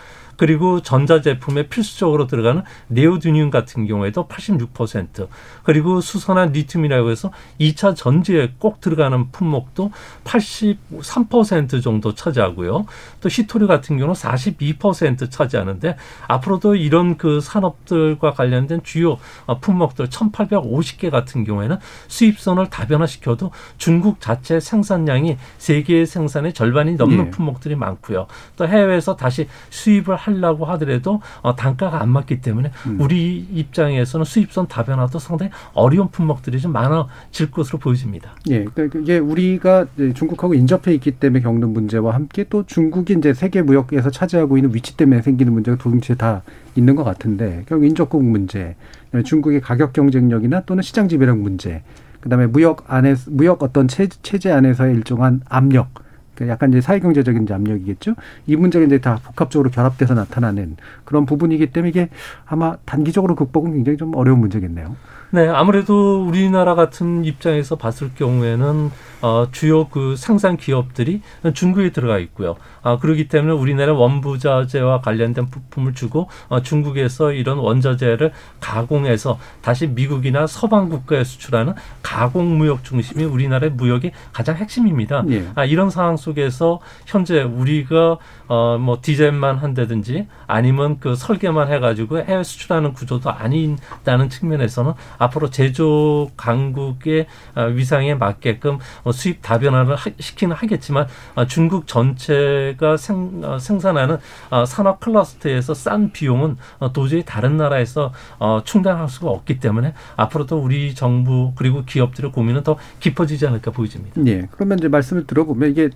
그리고 0.41 0.81
전자제품에 0.81 1.67
필수적으로 1.67 2.25
들어가는 2.25 2.63
네오디늄 2.87 3.51
같은 3.51 3.85
경우에도 3.85 4.27
86%. 4.27 5.27
그리고 5.61 6.01
수선한 6.01 6.51
리튬이라고 6.53 7.11
해서 7.11 7.31
2차 7.59 7.95
전지에 7.95 8.53
꼭 8.57 8.81
들어가는 8.81 9.29
품목도 9.31 9.91
83% 10.23 11.83
정도 11.83 12.15
차지하고요. 12.15 12.87
또 13.21 13.29
히토류 13.29 13.67
같은 13.67 13.97
경우는 13.97 14.15
42% 14.15 15.29
차지하는데 15.29 15.95
앞으로도 16.27 16.75
이런 16.75 17.17
그 17.17 17.39
산업들과 17.39 18.31
관련된 18.31 18.81
주요 18.81 19.19
어, 19.45 19.59
품목들 19.59 20.07
1850개 20.07 21.11
같은 21.11 21.43
경우에는 21.43 21.77
수입선을 22.07 22.71
다변화시켜도 22.71 23.51
중국 23.77 24.19
자체 24.19 24.59
생산량이 24.59 25.37
세계 25.59 26.07
생산의 26.07 26.53
절반이 26.53 26.95
넘는 26.95 27.27
예. 27.27 27.29
품목들이 27.29 27.75
많고요. 27.75 28.25
또 28.55 28.67
해외에서 28.67 29.15
다시 29.15 29.47
수입을 29.69 30.15
하려고 30.33 30.65
하더라도 30.65 31.21
어, 31.41 31.55
단가가 31.55 32.01
안 32.01 32.09
맞기 32.09 32.41
때문에 32.41 32.71
음. 32.87 32.97
우리 32.99 33.37
입장에서는 33.53 34.23
수입선 34.23 34.67
다변화도 34.67 35.19
상당히 35.19 35.51
어려운 35.73 36.09
품목들이 36.09 36.59
좀 36.59 36.71
많아질 36.71 37.51
것으로 37.51 37.79
보여집니다. 37.79 38.31
예, 38.49 38.63
그러니까 38.63 38.99
이게 38.99 39.17
우리가 39.19 39.85
중국하고 40.13 40.53
인접해 40.53 40.93
있기 40.93 41.11
때문에 41.11 41.41
겪는 41.41 41.69
문제와 41.69 42.13
함께 42.13 42.45
또 42.49 42.65
중국이 42.65 43.13
이제 43.13 43.33
세계 43.33 43.61
무역에서 43.61 44.09
차지하고 44.09 44.57
있는 44.57 44.73
위치 44.73 44.97
때문에 44.97 45.21
생기는 45.21 45.53
문제가 45.53 45.77
동시에 45.77 46.15
다 46.15 46.41
있는 46.75 46.95
것 46.95 47.03
같은데 47.03 47.63
결국 47.67 47.85
인접국 47.85 48.23
문제, 48.23 48.75
중국의 49.23 49.61
가격 49.61 49.93
경쟁력이나 49.93 50.61
또는 50.61 50.81
시장 50.81 51.07
지배력 51.07 51.37
문제, 51.37 51.83
그다음에 52.21 52.47
무역 52.47 52.85
안에 52.87 53.15
무역 53.27 53.63
어떤 53.63 53.87
체, 53.87 54.07
체제 54.07 54.51
안에서의 54.51 54.95
일정한 54.95 55.41
압력. 55.49 56.10
그러니까 56.41 56.53
약간 56.53 56.69
이제 56.69 56.81
사회경제적인 56.81 57.47
압력이겠죠. 57.51 58.15
이 58.47 58.55
문제가 58.55 58.85
이제 58.85 58.99
다 58.99 59.19
복합적으로 59.23 59.69
결합돼서 59.69 60.13
나타나는 60.13 60.77
그런 61.05 61.25
부분이기 61.25 61.67
때문에 61.67 61.89
이게 61.89 62.09
아마 62.45 62.77
단기적으로 62.85 63.35
극복은 63.35 63.73
굉장히 63.73 63.97
좀 63.97 64.15
어려운 64.15 64.39
문제겠네요. 64.39 64.95
네, 65.33 65.47
아무래도 65.47 66.25
우리나라 66.25 66.75
같은 66.75 67.23
입장에서 67.23 67.77
봤을 67.77 68.13
경우에는 68.15 68.91
어, 69.21 69.47
주요 69.51 69.87
그 69.87 70.15
생산 70.17 70.57
기업들이 70.57 71.21
중국에 71.53 71.91
들어가 71.91 72.17
있고요. 72.19 72.55
아, 72.81 72.97
그렇기 72.97 73.27
때문에 73.27 73.53
우리나라 73.53 73.93
원부자재와 73.93 75.01
관련된 75.01 75.45
부품을 75.45 75.93
주고 75.93 76.27
어, 76.49 76.61
중국에서 76.61 77.31
이런 77.31 77.59
원자재를 77.59 78.33
가공해서 78.59 79.39
다시 79.61 79.87
미국이나 79.87 80.47
서방 80.47 80.89
국가에 80.89 81.23
수출하는 81.23 81.75
가공 82.01 82.57
무역 82.57 82.83
중심이 82.83 83.23
우리나라의 83.23 83.71
무역의 83.71 84.11
가장 84.33 84.57
핵심입니다. 84.57 85.23
예. 85.29 85.47
아, 85.55 85.63
이런 85.63 85.89
상황 85.89 86.17
속에서 86.17 86.79
현재 87.05 87.41
우리가 87.43 88.17
어, 88.47 88.77
뭐 88.79 88.99
디자인만 89.01 89.57
한다든지 89.57 90.27
아니면 90.47 90.99
그 90.99 91.15
설계만 91.15 91.71
해가지고 91.71 92.19
해외 92.19 92.43
수출하는 92.43 92.93
구조도 92.93 93.29
아닌다는 93.29 94.29
측면에서는 94.29 94.93
앞으로 95.21 95.49
제조 95.51 96.31
강국의 96.35 97.27
어, 97.55 97.65
위상에 97.65 98.15
맞게끔 98.15 98.79
어, 99.03 99.11
수입 99.11 99.41
다변화를 99.41 99.95
하, 99.95 100.09
시키는 100.19 100.55
하겠지만 100.55 101.07
어, 101.35 101.45
중국 101.45 101.85
전체가 101.85 102.97
생, 102.97 103.41
어, 103.43 103.59
생산하는 103.59 104.17
어, 104.49 104.65
산업 104.65 104.99
클러스터에서 104.99 105.75
싼 105.75 106.11
비용은 106.11 106.57
어, 106.79 106.91
도저히 106.91 107.23
다른 107.23 107.57
나라에서 107.57 108.11
어, 108.39 108.61
충당할 108.65 109.07
수가 109.09 109.29
없기 109.29 109.59
때문에 109.59 109.93
앞으로도 110.15 110.57
우리 110.57 110.95
정부 110.95 111.51
그리고 111.55 111.83
기업들의 111.85 112.31
고민은 112.31 112.63
더 112.63 112.77
깊어지지 112.99 113.45
않을까 113.45 113.71
보여집니다. 113.71 114.21
예. 114.25 114.47
그러면 114.51 114.79
이제 114.79 114.87
말씀을 114.87 115.27
들어보면 115.27 115.69
이게 115.69 115.89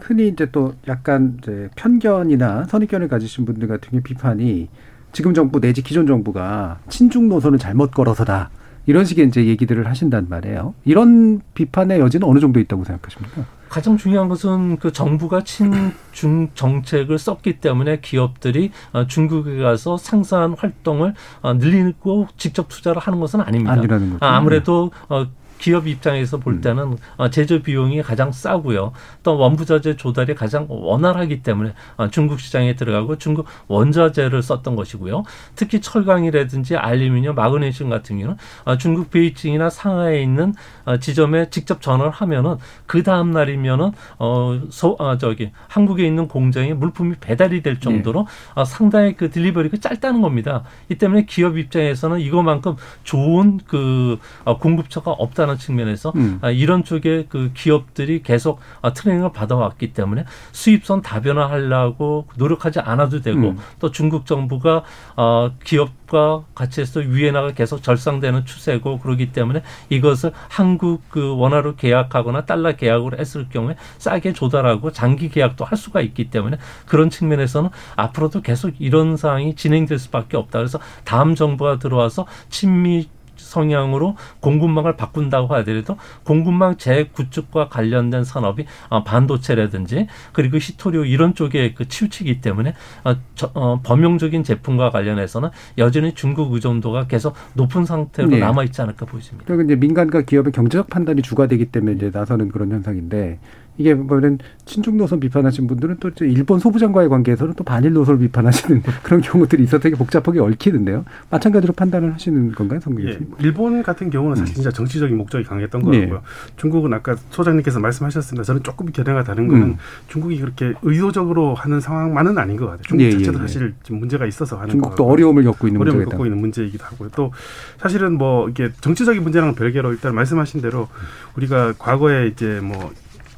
흔히 0.00 0.28
이제 0.28 0.50
또 0.50 0.74
약간 0.88 1.38
이제 1.40 1.68
편견이나 1.76 2.64
선입견을 2.64 3.06
가지신 3.06 3.44
분들 3.44 3.68
같은 3.68 3.90
경우 3.90 4.02
비판이 4.02 4.68
지금 5.12 5.34
정부 5.34 5.60
내지 5.60 5.82
기존 5.82 6.06
정부가 6.06 6.78
친중 6.88 7.28
노선을 7.28 7.58
잘못 7.58 7.92
걸어서다. 7.92 8.50
이런 8.86 9.04
식의 9.04 9.28
이제 9.28 9.46
얘기들을 9.46 9.86
하신단 9.86 10.26
말이에요. 10.28 10.74
이런 10.84 11.40
비판의 11.54 12.00
여지는 12.00 12.26
어느 12.26 12.40
정도 12.40 12.60
있다고 12.60 12.84
생각하십니까? 12.84 13.44
가장 13.68 13.96
중요한 13.96 14.28
것은 14.28 14.76
그 14.76 14.92
정부가 14.92 15.44
친중 15.44 16.50
정책을 16.54 17.18
썼기 17.18 17.60
때문에 17.60 18.00
기업들이 18.00 18.70
어, 18.92 19.06
중국에 19.06 19.56
가서 19.56 19.96
생산 19.96 20.52
활동을 20.52 21.14
어, 21.40 21.54
늘리고 21.54 22.28
직접 22.36 22.68
투자를 22.68 23.00
하는 23.00 23.18
것은 23.18 23.40
아닙니다. 23.40 23.72
아니라는 23.72 24.10
거죠. 24.12 24.24
아, 24.24 24.36
아무래도 24.36 24.90
어, 25.08 25.26
기업 25.62 25.86
입장에서 25.86 26.38
볼 26.38 26.60
때는 26.60 26.98
어, 27.16 27.30
제조 27.30 27.62
비용이 27.62 28.02
가장 28.02 28.32
싸고요. 28.32 28.92
또 29.22 29.38
원부자재 29.38 29.96
조달이 29.96 30.34
가장 30.34 30.66
원활하기 30.68 31.44
때문에 31.44 31.72
어, 31.96 32.08
중국 32.08 32.40
시장에 32.40 32.74
들어가고 32.74 33.16
중국 33.16 33.46
원자재를 33.68 34.42
썼던 34.42 34.74
것이고요. 34.74 35.22
특히 35.54 35.80
철강이라든지 35.80 36.76
알루미늄, 36.76 37.36
마그네슘 37.36 37.90
같은 37.90 38.18
경우는 38.18 38.38
어, 38.64 38.76
중국 38.76 39.12
베이징이나 39.12 39.70
상하이에 39.70 40.20
있는 40.20 40.52
어, 40.84 40.96
지점에 40.96 41.48
직접 41.50 41.80
전화를 41.80 42.10
하면은 42.10 42.56
그 42.86 43.04
다음 43.04 43.30
날이면은 43.30 43.92
어, 44.18 44.60
소, 44.70 44.96
어, 44.98 45.16
저기 45.16 45.52
한국에 45.68 46.04
있는 46.04 46.26
공장에 46.26 46.74
물품이 46.74 47.16
배달이 47.20 47.62
될 47.62 47.78
정도로 47.78 48.26
어, 48.56 48.64
상당히 48.64 49.14
그 49.16 49.30
딜리버리가 49.30 49.76
짧다는 49.76 50.22
겁니다. 50.22 50.64
이 50.88 50.96
때문에 50.96 51.24
기업 51.26 51.56
입장에서는 51.56 52.18
이거만큼 52.18 52.74
좋은 53.04 53.60
그 53.64 54.18
어, 54.44 54.58
공급처가 54.58 55.12
없다는 55.12 55.51
있다는 55.52 55.58
측면에서 55.58 56.12
음. 56.16 56.38
아, 56.42 56.50
이런 56.50 56.84
쪽에 56.84 57.26
그 57.28 57.50
기업들이 57.54 58.22
계속 58.22 58.60
아, 58.80 58.92
트레이닝을 58.92 59.32
받아왔기 59.32 59.92
때문에 59.92 60.24
수입선 60.52 61.02
다변화하려고 61.02 62.26
노력하지 62.36 62.80
않아도 62.80 63.20
되고 63.20 63.50
음. 63.50 63.58
또 63.78 63.90
중국 63.90 64.26
정부가 64.26 64.82
어, 65.16 65.52
기업과 65.64 66.44
같이 66.54 66.80
해서 66.80 67.00
위엔화가 67.00 67.52
계속 67.52 67.82
절상되는 67.82 68.44
추세고 68.44 68.98
그러기 69.00 69.32
때문에 69.32 69.62
이것을 69.90 70.32
한국 70.48 71.02
그 71.10 71.36
원화로 71.36 71.76
계약하거나 71.76 72.44
달러 72.46 72.74
계약으로 72.74 73.18
했을 73.18 73.48
경우에 73.48 73.76
싸게 73.98 74.32
조달하고 74.32 74.92
장기 74.92 75.28
계약도 75.28 75.64
할 75.64 75.76
수가 75.76 76.00
있기 76.00 76.30
때문에 76.30 76.58
그런 76.86 77.10
측면에서는 77.10 77.70
앞으로도 77.96 78.42
계속 78.42 78.74
이런 78.78 79.16
상황이 79.16 79.54
진행될 79.54 79.98
수밖에 79.98 80.36
없다. 80.36 80.58
그래서 80.58 80.78
다음 81.04 81.34
정부가 81.34 81.78
들어와서 81.78 82.26
친미 82.48 83.08
성향으로 83.42 84.16
공급망을 84.40 84.96
바꾼다고 84.96 85.54
하더라도 85.56 85.96
공급망 86.24 86.76
재구축과 86.76 87.68
관련된 87.68 88.24
산업이 88.24 88.66
어, 88.88 89.04
반도체라든지 89.04 90.06
그리고 90.32 90.58
히토리오 90.58 91.04
이런 91.04 91.34
쪽에 91.34 91.74
그 91.74 91.88
치우치기 91.88 92.40
때문에 92.40 92.74
어, 93.04 93.16
어, 93.54 93.80
범용적인 93.82 94.44
제품과 94.44 94.90
관련해서는 94.90 95.50
여전히 95.78 96.14
중국 96.14 96.52
의존도가 96.52 97.06
계속 97.06 97.34
높은 97.54 97.84
상태로 97.84 98.28
네. 98.28 98.38
남아 98.38 98.64
있지 98.64 98.80
않을까 98.82 99.06
보입니다. 99.06 99.44
그리고 99.46 99.62
이제 99.62 99.76
민간과 99.76 100.22
기업의 100.22 100.52
경제적 100.52 100.88
판단이 100.88 101.22
주가 101.22 101.46
되기 101.46 101.66
때문에 101.66 101.96
이제 101.96 102.10
나서는 102.12 102.48
그런 102.50 102.70
현상인데 102.72 103.38
이게 103.78 103.94
보면 103.94 104.38
친중 104.64 104.96
노선 104.96 105.18
비판하신 105.18 105.66
분들은 105.66 105.96
또 105.98 106.10
일본 106.20 106.58
소부장과의 106.58 107.08
관계에서는 107.08 107.54
또 107.54 107.64
반일 107.64 107.92
노선을 107.94 108.20
비판하시는 108.20 108.82
그런 109.02 109.20
경우들이 109.20 109.62
있어 109.64 109.78
서 109.78 109.82
되게 109.82 109.96
복잡하게 109.96 110.40
얽히는데요. 110.40 111.04
마찬가지로 111.30 111.72
판단을 111.72 112.12
하시는 112.12 112.52
건가요, 112.52 112.80
성규 112.80 113.02
예, 113.08 113.18
일본 113.40 113.82
같은 113.82 114.10
경우는 114.10 114.36
사실 114.36 114.52
음. 114.52 114.54
진짜 114.54 114.70
정치적인 114.70 115.16
목적이 115.16 115.44
강했던 115.44 115.82
거고요. 115.82 116.14
예. 116.14 116.20
중국은 116.56 116.92
아까 116.92 117.16
소장님께서 117.30 117.80
말씀하셨습니다. 117.80 118.44
저는 118.44 118.62
조금 118.62 118.86
견해가 118.92 119.24
다른 119.24 119.48
거는 119.48 119.62
음. 119.62 119.76
중국이 120.08 120.38
그렇게 120.38 120.74
의도적으로 120.82 121.54
하는 121.54 121.80
상황만은 121.80 122.36
아닌 122.36 122.56
것 122.56 122.66
같아요. 122.66 122.82
중국 122.82 123.04
예, 123.04 123.06
예 123.08 123.12
자체도 123.12 123.38
예, 123.38 123.42
사실 123.42 123.74
지금 123.82 124.00
문제가 124.00 124.26
있어서 124.26 124.56
하는 124.56 124.70
중국도 124.70 125.06
어려움을 125.06 125.44
겪고 125.44 125.66
있는 125.66 125.80
어려움을 125.80 126.04
겪고 126.06 126.26
있는 126.26 126.40
문제이기도 126.40 126.84
하고요. 126.84 127.08
또 127.16 127.32
사실은 127.78 128.18
뭐 128.18 128.48
이게 128.48 128.70
정치적인 128.80 129.22
문제랑 129.22 129.54
별개로 129.54 129.92
일단 129.92 130.14
말씀하신 130.14 130.60
대로 130.60 130.88
우리가 131.36 131.72
과거에 131.78 132.26
이제 132.26 132.60
뭐 132.62 132.92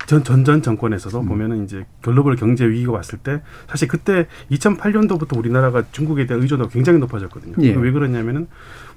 전, 0.07 0.23
전전 0.25 0.63
정권에서도 0.63 1.21
음. 1.21 1.29
보면은 1.29 1.65
이제 1.65 1.85
글로벌 2.03 2.37
경제 2.37 2.67
위기가 2.67 2.93
왔을 2.93 3.19
때 3.19 3.43
사실 3.69 3.89
그때 3.89 4.27
2008년도부터 4.51 5.37
우리나라가 5.37 5.83
중국에 5.93 6.27
대한 6.27 6.43
의존도가 6.43 6.71
굉장히 6.71 6.99
높아졌거든요. 6.99 7.55
예. 7.63 7.75
왜 7.75 7.91
그러냐면은 7.91 8.47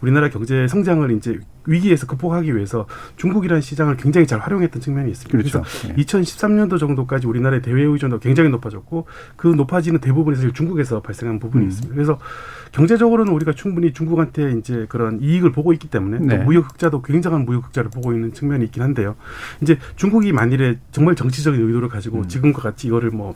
우리나라 0.01 0.29
경제 0.29 0.67
성장을 0.67 1.09
이제 1.11 1.39
위기에서 1.65 2.07
극복하기 2.07 2.55
위해서 2.55 2.87
중국이라는 3.17 3.61
시장을 3.61 3.97
굉장히 3.97 4.25
잘 4.25 4.39
활용했던 4.39 4.81
측면이 4.81 5.11
있습니다. 5.11 5.37
그렇죠. 5.37 5.61
그래서 5.61 5.89
예. 5.89 6.03
2013년도 6.03 6.79
정도까지 6.79 7.27
우리나라의 7.27 7.61
대외 7.61 7.83
의존도가 7.83 8.21
굉장히 8.21 8.49
높아졌고 8.49 9.05
그 9.35 9.47
높아지는 9.47 9.99
대부분이 9.99 10.35
사실 10.35 10.53
중국에서 10.53 11.01
발생한 11.01 11.39
부분이 11.39 11.65
음. 11.65 11.69
있습니다. 11.69 11.93
그래서 11.93 12.19
경제적으로는 12.71 13.33
우리가 13.33 13.53
충분히 13.53 13.93
중국한테 13.93 14.53
이제 14.53 14.85
그런 14.89 15.19
이익을 15.21 15.51
보고 15.51 15.73
있기 15.73 15.89
때문에 15.89 16.19
네. 16.19 16.37
또 16.37 16.43
무역 16.43 16.71
흑자도 16.71 17.01
굉장한 17.01 17.45
무역 17.45 17.65
흑자를 17.65 17.89
보고 17.89 18.13
있는 18.13 18.33
측면이 18.33 18.65
있긴 18.65 18.83
한데요. 18.83 19.15
이제 19.61 19.77
중국이 19.95 20.31
만일에 20.31 20.77
정말 20.91 21.15
정치적인 21.15 21.61
의도를 21.61 21.89
가지고 21.89 22.19
음. 22.19 22.27
지금과 22.27 22.61
같이 22.61 22.87
이거를 22.87 23.11
뭐 23.11 23.35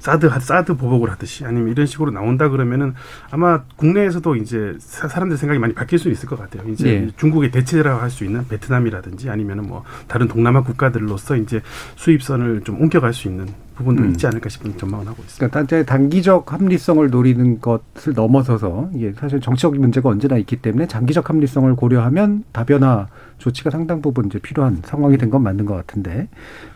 사드 0.00 0.28
사드 0.40 0.76
보복을 0.76 1.10
하듯이 1.10 1.44
아니면 1.44 1.70
이런 1.70 1.86
식으로 1.86 2.10
나온다 2.10 2.48
그러면은 2.48 2.94
아마 3.30 3.62
국내에서도 3.76 4.36
이제 4.36 4.74
사람들 4.78 5.36
생각이 5.36 5.58
많이 5.58 5.74
바뀔 5.74 5.98
수 5.98 6.10
있을 6.10 6.28
것 6.28 6.38
같아요. 6.38 6.68
이제 6.70 6.88
예. 6.88 7.10
중국의 7.16 7.50
대체라고 7.52 8.00
할 8.00 8.10
수 8.16 8.24
있는 8.24 8.46
베트남이라든지 8.48 9.28
아니면은 9.28 9.66
뭐 9.66 9.84
다른 10.08 10.26
동남아 10.28 10.62
국가들로서 10.62 11.36
이제 11.36 11.60
수입선을 11.96 12.62
좀 12.64 12.80
옮겨갈 12.80 13.12
수 13.12 13.28
있는 13.28 13.46
부분도 13.76 14.02
음. 14.02 14.10
있지 14.10 14.26
않을까 14.26 14.48
싶은 14.48 14.76
전망을 14.76 15.06
하고 15.06 15.22
있습니다. 15.22 15.48
그러니까 15.48 15.84
단기적 15.84 16.52
합리성을 16.52 17.08
노리는 17.10 17.60
것을 17.60 18.14
넘어서서 18.14 18.90
이게 18.94 19.12
사실 19.16 19.40
정치적 19.40 19.76
문제가 19.76 20.08
언제나 20.08 20.36
있기 20.38 20.56
때문에 20.56 20.88
장기적 20.88 21.28
합리성을 21.28 21.74
고려하면 21.76 22.44
다변화 22.52 23.06
조치가 23.38 23.70
상당 23.70 24.00
부분 24.00 24.26
이제 24.26 24.38
필요한 24.38 24.80
상황이 24.84 25.16
된 25.18 25.26
건 25.26 25.42
맞는 25.42 25.66
것 25.66 25.74
같은데 25.74 26.28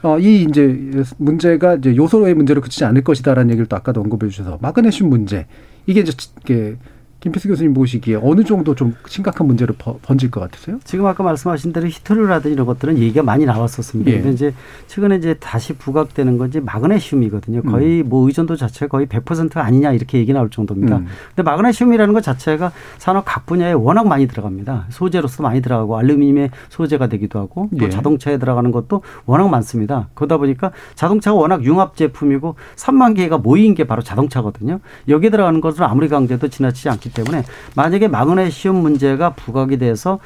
어, 0.03 0.19
이 0.19 0.43
이제 0.43 1.03
문제가 1.19 1.77
이제 1.77 1.95
요소의 1.97 2.35
문제로 2.35 2.61
그치지 2.61 2.85
않을 2.85 3.03
것이다라는 3.05 3.51
얘기를 3.51 3.67
또 3.67 3.77
아까도 3.77 4.01
언급해 4.01 4.29
주셔서 4.29 4.59
마그네슘 4.61 5.09
문제 5.09 5.47
이게 5.87 6.01
이제 6.01 6.13
이게 6.43 6.77
김필수 7.21 7.49
교수님 7.49 7.75
보시기에 7.75 8.19
어느 8.23 8.43
정도 8.45 8.75
좀 8.75 8.95
심각한 9.07 9.47
문제로 9.47 9.75
번질 9.75 10.31
것 10.31 10.41
같으세요? 10.41 10.79
지금 10.85 11.05
아까 11.07 11.23
말씀하신 11.23 11.73
대로 11.73 11.87
히토류라든지 11.87 12.55
이런 12.55 12.67
것들은 12.67 12.97
얘기가 12.99 13.23
많이 13.23 13.45
나왔었습니다. 13.45 14.11
예. 14.11 14.17
근데 14.17 14.31
이제 14.33 14.55
최근에 14.87 15.17
이제 15.17 15.35
다시 15.35 15.75
부각되는 15.75 16.39
건지 16.39 16.61
마그네슘이거든요. 16.61 17.63
거의 17.63 18.01
음. 18.01 18.09
뭐 18.09 18.27
의존도 18.27 18.57
자체가 18.57 18.89
거의 18.89 19.07
100%가 19.07 19.63
아니냐 19.63 19.93
이렇게 19.93 20.19
얘기 20.19 20.33
나올 20.33 20.49
정도입니다. 20.49 20.97
음. 20.97 21.07
근데 21.29 21.43
마그네슘이라는 21.43 22.15
것 22.15 22.23
자체가 22.23 22.73
산업 22.97 23.25
각 23.27 23.45
분야에 23.45 23.73
워낙 23.73 24.09
많이 24.09 24.27
들어갑니다. 24.27 24.87
소재로서 24.89 25.43
많이 25.43 25.61
들어가고 25.61 25.99
알루미늄의 25.99 26.51
소재가 26.71 27.09
되기도 27.09 27.39
하고 27.39 27.69
또 27.79 27.85
예. 27.85 27.91
자동차에 27.91 28.39
들어가는 28.39 28.71
것도 28.73 29.03
워낙 29.27 29.49
많습니다. 29.51 30.09
그러다 30.15 30.39
보니까 30.39 30.73
자동차가 30.95 31.37
워낙 31.37 31.65
융합 31.65 31.97
제품이고 31.97 32.55
3만 32.77 33.15
개가 33.15 33.37
모인 33.39 33.75
게 33.75 33.85
바로 33.85 34.01
자동차거든요. 34.01 34.81
여기에 35.09 35.29
들어가는 35.29 35.61
것은 35.61 35.85
아무리 35.85 36.09
강조해도 36.09 36.49
지나치지 36.49 36.89
않기 36.89 37.10
있기 37.11 37.13
때문에 37.13 37.45
만약에 37.75 38.09
마그네슘 38.09 38.77
문제가 38.77 39.31
부각이 39.31 39.79
돼서 39.79 40.19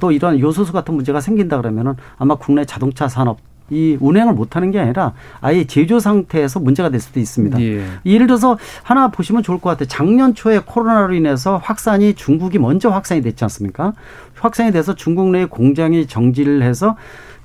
또 0.00 0.10
이런 0.10 0.40
요소수 0.40 0.72
같은 0.72 0.94
문제가 0.94 1.20
생긴다 1.20 1.58
그러면은 1.58 1.94
아마 2.18 2.34
국내 2.34 2.64
자동차 2.64 3.08
산업 3.08 3.38
이 3.70 3.96
운행을 4.00 4.34
못하는 4.34 4.70
게 4.70 4.78
아니라 4.78 5.12
아예 5.40 5.64
제조 5.64 5.98
상태에서 5.98 6.60
문제가 6.60 6.90
될 6.90 7.00
수도 7.00 7.20
있습니다. 7.20 7.60
예. 7.60 7.84
예를 8.04 8.26
들어서 8.26 8.58
하나 8.82 9.08
보시면 9.08 9.42
좋을 9.42 9.60
것 9.60 9.70
같아요. 9.70 9.88
작년 9.88 10.34
초에 10.34 10.60
코로나로 10.64 11.14
인해서 11.14 11.56
확산이 11.62 12.14
중국이 12.14 12.58
먼저 12.58 12.90
확산이 12.90 13.22
됐지 13.22 13.44
않습니까? 13.44 13.92
확산이 14.38 14.72
돼서 14.72 14.94
중국 14.94 15.30
내 15.30 15.44
공장이 15.44 16.06
정지를 16.06 16.62
해서 16.62 16.96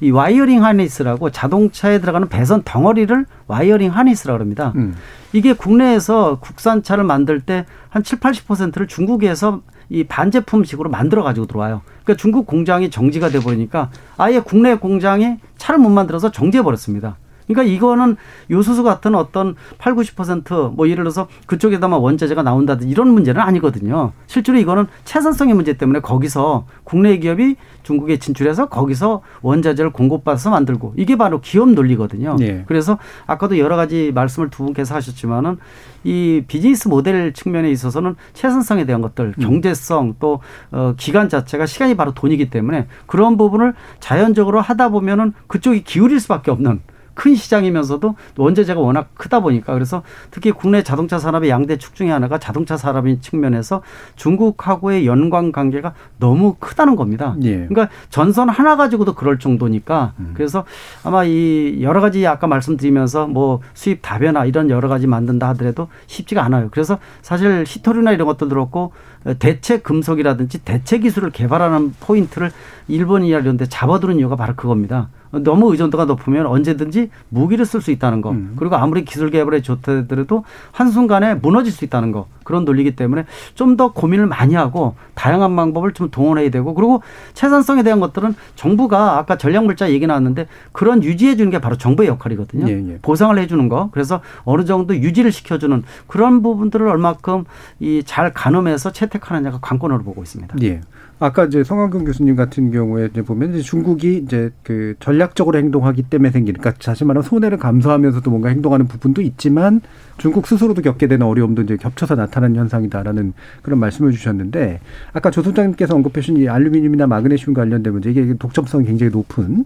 이 0.02 0.12
wiring 0.12 0.64
harness라고 0.64 1.30
자동차에 1.30 2.00
들어가는 2.02 2.28
배선 2.28 2.64
덩어리를 2.66 3.26
wiring 3.48 3.92
harness라고 3.92 4.42
합니다. 4.42 4.74
음. 4.76 4.96
이게 5.32 5.54
국내에서 5.54 6.40
국산차를 6.42 7.04
만들 7.04 7.40
때 7.40 7.66
한 7.96 8.04
7, 8.04 8.20
80%를 8.20 8.88
중국에서 8.88 9.62
이 9.90 10.04
반제품식으로 10.04 10.90
만들어 10.90 11.24
가지고 11.24 11.46
들어와요. 11.46 11.82
그러니까 12.04 12.22
중국 12.22 12.46
공장이 12.46 12.90
정지가 12.90 13.30
돼 13.30 13.40
버리니까 13.40 13.92
아예 14.18 14.40
국내 14.40 14.76
공장이 14.76 15.38
차를 15.58 15.80
못 15.80 15.90
만들어서 15.90 16.32
정지해 16.32 16.64
버렸습니다. 16.64 17.18
그러니까 17.48 17.64
이거는 17.74 18.18
요소수 18.50 18.84
같은 18.84 19.16
어떤 19.16 19.56
8, 19.78 19.96
90%뭐 19.96 20.90
예를 20.90 21.04
들어서 21.04 21.28
그쪽에다만 21.46 22.00
원자재가 22.00 22.44
나온다든지 22.44 22.90
이런 22.90 23.10
문제는 23.10 23.42
아니거든요. 23.42 24.12
실제로 24.28 24.58
이거는 24.58 24.88
채선성의 25.04 25.54
문제 25.54 25.74
때문에 25.74 26.00
거기서 26.00 26.66
국내 26.84 27.18
기업이 27.18 27.56
중국에 27.84 28.18
진출해서 28.18 28.68
거기서 28.68 29.22
원자재를 29.42 29.92
공급받아서 29.92 30.50
만들고 30.50 30.94
이게 30.98 31.16
바로 31.18 31.40
기업 31.42 31.70
논리거든요. 31.70 32.36
네. 32.40 32.64
그래서 32.68 32.98
아까도 33.28 33.60
여러 33.60 33.76
가지 33.76 34.12
말씀을 34.14 34.50
두 34.50 34.64
분께서 34.64 34.96
하셨지만은 34.96 35.58
이 36.04 36.44
비즈니스 36.48 36.88
모델 36.88 37.34
측면에 37.34 37.70
있어서는 37.72 38.16
채선성에 38.34 38.86
대한 38.86 39.02
것들, 39.02 39.34
음. 39.38 39.44
경제성 39.44 40.16
또 40.20 40.40
어, 40.72 40.94
기간 40.98 41.30
자체가 41.30 41.66
시간이 41.66 41.96
바로 41.96 42.14
돈이기 42.14 42.50
때문에 42.50 42.88
그런 43.08 43.38
부분을 43.38 43.74
자연적으로 44.00 44.62
하다 44.62 44.90
보면은 44.90 45.34
그쪽이 45.48 45.84
기울일 45.84 46.20
수밖에 46.20 46.52
없는 46.52 46.82
큰 47.16 47.34
시장이면서도 47.34 48.16
원자재가 48.38 48.80
워낙 48.80 49.10
크다 49.16 49.40
보니까 49.40 49.74
그래서 49.74 50.04
특히 50.30 50.52
국내 50.52 50.84
자동차 50.84 51.18
산업의 51.18 51.50
양대 51.50 51.78
축 51.78 51.96
중에 51.96 52.12
하나가 52.12 52.38
자동차 52.38 52.78
산업인 52.78 53.22
측면에서 53.22 53.82
중국하고의 54.16 55.08
연관 55.08 55.52
관계가 55.52 55.94
너무 56.20 56.56
크다는 56.60 56.96
겁니다. 56.96 57.36
예. 57.44 57.66
그러니까 57.66 57.90
전선 58.10 58.50
하나 58.50 58.76
가지고도 58.76 59.16
그럴 59.16 59.40
정도니까 59.40 60.14
음. 60.20 60.34
그래서 60.36 60.66
아마 61.04 61.24
이 61.24 61.80
여러 61.82 62.02
가지 62.02 62.28
아까 62.28 62.48
말씀드리면서 62.48 63.28
뭐 63.28 63.62
수입 63.74 64.00
다변화 64.02 64.46
이런 64.46 64.70
여러 64.70 64.90
가지 64.90 65.08
만든다 65.08 65.48
하더라도 65.50 65.88
쉽지가 66.08 66.44
않아요. 66.44 66.68
그래서 66.70 67.00
사실 67.22 67.64
히토류나 67.66 68.12
이런 68.12 68.28
것도 68.28 68.50
그렇고 68.50 68.92
대체 69.40 69.80
금속이라든지 69.80 70.66
대체 70.66 71.00
기술을 71.00 71.32
개발하는 71.32 71.94
포인트를 72.00 72.52
일본이나 72.88 73.40
이런 73.40 73.58
데 73.58 73.66
잡아두는 73.66 74.20
이유가 74.20 74.36
바로 74.36 74.54
그겁니다. 74.56 75.10
너무 75.44 75.72
의존도가 75.72 76.06
높으면 76.06 76.46
언제든지 76.46 77.10
무기를 77.30 77.66
쓸 77.66 77.82
수 77.82 77.92
있다는 77.92 78.22
거. 78.22 78.32
음. 78.32 78.54
그리고 78.58 78.76
아무리 78.76 79.06
기술 79.06 79.30
개발에 79.32 79.62
좋다더라도 79.62 80.44
한순간에 80.72 81.36
무너질 81.36 81.72
수 81.72 81.86
있다는 81.86 82.12
거. 82.12 82.28
그런 82.44 82.64
논리기 82.66 82.96
때문에 82.96 83.26
좀 83.54 83.76
더 83.76 83.92
고민을 83.92 84.26
많이 84.28 84.56
하고 84.56 84.96
다양한 85.16 85.54
방법을 85.56 85.92
좀 85.92 86.10
동원해야 86.10 86.50
되고 86.50 86.74
그리고 86.74 87.02
채산성에 87.34 87.84
대한 87.84 88.00
것들은 88.00 88.34
정부가 88.56 89.18
아까 89.18 89.38
전략물자 89.38 89.92
얘기 89.92 90.08
나왔는데 90.08 90.48
그런 90.72 91.04
유지해 91.04 91.36
주는 91.36 91.52
게 91.52 91.60
바로 91.60 91.76
정부의 91.76 92.08
역할이거든요. 92.08 92.70
예, 92.70 92.94
예. 92.94 93.00
보상을 93.02 93.38
해 93.38 93.48
주는 93.48 93.68
거. 93.68 93.90
그래서 93.92 94.22
어느 94.46 94.64
정도 94.64 94.96
유지를 94.96 95.34
시켜 95.34 95.58
주는 95.58 95.84
그런 96.08 96.42
부분들을 96.42 96.88
얼마큼 96.88 97.44
이 97.82 98.02
잘 98.06 98.32
가늠해서 98.32 98.92
채택하느냐가 98.92 99.60
관건으로 99.62 100.04
보고 100.04 100.22
있습니다. 100.24 100.56
예. 100.64 100.80
아까 101.18 101.46
이제 101.46 101.64
성한근 101.64 102.04
교수님 102.04 102.36
같은 102.36 102.72
경우에 102.72 103.08
이제 103.10 103.22
보면 103.22 103.54
이제 103.54 103.62
중국이 103.62 104.18
이제 104.18 104.52
그 104.64 104.96
전략적으로 105.00 105.58
행동하기 105.58 106.04
때문에 106.04 106.30
생기는 106.32 106.60
그러니까 106.60 106.84
다시 106.84 107.06
말하면 107.06 107.24
손해를 107.24 107.58
감수하면서도 107.58 108.30
뭔가 108.30 108.50
행동하는 108.50 108.88
부분도 108.88 109.22
있지만 109.22 109.80
중국 110.18 110.46
스스로도 110.46 110.82
겪게 110.82 111.08
되는 111.08 111.26
어려움도 111.26 111.62
이제 111.62 111.78
겹쳐서 111.78 112.16
나타나는 112.16 112.58
현상이다라는 112.58 113.34
그런 113.62 113.80
말씀을 113.80 114.12
주셨는데 114.12 114.82
아까 115.14 115.32
조 115.32 115.42
소장님께서 115.42 115.96
언급해 115.96 116.20
주신 116.20 116.36
이 116.38 116.50
알루미늄이나 116.50 117.08
마그네슘 117.08 117.54
관련된 117.54 117.94
문제 117.94 118.12
이게 118.12 118.34
독점성이 118.34 118.86
굉장히 118.86 119.12
높은 119.12 119.66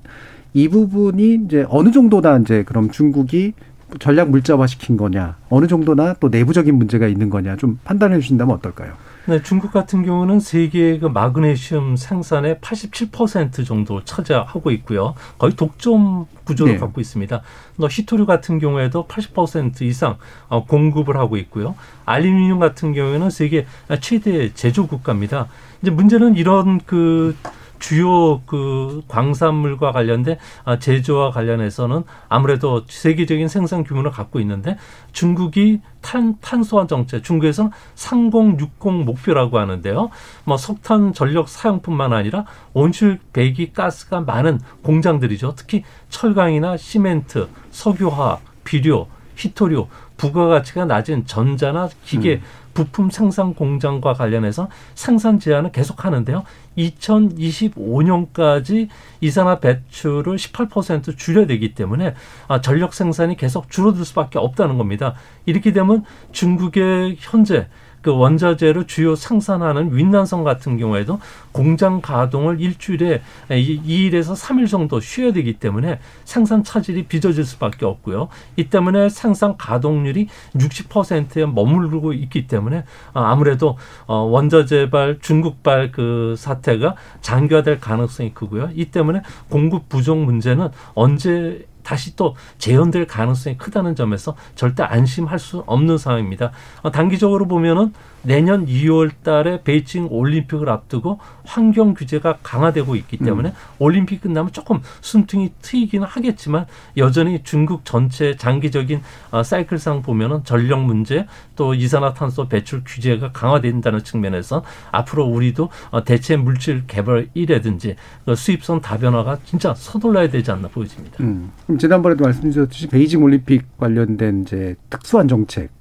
이 0.53 0.67
부분이 0.67 1.45
이제 1.45 1.65
어느 1.69 1.91
정도나 1.91 2.37
이제 2.37 2.63
그럼 2.63 2.91
중국이 2.91 3.53
전략 3.97 4.29
물자화 4.29 4.67
시킨 4.67 4.97
거냐 4.97 5.37
어느 5.49 5.65
정도나 5.65 6.13
또 6.19 6.29
내부적인 6.29 6.75
문제가 6.75 7.07
있는 7.07 7.31
거냐 7.31 7.55
좀 7.55 7.79
판단해 7.83 8.19
주신다면 8.19 8.55
어떨까요? 8.57 8.93
네, 9.30 9.43
중국 9.43 9.71
같은 9.71 10.03
경우는 10.03 10.39
세계 10.39 10.97
그 10.97 11.05
마그네슘 11.05 11.97
생산의 11.97 12.55
87% 12.55 13.63
정도 13.63 14.03
차지하고 14.03 14.71
있고요. 14.71 15.13
거의 15.38 15.55
독점 15.55 16.25
구조를 16.45 16.73
네. 16.73 16.80
갖고 16.80 16.99
있습니다. 16.99 17.39
또 17.80 17.88
히토류 17.88 18.25
같은 18.25 18.57
경우에도 18.57 19.05
80% 19.05 19.84
이상 19.84 20.17
어, 20.47 20.65
공급을 20.65 21.15
하고 21.17 21.38
있고요. 21.38 21.75
알루미늄 22.05 22.57
같은 22.57 22.91
경우에는 22.95 23.30
세계 23.30 23.67
최대 24.01 24.51
제조 24.55 24.88
국가입니다. 24.88 25.47
이제 25.84 25.91
문제는 25.91 26.36
이런 26.36 26.80
그 26.80 27.36
주요 27.80 28.41
그 28.45 29.01
광산물과 29.07 29.91
관련된 29.91 30.38
아, 30.65 30.77
제조와 30.80 31.32
관련해서는 31.32 32.03
아무래도 32.27 32.84
세계적인 32.88 33.47
생산 33.47 33.84
규모를 33.84 34.11
갖고 34.11 34.39
있는데 34.41 34.77
중국이 35.11 35.82
탄, 36.01 36.38
탄소화 36.39 36.88
정책, 36.88 37.23
중국에서는 37.23 37.71
3060 37.95 39.05
목표라고 39.05 39.59
하는데요. 39.59 40.09
뭐 40.43 40.57
석탄 40.57 41.13
전력 41.13 41.49
사용뿐만 41.49 42.13
아니라 42.13 42.45
온실 42.73 43.19
배기 43.34 43.73
가스가 43.73 44.21
많은 44.21 44.59
공장들이죠. 44.84 45.53
특히 45.55 45.84
철강이나 46.09 46.77
시멘트, 46.77 47.47
석유화, 47.71 48.39
비료, 48.63 49.07
히토류, 49.36 49.88
부가가치가 50.17 50.86
낮은 50.86 51.25
전자나 51.25 51.89
기계 52.03 52.36
음. 52.36 52.41
부품 52.80 53.09
생산 53.09 53.53
공장과 53.53 54.13
관련해서 54.13 54.69
생산 54.95 55.39
제한을 55.39 55.71
계속 55.71 56.05
하는데요. 56.05 56.43
2025년까지 56.77 58.88
이산화 59.19 59.59
배출을 59.59 60.38
18% 60.38 61.17
줄여야 61.17 61.47
되기 61.47 61.73
때문에 61.73 62.13
아, 62.47 62.61
전력 62.61 62.93
생산이 62.93 63.36
계속 63.36 63.69
줄어들 63.69 64.05
수밖에 64.05 64.39
없다는 64.39 64.77
겁니다. 64.77 65.15
이렇게 65.45 65.73
되면 65.73 66.05
중국의 66.32 67.17
현재 67.19 67.67
그 68.01 68.15
원자재를 68.15 68.87
주요 68.87 69.15
생산하는 69.15 69.95
윈난성 69.95 70.43
같은 70.43 70.77
경우에도 70.77 71.19
공장 71.51 72.01
가동을 72.01 72.61
일주일에 72.61 73.21
2일에서 73.49 74.35
3일 74.35 74.69
정도 74.69 74.99
쉬어야 74.99 75.33
되기 75.33 75.53
때문에 75.53 75.99
생산 76.25 76.63
차질이 76.63 77.03
빚어질 77.03 77.43
수밖에 77.43 77.85
없고요. 77.85 78.29
이 78.55 78.69
때문에 78.69 79.09
생산 79.09 79.57
가동률이 79.57 80.27
60%에 80.55 81.45
머무르고 81.45 82.13
있기 82.13 82.47
때문에 82.47 82.83
아, 83.13 83.31
아무래도 83.31 83.77
어, 84.05 84.15
원자재발 84.15 85.19
중국발 85.21 85.91
그 85.91 86.35
사태가 86.37 86.95
장기화될 87.21 87.79
가능성이 87.79 88.33
크고요. 88.33 88.69
이 88.73 88.85
때문에 88.85 89.21
공급 89.49 89.89
부족 89.89 90.17
문제는 90.17 90.69
언제 90.93 91.65
다시 91.89 92.15
또 92.15 92.35
재현될 92.59 93.07
가능성이 93.07 93.57
크다는 93.57 93.95
점에서 93.95 94.35
절대 94.53 94.83
안심할 94.83 95.39
수 95.39 95.63
없는 95.65 95.97
상황입니다. 95.97 96.51
어, 96.83 96.91
단기적으로 96.91 97.47
보면은 97.47 97.95
내년 98.22 98.65
2월 98.65 99.11
달에 99.24 99.61
베이징 99.63 100.07
올림픽을 100.09 100.70
앞두고 100.70 101.20
환경 101.45 101.93
규제가 101.93 102.38
강화되고 102.43 102.95
있기 102.95 103.17
때문에 103.17 103.49
음. 103.49 103.53
올림픽 103.80 104.22
끝나면 104.22 104.51
조금 104.51 104.82
숨통이 105.01 105.53
트이기는 105.61 106.05
하겠지만 106.07 106.65
여전히 106.97 107.41
중국 107.43 107.86
전체 107.86 108.36
장기적인 108.36 109.01
어, 109.32 109.43
사이클상 109.43 110.01
보면은 110.01 110.43
전력 110.43 110.84
문제 110.84 111.26
또 111.55 111.74
이산화탄소 111.74 112.49
배출 112.49 112.84
규제가 112.86 113.32
강화된다는 113.32 114.03
측면에서 114.03 114.63
앞으로 114.91 115.26
우리도 115.26 115.70
어, 115.91 116.03
대체 116.03 116.38
물질 116.38 116.86
개발이라든지 116.88 117.95
그 118.26 118.36
수입선 118.36 118.82
다변화가 118.82 119.39
진짜 119.45 119.74
서둘러야 119.74 120.30
되지 120.30 120.51
않나 120.51 120.67
보여집니다. 120.67 121.17
음. 121.22 121.51
그럼 121.65 121.80
지난번에도 121.80 122.24
말씀드렸듯이 122.24 122.88
베이징 122.88 123.24
올림픽 123.24 123.78
관련된 123.78 124.43
이제 124.43 124.76
특수한 124.89 125.28
정책 125.28 125.78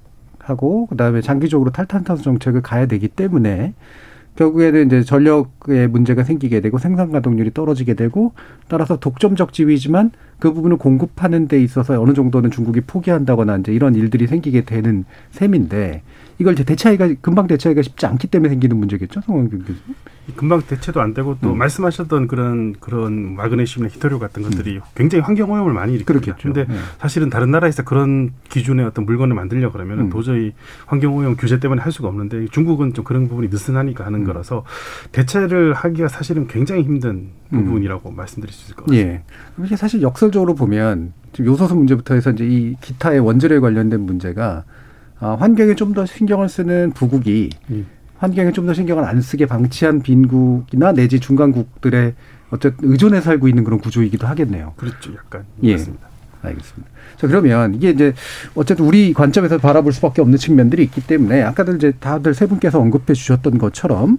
하고 0.49 0.87
그다음에 0.87 1.21
장기적으로 1.21 1.71
탈탄탄소 1.71 2.23
정책을 2.23 2.61
가야 2.61 2.85
되기 2.85 3.07
때문에 3.07 3.73
결국에는 4.35 4.85
이제 4.85 5.03
전력에 5.03 5.87
문제가 5.87 6.23
생기게 6.23 6.61
되고 6.61 6.77
생산 6.77 7.11
가동률이 7.11 7.53
떨어지게 7.53 7.95
되고 7.95 8.33
따라서 8.69 8.97
독점적 8.97 9.51
지위지만 9.51 10.11
그 10.39 10.53
부분을 10.53 10.77
공급하는 10.77 11.47
데 11.47 11.61
있어서 11.61 12.01
어느 12.01 12.13
정도는 12.13 12.49
중국이 12.49 12.81
포기한다거나 12.81 13.57
이제 13.57 13.73
이런 13.73 13.95
일들이 13.95 14.27
생기게 14.27 14.63
되는 14.63 15.03
셈인데 15.31 16.03
이걸 16.39 16.53
이제 16.53 16.63
대체하기가 16.63 17.15
금방 17.21 17.47
대체하기가 17.47 17.81
쉽지 17.83 18.05
않기 18.05 18.27
때문에 18.27 18.49
생기는 18.49 18.75
문제겠죠, 18.77 19.21
성원균 19.21 19.59
교수님. 19.59 19.95
금방 20.35 20.61
대체도 20.61 21.01
안 21.01 21.13
되고 21.13 21.37
또 21.41 21.53
음. 21.53 21.57
말씀하셨던 21.57 22.27
그런 22.27 22.75
그런 22.79 23.35
마그네슘이나 23.35 23.89
히토류 23.89 24.19
같은 24.19 24.43
것들이 24.43 24.77
음. 24.77 24.81
굉장히 24.95 25.23
환경 25.23 25.51
오염을 25.51 25.73
많이 25.73 25.95
일으키죠. 25.95 26.35
그런데 26.39 26.65
네. 26.65 26.75
사실은 26.99 27.29
다른 27.29 27.51
나라에서 27.51 27.83
그런 27.83 28.31
기준의 28.49 28.85
어떤 28.85 29.05
물건을 29.05 29.35
만들려 29.35 29.71
그러면 29.71 29.99
음. 29.99 30.09
도저히 30.09 30.53
환경 30.85 31.15
오염 31.15 31.35
규제 31.35 31.59
때문에 31.59 31.81
할 31.81 31.91
수가 31.91 32.07
없는데 32.07 32.45
중국은 32.51 32.93
좀 32.93 33.03
그런 33.03 33.27
부분이 33.27 33.49
느슨하니까 33.49 34.05
하는 34.05 34.21
음. 34.21 34.25
거라서 34.25 34.63
대체를 35.11 35.73
하기가 35.73 36.07
사실은 36.07 36.47
굉장히 36.47 36.83
힘든 36.83 37.29
음. 37.51 37.65
부분이라고 37.65 38.11
말씀드릴 38.11 38.53
수 38.53 38.65
있을 38.65 38.75
것 38.75 38.85
같습니다. 38.85 39.09
예. 39.09 39.23
이게 39.63 39.75
사실 39.75 40.01
역설적으로 40.01 40.55
보면 40.55 41.13
요소수 41.39 41.75
문제부터 41.75 42.13
해서 42.13 42.31
이제 42.31 42.45
이 42.45 42.75
기타의 42.81 43.19
원재료에 43.19 43.59
관련된 43.59 44.01
문제가 44.01 44.63
어, 44.67 44.78
환경에 45.19 45.75
좀 45.75 45.93
더 45.93 46.05
신경을 46.05 46.49
쓰는 46.49 46.91
부국이 46.91 47.49
음. 47.69 47.85
환경에 48.17 48.51
좀 48.51 48.65
더 48.65 48.73
신경을 48.73 49.03
안 49.03 49.21
쓰게 49.21 49.45
방치한 49.45 50.01
빈국이나 50.01 50.91
내지 50.93 51.19
중간국들의 51.19 52.13
어쨌든 52.51 52.89
의존해 52.91 53.21
살고 53.21 53.47
있는 53.47 53.63
그런 53.63 53.79
구조이기도 53.79 54.27
하겠네요. 54.27 54.73
그렇죠. 54.75 55.13
약간. 55.13 55.43
예. 55.63 55.73
맞습니다. 55.73 56.07
알겠습니다. 56.41 56.89
자, 57.17 57.27
그러면 57.27 57.75
이게 57.75 57.89
이제 57.89 58.13
어쨌든 58.55 58.85
우리 58.85 59.13
관점에서 59.13 59.57
바라볼 59.57 59.91
수밖에 59.91 60.21
없는 60.21 60.37
측면들이 60.37 60.83
있기 60.83 61.05
때문에 61.05 61.43
아까들 61.43 61.75
이제 61.75 61.91
다들 61.99 62.33
세 62.33 62.45
분께서 62.45 62.79
언급해 62.79 63.13
주셨던 63.13 63.57
것처럼 63.57 64.17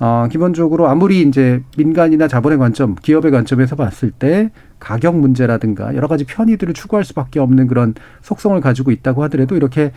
어, 0.00 0.26
기본적으로 0.30 0.88
아무리 0.88 1.22
이제 1.22 1.62
민간이나 1.76 2.26
자본의 2.26 2.58
관점, 2.58 2.96
기업의 2.96 3.30
관점에서 3.30 3.76
봤을 3.76 4.10
때 4.10 4.50
가격 4.80 5.16
문제라든가 5.16 5.94
여러 5.94 6.08
가지 6.08 6.24
편의들을 6.24 6.74
추구할 6.74 7.04
수밖에 7.04 7.38
없는 7.38 7.68
그런 7.68 7.94
속성을 8.22 8.60
가지고 8.60 8.90
있다고 8.90 9.22
하더라도 9.24 9.54
이렇게 9.56 9.92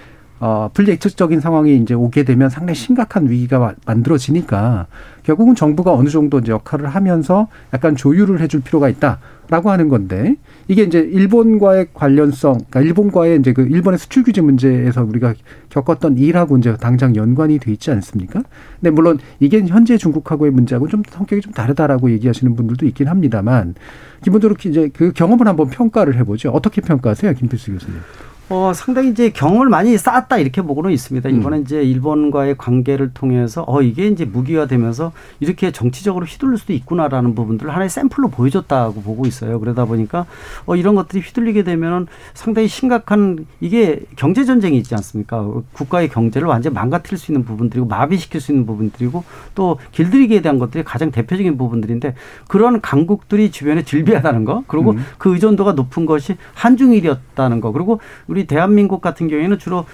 어, 0.45 0.69
불예측적인 0.73 1.39
상황이 1.39 1.77
이제 1.77 1.93
오게 1.93 2.23
되면 2.23 2.49
상당히 2.49 2.75
심각한 2.75 3.29
위기가 3.29 3.75
만들어지니까 3.85 4.87
결국은 5.23 5.55
정부가 5.55 5.93
어느 5.93 6.09
정도 6.09 6.39
이제 6.39 6.51
역할을 6.51 6.87
하면서 6.87 7.47
약간 7.73 7.95
조율을 7.95 8.41
해줄 8.41 8.59
필요가 8.59 8.89
있다라고 8.89 9.71
하는 9.71 9.87
건데 9.87 10.35
이게 10.67 10.83
이제 10.83 10.99
일본과의 10.99 11.87
관련성, 11.93 12.55
그러니까 12.69 12.81
일본과의 12.81 13.39
이제 13.39 13.53
그 13.53 13.61
일본의 13.61 13.97
수출 13.97 14.23
규제 14.23 14.41
문제에서 14.41 15.05
우리가 15.05 15.33
겪었던 15.69 16.17
일하고 16.17 16.57
이제 16.57 16.75
당장 16.75 17.15
연관이 17.15 17.57
돼 17.57 17.71
있지 17.71 17.91
않습니까? 17.91 18.43
근데 18.81 18.89
물론 18.91 19.19
이게 19.39 19.63
현재 19.65 19.97
중국하고의 19.97 20.51
문제하고 20.51 20.89
좀 20.89 21.03
성격이 21.09 21.41
좀 21.41 21.53
다르다라고 21.53 22.11
얘기하시는 22.11 22.53
분들도 22.53 22.85
있긴 22.87 23.07
합니다만 23.07 23.75
기본적으로 24.21 24.57
이제 24.65 24.89
그 24.91 25.13
경험을 25.13 25.47
한번 25.47 25.69
평가를 25.69 26.17
해보죠. 26.17 26.49
어떻게 26.49 26.81
평가하세요, 26.81 27.31
김필수 27.31 27.71
교수님? 27.71 28.01
어, 28.49 28.73
상당히 28.75 29.09
이제 29.09 29.29
경험을 29.29 29.69
많이 29.69 29.97
쌓았다 29.97 30.37
이렇게 30.37 30.61
보고는 30.61 30.91
있습니다. 30.91 31.29
음. 31.29 31.39
이번에 31.39 31.57
음. 31.57 31.61
이제 31.61 31.81
일본과의 31.81 32.57
관계를 32.57 33.13
통해서 33.13 33.63
어, 33.67 33.81
이게 33.81 34.07
이제 34.07 34.25
무기화 34.25 34.67
되면서 34.67 35.13
이렇게 35.39 35.71
정치적으로 35.71 36.25
휘둘릴 36.25 36.57
수도 36.57 36.73
있구나라는 36.73 37.35
부분들을 37.35 37.73
하나의 37.73 37.89
샘플로 37.89 38.27
보여줬다고 38.29 39.01
보고 39.01 39.25
있어요. 39.25 39.59
그러다 39.59 39.85
보니까 39.85 40.25
어, 40.65 40.75
이런 40.75 40.95
것들이 40.95 41.21
휘둘리게 41.21 41.63
되면은 41.63 42.07
상당히 42.33 42.67
심각한 42.67 43.45
이게 43.61 44.01
경제 44.17 44.43
전쟁이 44.43 44.77
있지 44.77 44.93
않습니까? 44.93 45.47
국가의 45.71 46.09
경제를 46.09 46.47
완전히 46.47 46.73
망가뜨릴 46.73 47.17
수 47.17 47.31
있는 47.31 47.45
부분들이고 47.45 47.87
마비시킬 47.87 48.41
수 48.41 48.51
있는 48.51 48.65
부분들이고 48.65 49.23
또 49.55 49.79
길들이기에 49.93 50.41
대한 50.41 50.59
것들이 50.59 50.83
가장 50.83 51.11
대표적인 51.11 51.57
부분들인데 51.57 52.15
그런 52.49 52.81
강국들이 52.81 53.51
주변에 53.51 53.83
질비하다는 53.83 54.43
거 54.43 54.63
그리고 54.67 54.91
음. 54.91 55.05
그 55.17 55.33
의존도가 55.33 55.73
높은 55.73 56.05
것이 56.05 56.35
한중일이었다는 56.55 57.61
거 57.61 57.71
그리고 57.71 57.99
우리 58.33 58.47
대한민국 58.47 58.99
같은 58.99 59.27
경우에는 59.27 59.59
주로 59.59 59.85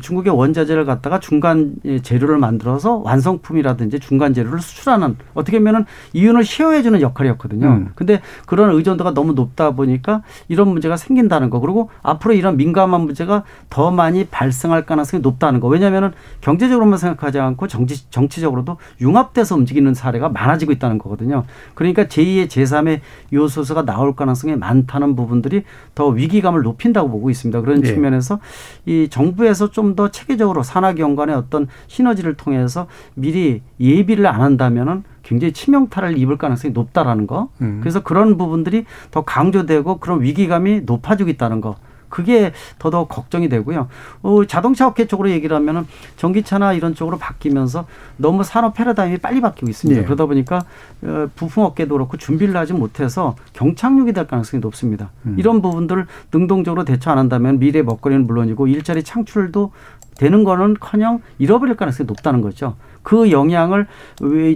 중국의 0.00 0.32
원자재를 0.32 0.84
갖다가 0.84 1.18
중간 1.18 1.74
재료를 2.04 2.38
만들어서 2.38 2.98
완성품이라든지 2.98 3.98
중간 3.98 4.32
재료를 4.32 4.60
수출하는 4.60 5.16
어떻게 5.34 5.58
보면은 5.58 5.84
이윤을 6.12 6.44
쉐어해주는 6.44 7.00
역할이었거든요. 7.00 7.66
음. 7.66 7.88
근데 7.96 8.20
그런 8.46 8.70
의존도가 8.70 9.14
너무 9.14 9.32
높다 9.32 9.72
보니까 9.72 10.22
이런 10.46 10.68
문제가 10.68 10.96
생긴다는 10.96 11.50
거. 11.50 11.58
그리고 11.58 11.90
앞으로 12.02 12.34
이런 12.34 12.56
민감한 12.56 13.00
문제가 13.00 13.42
더 13.68 13.90
많이 13.90 14.26
발생할 14.26 14.86
가능성이 14.86 15.20
높다는 15.20 15.58
거. 15.58 15.66
왜냐하면은 15.66 16.12
경제적으로만 16.40 16.98
생각하지 16.98 17.40
않고 17.40 17.66
정치, 17.66 18.08
정치적으로도 18.10 18.76
융합돼서 19.00 19.56
움직이는 19.56 19.92
사례가 19.92 20.28
많아지고 20.28 20.70
있다는 20.70 20.98
거거든요. 20.98 21.42
그러니까 21.74 22.04
제2의 22.04 22.46
제3의 22.46 23.00
요소수가 23.32 23.84
나올 23.86 24.14
가능성이 24.14 24.54
많다는 24.54 25.16
부분들이 25.16 25.64
더 25.96 26.06
위기감을 26.06 26.62
높인다고 26.62 27.10
보고 27.10 27.28
있습니다. 27.28 27.60
그런 27.60 27.80
네. 27.80 27.87
측면에서 27.94 28.40
이 28.86 29.08
정부에서 29.10 29.70
좀 29.70 29.88
더 29.96 30.10
체계적으로 30.10 30.62
산하기관 30.62 31.16
간의 31.16 31.34
어떤 31.34 31.66
시너지를 31.88 32.34
통해서 32.34 32.86
미리 33.14 33.62
예비를 33.80 34.26
안 34.26 34.42
한다면은 34.42 35.02
굉장히 35.22 35.52
치명타를 35.52 36.16
입을 36.18 36.38
가능성이 36.38 36.72
높다라는 36.72 37.26
거. 37.26 37.48
음. 37.60 37.78
그래서 37.80 38.02
그런 38.02 38.36
부분들이 38.36 38.84
더 39.10 39.22
강조되고 39.24 39.98
그런 39.98 40.22
위기감이 40.22 40.82
높아지고 40.82 41.30
있다는 41.30 41.60
거. 41.60 41.76
그게 42.08 42.52
더더욱 42.78 43.08
걱정이 43.08 43.48
되고요. 43.48 43.88
어, 44.22 44.44
자동차 44.46 44.86
업계 44.86 45.06
쪽으로 45.06 45.30
얘기를 45.30 45.54
하면은 45.56 45.86
전기차나 46.16 46.72
이런 46.72 46.94
쪽으로 46.94 47.18
바뀌면서 47.18 47.86
너무 48.16 48.44
산업 48.44 48.74
패러다임이 48.74 49.18
빨리 49.18 49.40
바뀌고 49.40 49.68
있습니다. 49.68 50.00
네. 50.00 50.06
그러다 50.06 50.26
보니까 50.26 50.64
어, 51.02 51.28
부품 51.34 51.64
업계도 51.64 51.94
그렇고 51.94 52.16
준비를 52.16 52.56
하지 52.56 52.72
못해서 52.72 53.36
경착륙이 53.52 54.12
될 54.12 54.26
가능성이 54.26 54.60
높습니다. 54.60 55.10
음. 55.26 55.36
이런 55.38 55.62
부분들을 55.62 56.06
능동적으로 56.32 56.84
대처 56.84 57.10
안 57.10 57.18
한다면 57.18 57.58
미래 57.58 57.82
먹거리는 57.82 58.26
물론이고 58.26 58.66
일자리 58.66 59.02
창출도 59.02 59.72
되는 60.18 60.44
거는 60.44 60.76
커녕 60.80 61.20
잃어버릴 61.38 61.76
가능성이 61.76 62.06
높다는 62.06 62.42
거죠. 62.42 62.74
그 63.02 63.30
영향을 63.30 63.86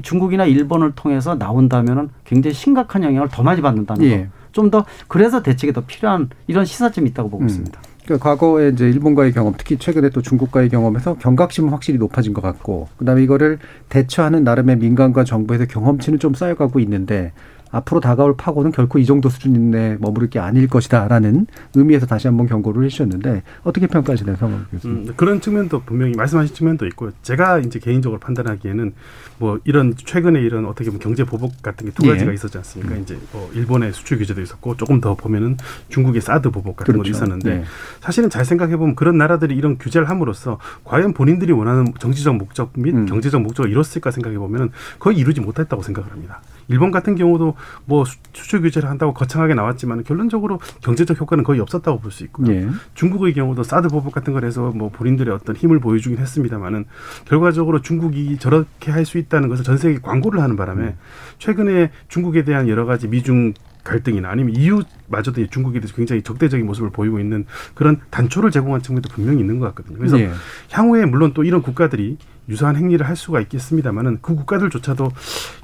중국이나 0.02 0.44
일본을 0.44 0.92
통해서 0.94 1.36
나온다면 1.36 1.98
은 1.98 2.10
굉장히 2.24 2.52
심각한 2.52 3.02
영향을 3.02 3.28
더 3.28 3.42
많이 3.42 3.62
받는다는 3.62 4.04
예. 4.04 4.28
거. 4.52 4.62
좀더 4.62 4.84
그래서 5.08 5.42
대책이 5.42 5.72
더 5.72 5.82
필요한 5.84 6.30
이런 6.46 6.64
시사점이 6.64 7.10
있다고 7.10 7.30
보고 7.30 7.44
음. 7.44 7.48
있습니다. 7.48 7.80
그러니까 8.04 8.28
과거에 8.30 8.70
이제 8.70 8.88
일본과의 8.88 9.32
경험, 9.32 9.54
특히 9.56 9.78
최근에 9.78 10.10
또 10.10 10.22
중국과의 10.22 10.68
경험에서 10.70 11.14
경각심은 11.18 11.70
확실히 11.70 11.98
높아진 11.98 12.32
것 12.32 12.40
같고, 12.40 12.88
그다음에 12.96 13.22
이거를 13.22 13.58
대처하는 13.90 14.42
나름의 14.42 14.78
민간과 14.78 15.24
정부에서 15.24 15.66
경험치는 15.66 16.18
좀 16.18 16.34
쌓여가고 16.34 16.80
있는데 16.80 17.32
앞으로 17.72 18.00
다가올 18.00 18.36
파고는 18.36 18.70
결코 18.72 18.98
이 18.98 19.06
정도 19.06 19.28
수준 19.30 19.70
내 19.70 19.96
머무를 19.98 20.28
게 20.28 20.38
아닐 20.38 20.68
것이다라는 20.68 21.46
의미에서 21.74 22.06
다시 22.06 22.28
한번 22.28 22.46
경고를 22.46 22.84
해주셨는데 22.84 23.42
어떻게 23.64 23.86
평가하시나요, 23.86 24.36
성원 24.36 24.66
교수님? 24.70 24.96
음, 25.08 25.14
그런 25.16 25.40
측면도 25.40 25.82
분명히 25.84 26.12
말씀하신 26.14 26.54
측면도 26.54 26.86
있고 26.88 27.10
제가 27.22 27.58
이제 27.60 27.78
개인적으로 27.78 28.20
판단하기에는 28.20 28.92
뭐 29.38 29.58
이런 29.64 29.94
최근에 29.96 30.40
이런 30.40 30.66
어떻게 30.66 30.90
보면 30.90 31.00
경제 31.00 31.24
보복 31.24 31.62
같은 31.62 31.86
게 31.86 31.92
두 31.92 32.06
가지가 32.08 32.30
예. 32.30 32.34
있었지 32.34 32.58
않습니까? 32.58 32.94
음. 32.94 33.02
이제 33.02 33.18
뭐 33.32 33.50
일본의 33.54 33.92
수출 33.92 34.18
규제도 34.18 34.40
있었고 34.40 34.76
조금 34.76 35.00
더 35.00 35.14
보면은 35.14 35.56
중국의 35.88 36.20
사드 36.20 36.50
보복 36.50 36.76
같은 36.76 36.92
그렇죠. 36.94 36.98
것도 37.12 37.16
있었는데 37.16 37.50
예. 37.50 37.64
사실은 38.00 38.28
잘 38.30 38.44
생각해 38.44 38.76
보면 38.76 38.94
그런 38.94 39.16
나라들이 39.18 39.54
이런 39.54 39.78
규제를 39.78 40.08
함으로써 40.08 40.58
과연 40.84 41.12
본인들이 41.14 41.52
원하는 41.52 41.86
정치적 41.98 42.36
목적 42.36 42.72
및 42.74 42.94
음. 42.94 43.06
경제적 43.06 43.40
목적을 43.42 43.70
이뤘을까 43.70 44.10
생각해 44.10 44.38
보면은 44.38 44.70
거의 44.98 45.16
이루지 45.16 45.40
못했다고 45.40 45.82
생각을 45.82 46.10
합니다. 46.10 46.40
일본 46.68 46.90
같은 46.90 47.14
경우도 47.14 47.54
뭐 47.84 48.04
수출 48.32 48.62
규제를 48.62 48.88
한다고 48.88 49.12
거창하게 49.14 49.54
나왔지만 49.54 50.04
결론적으로 50.04 50.60
경제적 50.82 51.20
효과는 51.20 51.44
거의 51.44 51.60
없었다고 51.60 52.00
볼 52.00 52.12
수 52.12 52.24
있고요. 52.24 52.52
예. 52.52 52.68
중국의 52.94 53.32
경우도 53.34 53.62
사드 53.62 53.88
보복 53.88 54.12
같은 54.12 54.32
걸 54.32 54.44
해서 54.44 54.70
뭐 54.74 54.90
본인들의 54.90 55.32
어떤 55.34 55.56
힘을 55.56 55.80
보여주긴 55.80 56.18
했습니다만은 56.18 56.84
결과적으로 57.26 57.80
중국이 57.82 58.36
저렇게 58.38 58.90
할 58.90 59.04
수 59.04 59.18
있다는 59.18 59.48
것을 59.48 59.64
전 59.64 59.76
세계 59.78 59.98
광고를 59.98 60.40
하는 60.40 60.56
바람에 60.56 60.82
음. 60.84 60.94
최근에 61.38 61.90
중국에 62.08 62.44
대한 62.44 62.68
여러 62.68 62.84
가지 62.84 63.08
미중 63.08 63.54
갈등이나 63.84 64.30
아니면 64.30 64.54
이유마저도 64.54 65.44
중국에 65.48 65.80
대해서 65.80 65.94
굉장히 65.96 66.22
적대적인 66.22 66.64
모습을 66.66 66.90
보이고 66.90 67.18
있는 67.18 67.46
그런 67.74 68.00
단초를 68.10 68.52
제공한 68.52 68.80
측면도 68.80 69.08
분명히 69.08 69.40
있는 69.40 69.58
것 69.58 69.66
같거든요. 69.74 69.98
그래서 69.98 70.16
네. 70.16 70.30
향후에 70.70 71.04
물론 71.04 71.32
또 71.34 71.42
이런 71.42 71.62
국가들이 71.62 72.16
유사한 72.48 72.76
행위를 72.76 73.06
할 73.08 73.16
수가 73.16 73.40
있겠습니다만은 73.40 74.18
그 74.22 74.34
국가들조차도 74.34 75.10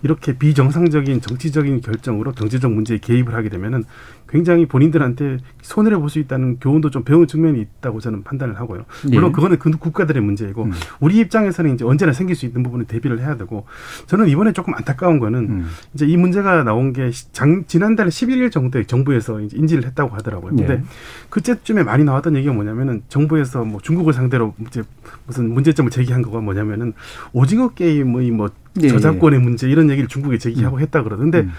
이렇게 0.03 0.37
비정상적인 0.37 1.21
정치적인 1.21 1.81
결정으로 1.81 2.33
경제적 2.33 2.73
문제에 2.73 2.99
개입을 2.99 3.35
하게 3.35 3.49
되면은 3.49 3.85
굉장히 4.29 4.67
본인들한테 4.67 5.39
손해를 5.63 5.99
볼 5.99 6.09
수 6.09 6.19
있다는 6.19 6.59
교훈도 6.59 6.91
좀 6.91 7.05
배운 7.05 7.27
측면이 7.27 7.61
있다고 7.61 8.01
저는 8.01 8.23
판단을 8.23 8.59
하고요. 8.59 8.85
물론 9.11 9.29
예. 9.29 9.33
그거는 9.33 9.59
그 9.59 9.71
국가들의 9.71 10.23
문제이고 10.23 10.65
음. 10.65 10.73
우리 11.01 11.19
입장에서는 11.19 11.75
이제 11.75 11.85
언제나 11.85 12.13
생길 12.13 12.35
수 12.35 12.47
있는 12.47 12.63
부분을 12.63 12.87
대비를 12.87 13.21
해야 13.21 13.37
되고 13.37 13.67
저는 14.07 14.29
이번에 14.29 14.53
조금 14.53 14.75
안타까운 14.75 15.19
거는 15.19 15.39
음. 15.41 15.67
이제 15.95 16.07
이 16.07 16.17
문제가 16.17 16.63
나온 16.65 16.93
게 16.93 17.11
장, 17.33 17.65
지난달 17.67 18.09
11일 18.09 18.51
정도에 18.51 18.85
정부에서 18.85 19.41
이제 19.41 19.57
인지를 19.59 19.85
했다고 19.85 20.15
하더라고요. 20.17 20.57
근데 20.57 20.75
예. 20.75 20.83
그때쯤에 21.29 21.83
많이 21.83 22.05
나왔던 22.05 22.37
얘기가 22.37 22.53
뭐냐면은 22.55 23.03
정부에서 23.09 23.65
뭐 23.65 23.81
중국을 23.83 24.13
상대로 24.15 24.55
이제 24.67 24.83
무슨 25.27 25.53
문제점을 25.53 25.91
제기한 25.91 26.23
거가 26.23 26.41
뭐냐면 26.41 26.68
은 26.73 26.93
오징어 27.33 27.69
게임의 27.71 28.31
뭐 28.31 28.51
예. 28.83 28.89
저작권의 28.89 29.41
문제 29.41 29.69
이런 29.69 29.91
얘기를 29.91 30.09
중국에 30.09 30.39
제기하고 30.39 30.77
음. 30.77 30.81
했다 30.81 31.03
그러던데 31.03 31.41
음. 31.41 31.53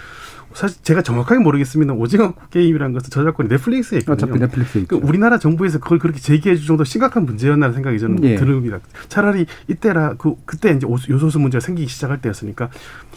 사실 0.52 0.82
제가 0.82 1.02
정확하게 1.02 1.40
모르겠습니다. 1.40 1.92
오징어 1.92 2.34
게임이라는 2.50 2.92
것은 2.92 3.10
저작권이 3.10 3.48
넷플릭스에 3.48 3.98
있거든요. 3.98 4.32
어차피 4.32 4.40
넷플릭스에 4.40 4.82
있죠. 4.82 5.00
그 5.00 5.06
우리나라 5.06 5.38
정부에서 5.38 5.78
그걸 5.78 5.98
그렇게 5.98 6.18
제기해 6.18 6.56
줄 6.56 6.66
정도 6.66 6.82
심각한 6.84 7.24
문제였나 7.24 7.72
생각이 7.72 7.98
저는 7.98 8.24
예. 8.24 8.36
듭니다. 8.36 8.80
차라리 9.08 9.46
이때라 9.68 10.14
그 10.18 10.34
그때 10.44 10.70
이제 10.70 10.86
요소수 11.08 11.38
문제가 11.38 11.60
생기기 11.60 11.88
시작할 11.88 12.20
때였으니까 12.20 12.68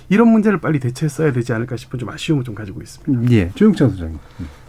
이런 0.10 0.28
문제를 0.28 0.60
빨리 0.60 0.80
대처했어야 0.80 1.34
되지 1.34 1.54
않을까 1.54 1.76
싶은 1.76 1.98
좀 1.98 2.10
아쉬움을 2.10 2.44
좀 2.44 2.54
가지고 2.54 2.82
있습니다. 2.82 3.32
예. 3.32 3.52
조용찬 3.56 3.89
소장님. 3.89 4.20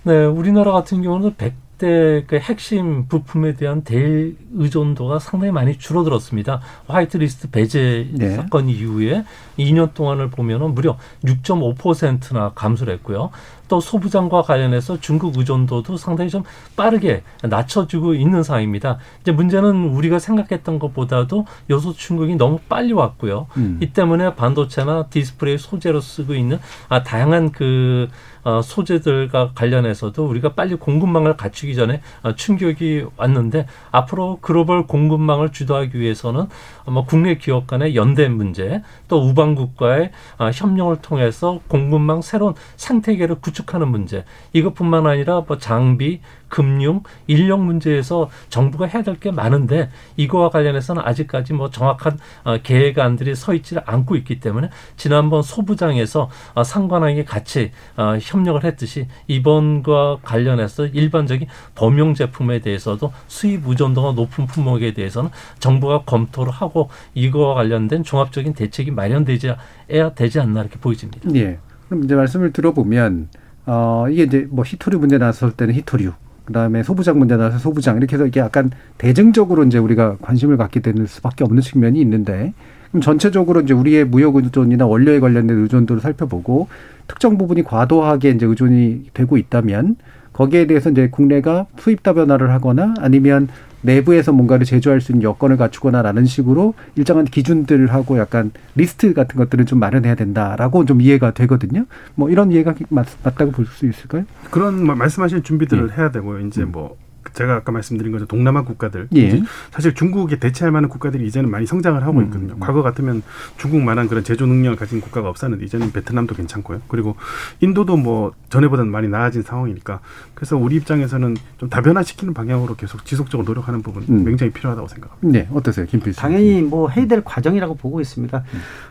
네, 0.04 0.24
우리나라 0.24 0.72
같은 0.72 1.02
경우는 1.02 1.34
100 1.36 1.63
그때 1.76 2.24
그 2.26 2.36
핵심 2.36 3.08
부품에 3.08 3.54
대한 3.54 3.82
대일 3.82 4.36
의존도가 4.54 5.18
상당히 5.18 5.52
많이 5.52 5.76
줄어들었습니다. 5.76 6.60
화이트리스트 6.86 7.50
배제 7.50 8.08
네. 8.12 8.36
사건 8.36 8.68
이후에 8.68 9.24
2년 9.58 9.92
동안을 9.92 10.30
보면은 10.30 10.74
무려 10.74 10.96
6.5%나 11.24 12.52
감소를 12.54 12.94
했고요. 12.94 13.30
또 13.66 13.80
소부장과 13.80 14.42
관련해서 14.42 15.00
중국 15.00 15.36
의존도도 15.38 15.96
상당히 15.96 16.30
좀 16.30 16.44
빠르게 16.76 17.22
낮춰지고 17.42 18.14
있는 18.14 18.42
상황입니다. 18.42 18.98
이제 19.22 19.32
문제는 19.32 19.86
우리가 19.86 20.18
생각했던 20.18 20.78
것보다도 20.78 21.46
요소 21.70 21.94
중국이 21.94 22.36
너무 22.36 22.58
빨리 22.68 22.92
왔고요. 22.92 23.46
음. 23.56 23.78
이 23.82 23.86
때문에 23.86 24.34
반도체나 24.34 25.06
디스플레이 25.08 25.58
소재로 25.58 26.00
쓰고 26.00 26.34
있는 26.34 26.58
아, 26.88 27.02
다양한 27.02 27.52
그 27.52 28.08
어, 28.08 28.33
소재들과 28.62 29.52
관련해서도 29.54 30.26
우리가 30.26 30.52
빨리 30.54 30.74
공급망을 30.74 31.36
갖추기 31.36 31.74
전에 31.74 32.00
어, 32.22 32.34
충격이 32.34 33.06
왔는데 33.16 33.66
앞으로 33.90 34.38
글로벌 34.40 34.86
공급망을 34.86 35.52
주도하기 35.52 35.98
위해서는 35.98 36.46
뭐 36.86 37.04
국내 37.04 37.36
기업 37.36 37.66
간의 37.66 37.96
연대 37.96 38.28
문제 38.28 38.82
또 39.08 39.26
우방국과의 39.28 40.10
어, 40.38 40.50
협력을 40.52 40.96
통해서 41.02 41.60
공급망 41.68 42.22
새로운 42.22 42.54
생태계를 42.76 43.36
구축하는 43.36 43.88
문제 43.88 44.24
이것뿐만 44.52 45.06
아니라 45.06 45.44
뭐 45.46 45.58
장비 45.58 46.20
금융, 46.48 47.02
인력 47.26 47.62
문제에서 47.64 48.28
정부가 48.50 48.86
해야 48.86 49.02
될 49.02 49.14
게 49.24 49.30
많은데 49.30 49.90
이거와 50.16 50.50
관련해서는 50.50 51.02
아직까지 51.04 51.52
뭐 51.52 51.70
정확한 51.70 52.18
어, 52.44 52.58
계획안들이 52.62 53.34
서 53.34 53.54
있지를 53.54 53.82
않고 53.86 54.16
있기 54.16 54.40
때문에 54.40 54.70
지난번 54.96 55.42
소부장에서 55.42 56.30
어, 56.54 56.64
상관왕이 56.64 57.24
같이 57.24 57.70
어, 57.96 58.16
협력을 58.20 58.62
했듯이 58.64 59.06
이번과 59.28 60.18
관련해서 60.22 60.86
일반적인 60.86 61.48
범용 61.74 62.14
제품에 62.14 62.58
대해서도 62.58 63.12
수입 63.28 63.66
의존도가 63.66 64.12
높은 64.12 64.46
품목에 64.46 64.92
대해서는 64.94 65.30
정부가 65.58 66.02
검토를 66.02 66.52
하고 66.52 66.90
이거와 67.14 67.54
관련된 67.54 68.02
종합적인 68.02 68.54
대책이 68.54 68.90
마련되지 68.90 69.54
해야 69.90 70.14
되지 70.14 70.40
않나 70.40 70.60
이렇게 70.60 70.78
보여집니다. 70.78 71.30
예. 71.34 71.58
그럼 71.88 72.04
이제 72.04 72.14
말씀을 72.14 72.52
들어보면 72.52 73.28
어 73.66 74.06
이게 74.10 74.24
이제 74.24 74.46
뭐 74.50 74.64
히토류 74.66 74.98
문제 74.98 75.18
나왔을 75.18 75.52
때는 75.52 75.74
히토류 75.74 76.12
그다음에 76.44 76.82
소부장 76.82 77.18
문제 77.18 77.36
나서 77.36 77.58
소부장. 77.58 77.96
이렇게 77.96 78.16
해서 78.16 78.26
이게 78.26 78.40
약간 78.40 78.70
대증적으로 78.98 79.64
이제 79.64 79.78
우리가 79.78 80.16
관심을 80.20 80.56
갖게 80.56 80.80
되는 80.80 81.06
수밖에 81.06 81.44
없는 81.44 81.62
측면이 81.62 82.00
있는데 82.00 82.52
그럼 82.90 83.00
전체적으로 83.00 83.62
이제 83.62 83.74
우리의 83.74 84.04
무역 84.04 84.36
의존이나 84.36 84.86
원료에 84.86 85.20
관련된 85.20 85.58
의존도를 85.58 86.00
살펴보고 86.00 86.68
특정 87.08 87.38
부분이 87.38 87.64
과도하게 87.64 88.30
이제 88.30 88.46
의존이 88.46 89.10
되고 89.14 89.36
있다면 89.36 89.96
거기에 90.32 90.66
대해서 90.66 90.90
이제 90.90 91.08
국내가 91.08 91.66
수입 91.78 92.02
다변화를 92.02 92.50
하거나 92.52 92.94
아니면 92.98 93.48
내부에서 93.84 94.32
뭔가를 94.32 94.64
제조할 94.64 95.00
수 95.00 95.12
있는 95.12 95.22
여건을 95.22 95.56
갖추거나라는 95.58 96.24
식으로 96.24 96.74
일정한 96.96 97.26
기준들을 97.26 97.92
하고 97.92 98.18
약간 98.18 98.50
리스트 98.74 99.12
같은 99.14 99.36
것들을 99.38 99.66
좀 99.66 99.78
마련해야 99.78 100.14
된다라고 100.14 100.84
좀 100.86 101.00
이해가 101.00 101.32
되거든요. 101.32 101.84
뭐 102.14 102.30
이런 102.30 102.50
이해가 102.50 102.74
맞, 102.88 103.06
다고 103.22 103.50
볼 103.52 103.66
수 103.66 103.86
있을까요? 103.86 104.24
그런 104.50 104.84
말씀하신 104.86 105.42
준비들을 105.42 105.88
네. 105.88 105.94
해야 105.96 106.10
되고요. 106.10 106.46
이제 106.46 106.62
음. 106.62 106.72
뭐 106.72 106.96
제가 107.34 107.54
아까 107.56 107.72
말씀드린 107.72 108.12
것처럼 108.12 108.28
동남아 108.28 108.62
국가들 108.62 109.08
예. 109.16 109.42
사실 109.70 109.94
중국에 109.94 110.38
대체할 110.38 110.72
만한 110.72 110.88
국가들이 110.88 111.26
이제는 111.26 111.50
많이 111.50 111.66
성장을 111.66 112.02
하고 112.02 112.18
음. 112.20 112.24
있거든요. 112.24 112.56
과거 112.60 112.82
같으면 112.82 113.22
중국만한 113.58 114.08
그런 114.08 114.24
제조 114.24 114.46
능력을 114.46 114.76
가진 114.76 115.00
국가가 115.00 115.28
없었는데 115.28 115.64
이제는 115.64 115.92
베트남도 115.92 116.34
괜찮고요. 116.34 116.82
그리고 116.88 117.16
인도도 117.60 117.96
뭐 117.96 118.32
전에보다는 118.50 118.90
많이 118.90 119.08
나아진 119.08 119.42
상황이니까 119.42 120.00
그래서 120.34 120.56
우리 120.56 120.76
입장에서는 120.76 121.36
좀 121.58 121.68
다변화시키는 121.68 122.34
방향으로 122.34 122.76
계속 122.76 123.04
지속적으로 123.04 123.46
노력하는 123.46 123.82
부분 123.82 124.04
음. 124.08 124.24
굉장히 124.24 124.52
필요하다고 124.52 124.88
생각합니다. 124.88 125.38
네, 125.38 125.48
어떠세요, 125.52 125.86
김 125.86 126.00
필수? 126.00 126.20
당연히 126.20 126.62
뭐 126.62 126.88
해야 126.88 127.06
될 127.06 127.22
과정이라고 127.24 127.74
보고 127.74 128.00
있습니다. 128.00 128.44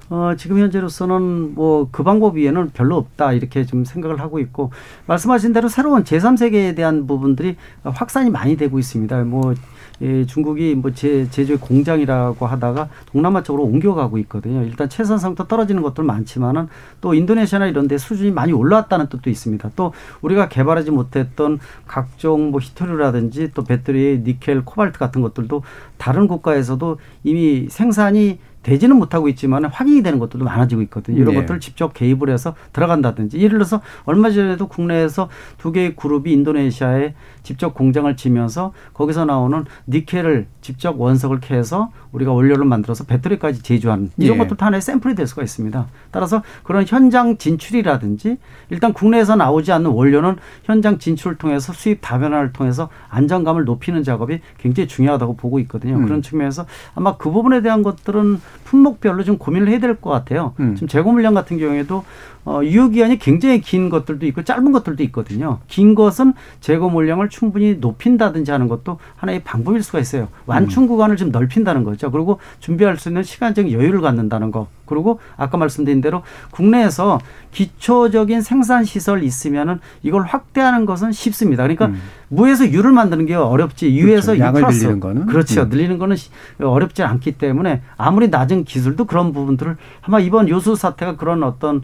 어, 0.09 0.33
지금 0.37 0.59
현재로서는 0.59 1.55
뭐 1.55 1.83
그 1.91 2.03
방법 2.03 2.35
위에는 2.37 2.71
별로 2.73 2.97
없다 2.97 3.33
이렇게 3.33 3.65
좀 3.65 3.85
생각을 3.85 4.19
하고 4.19 4.39
있고 4.39 4.71
말씀하신 5.05 5.53
대로 5.53 5.69
새로운 5.69 6.03
제3세계에 6.03 6.75
대한 6.75 7.07
부분들이 7.07 7.55
확산이 7.83 8.29
많이 8.33 8.57
되고 8.57 8.79
있습니다. 8.79 9.23
뭐 9.23 9.53
예, 10.01 10.25
중국이 10.25 10.75
뭐 10.75 10.91
제, 10.91 11.29
제조의 11.29 11.59
공장이라고 11.59 12.45
하다가 12.45 12.89
동남아 13.05 13.43
쪽으로 13.43 13.63
옮겨가고 13.63 14.17
있거든요. 14.19 14.63
일단 14.63 14.89
최선상도 14.89 15.47
떨어지는 15.47 15.81
것들 15.83 16.03
많지만은 16.03 16.67
또 16.99 17.13
인도네시아나 17.13 17.67
이런 17.67 17.87
데 17.87 17.97
수준이 17.97 18.31
많이 18.31 18.51
올라왔다는 18.51 19.07
뜻도 19.07 19.29
있습니다. 19.29 19.71
또 19.75 19.93
우리가 20.21 20.49
개발하지 20.49 20.91
못했던 20.91 21.59
각종 21.87 22.49
뭐 22.49 22.59
히토류라든지 22.59 23.51
또 23.53 23.63
배터리, 23.63 24.21
니켈, 24.25 24.65
코발트 24.65 24.97
같은 24.97 25.21
것들도 25.21 25.61
다른 25.97 26.27
국가에서도 26.27 26.97
이미 27.23 27.67
생산이 27.69 28.39
되지는 28.63 28.95
못하고 28.95 29.29
있지만 29.29 29.65
확인이 29.65 30.01
되는 30.01 30.19
것들도 30.19 30.45
많아지고 30.45 30.81
있거든요. 30.83 31.17
이런 31.17 31.35
네. 31.35 31.41
것들을 31.41 31.59
직접 31.59 31.93
개입을 31.93 32.29
해서 32.29 32.55
들어간다든지 32.71 33.37
예를 33.37 33.57
들어서 33.59 33.81
얼마 34.05 34.31
전에도 34.31 34.67
국내에서 34.67 35.29
두 35.57 35.71
개의 35.71 35.95
그룹이 35.95 36.31
인도네시아에 36.31 37.13
직접 37.43 37.73
공장을 37.73 38.15
지면서 38.15 38.73
거기서 38.93 39.25
나오는 39.25 39.65
니켈을 39.87 40.47
직접 40.61 40.99
원석을 40.99 41.41
캐서 41.41 41.91
우리가 42.13 42.31
원료를 42.31 42.65
만들어서 42.65 43.03
배터리까지 43.03 43.61
제조하는 43.61 44.11
이런 44.17 44.35
예. 44.35 44.39
것들도 44.39 44.65
하나의 44.65 44.81
샘플이 44.81 45.13
될 45.13 45.27
수가 45.27 45.43
있습니다. 45.43 45.87
따라서 46.11 46.41
그런 46.63 46.85
현장 46.87 47.37
진출이라든지 47.37 48.37
일단 48.69 48.93
국내에서 48.93 49.35
나오지 49.35 49.71
않는 49.73 49.91
원료는 49.91 50.37
현장 50.63 50.99
진출을 50.99 51.37
통해서 51.37 51.73
수입 51.73 51.99
다변화를 52.01 52.53
통해서 52.53 52.89
안정감을 53.09 53.65
높이는 53.65 54.03
작업이 54.03 54.39
굉장히 54.57 54.87
중요하다고 54.87 55.35
보고 55.35 55.59
있거든요. 55.59 55.95
음. 55.95 56.05
그런 56.05 56.21
측면에서 56.21 56.65
아마 56.95 57.17
그 57.17 57.29
부분에 57.29 57.61
대한 57.61 57.83
것들은 57.83 58.39
품목별로 58.63 59.23
좀 59.23 59.37
고민을 59.37 59.67
해야 59.69 59.79
될 59.79 59.95
것 59.95 60.09
같아요. 60.09 60.53
음. 60.59 60.75
지금 60.75 60.87
재고 60.87 61.11
물량 61.11 61.33
같은 61.33 61.57
경우에도 61.57 62.03
어, 62.45 62.59
유효 62.63 62.89
기한이 62.89 63.17
굉장히 63.19 63.61
긴 63.61 63.89
것들도 63.89 64.25
있고 64.27 64.43
짧은 64.43 64.71
것들도 64.73 65.01
있거든요. 65.03 65.59
긴 65.67 65.95
것은 65.95 66.33
재고 66.59 66.89
물량을 66.89 67.29
충분히 67.29 67.75
높인다든지 67.75 68.51
하는 68.51 68.67
것도 68.67 68.99
하나의 69.15 69.43
방법일 69.43 69.81
수가 69.81 69.99
있어요. 69.99 70.27
완충 70.45 70.87
구간을 70.87 71.15
좀 71.15 71.31
넓힌다는 71.31 71.83
거죠. 71.83 72.11
그리고 72.11 72.39
준비할 72.59 72.97
수 72.97 73.09
있는 73.09 73.23
시간적인 73.23 73.71
여유를 73.71 74.01
갖는다는 74.01 74.51
거. 74.51 74.67
그리고 74.85 75.19
아까 75.37 75.57
말씀드린 75.57 76.01
대로 76.01 76.23
국내에서 76.51 77.17
기초적인 77.51 78.41
생산 78.41 78.83
시설 78.83 79.23
있으면은 79.23 79.79
이걸 80.01 80.23
확대하는 80.23 80.85
것은 80.85 81.13
쉽습니다. 81.13 81.63
그러니까 81.63 81.85
음. 81.87 82.01
무에서 82.27 82.69
유를 82.69 82.91
만드는 82.91 83.25
게 83.25 83.35
어렵지 83.35 83.95
유에서 83.95 84.33
그렇죠. 84.35 84.47
유 84.49 84.51
플러스 84.53 84.83
늘리는 84.83 84.99
거는? 84.99 85.25
그렇죠. 85.27 85.61
음. 85.61 85.69
늘리는 85.69 85.97
거는 85.99 86.15
시- 86.15 86.29
어렵지 86.61 87.03
않기 87.03 87.33
때문에 87.33 87.81
아무리 87.95 88.27
낮은 88.27 88.65
기술도 88.65 89.05
그런 89.05 89.31
부분들을 89.33 89.77
아마 90.01 90.19
이번 90.19 90.49
요수 90.49 90.75
사태가 90.75 91.15
그런 91.15 91.43
어떤 91.43 91.81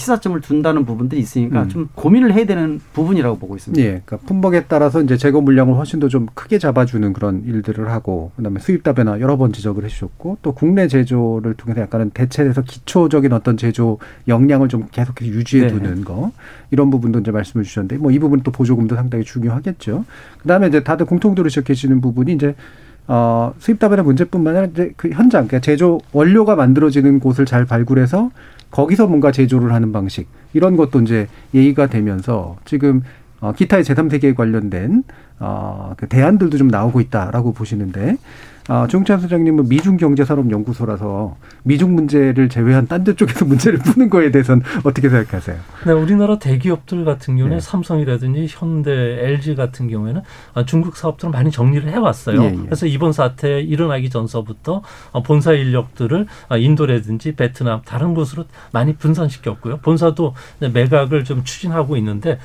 시사점을 0.00 0.40
둔다는 0.40 0.84
부분들이 0.84 1.20
있으니까 1.20 1.62
음. 1.64 1.68
좀 1.68 1.88
고민을 1.94 2.32
해야 2.34 2.44
되는 2.44 2.80
부분이라고 2.92 3.38
보고 3.38 3.56
있습니다. 3.56 3.80
예, 3.82 4.02
그러니까 4.04 4.16
품목에 4.26 4.64
따라서 4.66 5.00
이제 5.02 5.16
재고 5.16 5.40
물량을 5.40 5.74
훨씬 5.74 6.00
더 6.00 6.08
좀 6.08 6.26
크게 6.34 6.58
잡아주는 6.58 7.12
그런 7.12 7.42
일들을 7.46 7.90
하고 7.90 8.32
그다음에 8.36 8.58
수입 8.60 8.82
다변화 8.82 9.20
여러 9.20 9.36
번 9.36 9.52
지적을 9.52 9.84
해주셨고 9.84 10.38
또 10.42 10.52
국내 10.52 10.88
제조를 10.88 11.54
통해서 11.54 11.80
약간은 11.82 12.10
대체해서 12.10 12.62
기초적인 12.62 13.32
어떤 13.32 13.56
제조 13.56 13.98
역량을 14.26 14.68
좀 14.68 14.88
계속해서 14.90 15.30
유지해두는 15.30 15.94
네. 15.94 16.02
거 16.02 16.32
이런 16.70 16.90
부분도 16.90 17.20
이제 17.20 17.30
말씀을 17.30 17.64
주셨는데 17.64 17.98
뭐 17.98 18.10
이 18.10 18.18
부분 18.18 18.40
또 18.40 18.50
보조금도 18.50 18.96
상당히 18.96 19.24
중요하겠죠. 19.24 20.04
그다음에 20.42 20.66
이제 20.68 20.82
다들 20.82 21.06
공통적으로 21.06 21.48
지적해주시는 21.48 22.00
부분이 22.00 22.32
이제 22.32 22.54
어, 23.06 23.52
수입 23.58 23.78
다변화 23.78 24.02
문제뿐만 24.02 24.56
아니라 24.56 24.72
이제 24.72 24.92
그 24.96 25.10
현장, 25.10 25.46
그러니까 25.46 25.60
제조 25.60 26.00
원료가 26.12 26.54
만들어지는 26.56 27.18
곳을 27.20 27.44
잘 27.44 27.64
발굴해서 27.64 28.30
거기서 28.70 29.06
뭔가 29.06 29.32
제조를 29.32 29.72
하는 29.72 29.92
방식 29.92 30.28
이런 30.52 30.76
것도 30.76 31.00
이제 31.00 31.28
예의가 31.54 31.88
되면서 31.88 32.56
지금 32.64 33.02
어, 33.40 33.52
기타의 33.52 33.84
제3세계에 33.84 34.34
관련된 34.34 35.02
어, 35.38 35.94
그 35.96 36.06
대안들도 36.06 36.58
좀 36.58 36.68
나오고 36.68 37.00
있다라고 37.00 37.52
보시는데 37.52 38.16
어, 38.70 38.86
조영찬 38.86 39.18
소장님은 39.18 39.68
미중 39.68 39.96
경제산업연구소라서 39.96 41.36
미중 41.64 41.92
문제를 41.96 42.48
제외한 42.48 42.86
딴 42.86 43.02
데 43.02 43.16
쪽에서 43.16 43.44
문제를 43.44 43.80
푸는 43.80 44.10
거에 44.10 44.30
대해서는 44.30 44.62
어떻게 44.84 45.08
생각하세요? 45.08 45.56
네, 45.86 45.92
우리나라 45.92 46.38
대기업들 46.38 47.04
같은 47.04 47.36
경우는 47.36 47.56
네. 47.56 47.60
삼성이라든지 47.60 48.46
현대, 48.48 48.92
LG 48.92 49.56
같은 49.56 49.88
경우에는 49.88 50.22
아, 50.54 50.64
중국 50.66 50.96
사업들을 50.96 51.32
많이 51.32 51.50
정리를 51.50 51.90
해왔어요. 51.90 52.42
예, 52.42 52.46
예. 52.46 52.56
그래서 52.56 52.86
이번 52.86 53.12
사태 53.12 53.60
일어나기 53.60 54.08
전서부터 54.08 54.82
어, 55.10 55.22
본사 55.24 55.52
인력들을 55.52 56.26
아, 56.48 56.56
인도라든지 56.56 57.34
베트남 57.34 57.80
다른 57.84 58.14
곳으로 58.14 58.44
많이 58.70 58.94
분산시켰고요. 58.94 59.78
본사도 59.78 60.34
매각을 60.72 61.24
좀 61.24 61.42
추진하고 61.42 61.96
있는데 61.96 62.32
어, 62.32 62.38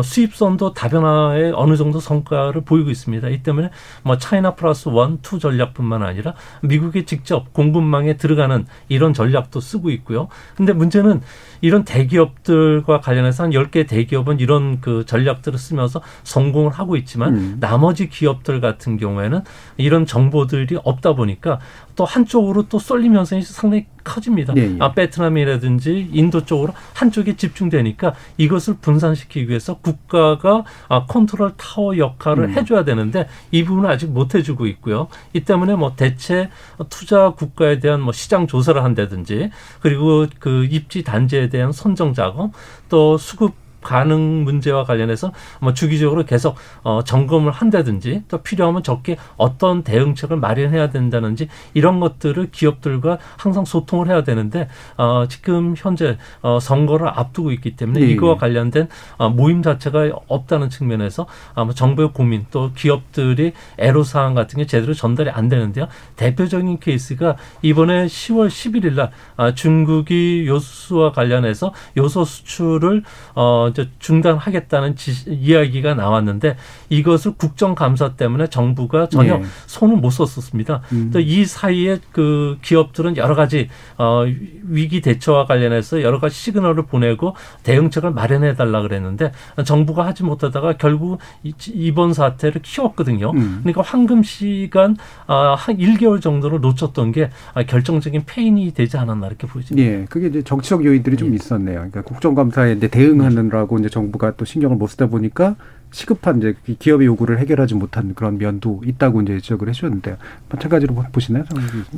수입선도 0.00 0.72
다변화에 0.72 1.52
어느 1.54 1.76
정도 1.76 2.00
성과를 2.00 2.62
보이고 2.62 2.90
있습니다. 2.90 3.28
이 3.28 3.42
때문에 3.42 3.70
뭐 4.02 4.16
China 4.16 4.54
plus 4.54 4.88
one, 4.88 5.18
two 5.20 5.38
전략뿐만 5.38 6.02
아니라 6.02 6.34
미국에 6.62 7.04
직접 7.04 7.52
공급망에 7.52 8.16
들어가는 8.16 8.66
이런 8.88 9.12
전략도 9.12 9.60
쓰고 9.60 9.90
있고요. 9.90 10.28
근데 10.56 10.72
문제는 10.72 11.20
이런 11.62 11.84
대기업들과 11.84 13.00
관련해서 13.00 13.44
한 13.44 13.50
10개 13.50 13.88
대기업은 13.88 14.40
이런 14.40 14.80
그 14.82 15.06
전략들을 15.06 15.58
쓰면서 15.58 16.02
성공을 16.24 16.72
하고 16.72 16.96
있지만 16.96 17.34
음. 17.34 17.56
나머지 17.60 18.10
기업들 18.10 18.60
같은 18.60 18.98
경우에는 18.98 19.40
이런 19.78 20.04
정보들이 20.04 20.78
없다 20.84 21.14
보니까 21.14 21.60
또 21.96 22.04
한쪽으로 22.04 22.68
또 22.68 22.78
쏠림 22.78 23.16
현상이 23.16 23.42
상당히 23.42 23.86
커집니다. 24.04 24.52
예, 24.56 24.62
예. 24.62 24.76
아, 24.80 24.92
베트남이라든지 24.92 26.10
인도 26.12 26.44
쪽으로 26.44 26.72
한쪽에 26.94 27.36
집중되니까 27.36 28.14
이것을 28.36 28.74
분산시키기 28.80 29.48
위해서 29.48 29.78
국가가 29.78 30.64
아, 30.88 31.06
컨트롤 31.06 31.52
타워 31.56 31.96
역할을 31.96 32.44
음. 32.44 32.50
해줘야 32.50 32.84
되는데 32.84 33.28
이 33.50 33.64
부분은 33.64 33.88
아직 33.88 34.10
못 34.10 34.34
해주고 34.34 34.66
있고요. 34.66 35.08
이 35.32 35.40
때문에 35.40 35.76
뭐 35.76 35.94
대체 35.96 36.48
투자 36.88 37.30
국가에 37.30 37.78
대한 37.78 38.00
뭐 38.00 38.12
시장 38.12 38.46
조사를 38.46 38.82
한다든지 38.82 39.50
그리고 39.80 40.26
그 40.38 40.66
입지 40.70 41.02
단지에 41.02 41.48
대한 41.52 41.70
선정 41.70 42.14
작업 42.14 42.50
또 42.88 43.16
수급 43.18 43.61
가능 43.82 44.44
문제와 44.44 44.84
관련해서 44.84 45.32
뭐 45.60 45.74
주기적으로 45.74 46.24
계속 46.24 46.56
어 46.82 47.02
점검을 47.04 47.52
한다든지 47.52 48.22
또 48.28 48.38
필요하면 48.38 48.82
적게 48.82 49.16
어떤 49.36 49.82
대응책을 49.82 50.36
마련해야 50.36 50.90
된다는지 50.90 51.48
이런 51.74 52.00
것들을 52.00 52.50
기업들과 52.50 53.18
항상 53.36 53.64
소통을 53.64 54.08
해야 54.08 54.22
되는데 54.22 54.68
어 54.96 55.26
지금 55.28 55.74
현재 55.76 56.16
어 56.40 56.58
선거를 56.60 57.08
앞두고 57.08 57.52
있기 57.52 57.76
때문에 57.76 58.00
예, 58.00 58.06
이거와 58.06 58.34
예. 58.34 58.38
관련된 58.38 58.88
어 59.18 59.28
모임 59.28 59.62
자체가 59.62 60.10
없다는 60.28 60.70
측면에서 60.70 61.26
아마 61.54 61.72
정부의 61.72 62.12
고민 62.12 62.46
또 62.50 62.70
기업들이 62.74 63.52
애로 63.78 64.04
사항 64.04 64.34
같은 64.34 64.58
게 64.58 64.66
제대로 64.66 64.94
전달이 64.94 65.30
안 65.30 65.48
되는데요. 65.48 65.88
대표적인 66.16 66.78
케이스가 66.78 67.36
이번에 67.62 68.06
10월 68.06 68.48
11일 68.48 68.94
날 68.94 69.10
아, 69.36 69.54
중국이 69.54 70.46
요소수와 70.46 71.12
관련해서 71.12 71.72
요소 71.96 72.24
수출을 72.24 73.02
어 73.34 73.71
이제 73.72 73.88
중단하겠다는 73.98 74.96
지, 74.96 75.12
이야기가 75.28 75.94
나왔는데 75.94 76.56
이것을 76.88 77.32
국정감사 77.36 78.14
때문에 78.14 78.46
정부가 78.48 79.08
전혀 79.08 79.34
예. 79.34 79.42
손을 79.66 79.96
못 79.96 80.10
썼었습니다. 80.10 80.82
음. 80.92 81.10
또이 81.12 81.44
사이에 81.44 81.98
그 82.12 82.58
기업들은 82.62 83.16
여러 83.16 83.34
가지 83.34 83.68
어 83.98 84.24
위기 84.68 85.00
대처와 85.00 85.46
관련해서 85.46 86.02
여러 86.02 86.20
가지 86.20 86.36
시그널을 86.36 86.86
보내고 86.86 87.34
대응책을 87.64 88.12
마련해 88.12 88.54
달라 88.54 88.82
그랬는데 88.82 89.32
정부가 89.64 90.06
하지 90.06 90.22
못하다가 90.24 90.74
결국 90.74 91.18
이- 91.42 91.52
이번 91.72 92.12
사태를 92.14 92.62
키웠거든요. 92.62 93.32
음. 93.34 93.60
그러니까 93.62 93.82
황금 93.82 94.22
시간 94.22 94.96
아, 95.26 95.54
한 95.58 95.76
1개월 95.78 96.20
정도를 96.20 96.60
놓쳤던 96.60 97.12
게 97.12 97.30
아, 97.54 97.62
결정적인 97.64 98.22
페인이 98.26 98.72
되지 98.74 98.96
않았나 98.96 99.26
이렇게 99.26 99.46
보여집니다. 99.46 99.88
예, 99.88 100.04
그게 100.08 100.28
이제 100.28 100.42
정치적 100.42 100.84
요인들이 100.84 101.16
좀 101.16 101.34
있었네요. 101.34 101.76
그러니까 101.76 102.02
국정감사에 102.02 102.78
대응하느라 102.78 103.61
고 103.66 103.78
이제 103.78 103.88
정부가 103.88 104.32
또 104.36 104.44
신경을 104.44 104.76
못 104.76 104.86
쓰다 104.88 105.06
보니까 105.06 105.56
시급한 105.90 106.38
이제 106.38 106.54
그 106.64 106.74
기업의 106.74 107.06
요구를 107.06 107.38
해결하지 107.38 107.74
못한 107.74 108.14
그런 108.14 108.38
면도 108.38 108.80
있다고 108.84 109.20
이제 109.22 109.40
지적을 109.40 109.68
해주셨는데 109.68 110.16
마찬가지로 110.48 110.94
보- 110.94 111.02
보시나요? 111.12 111.44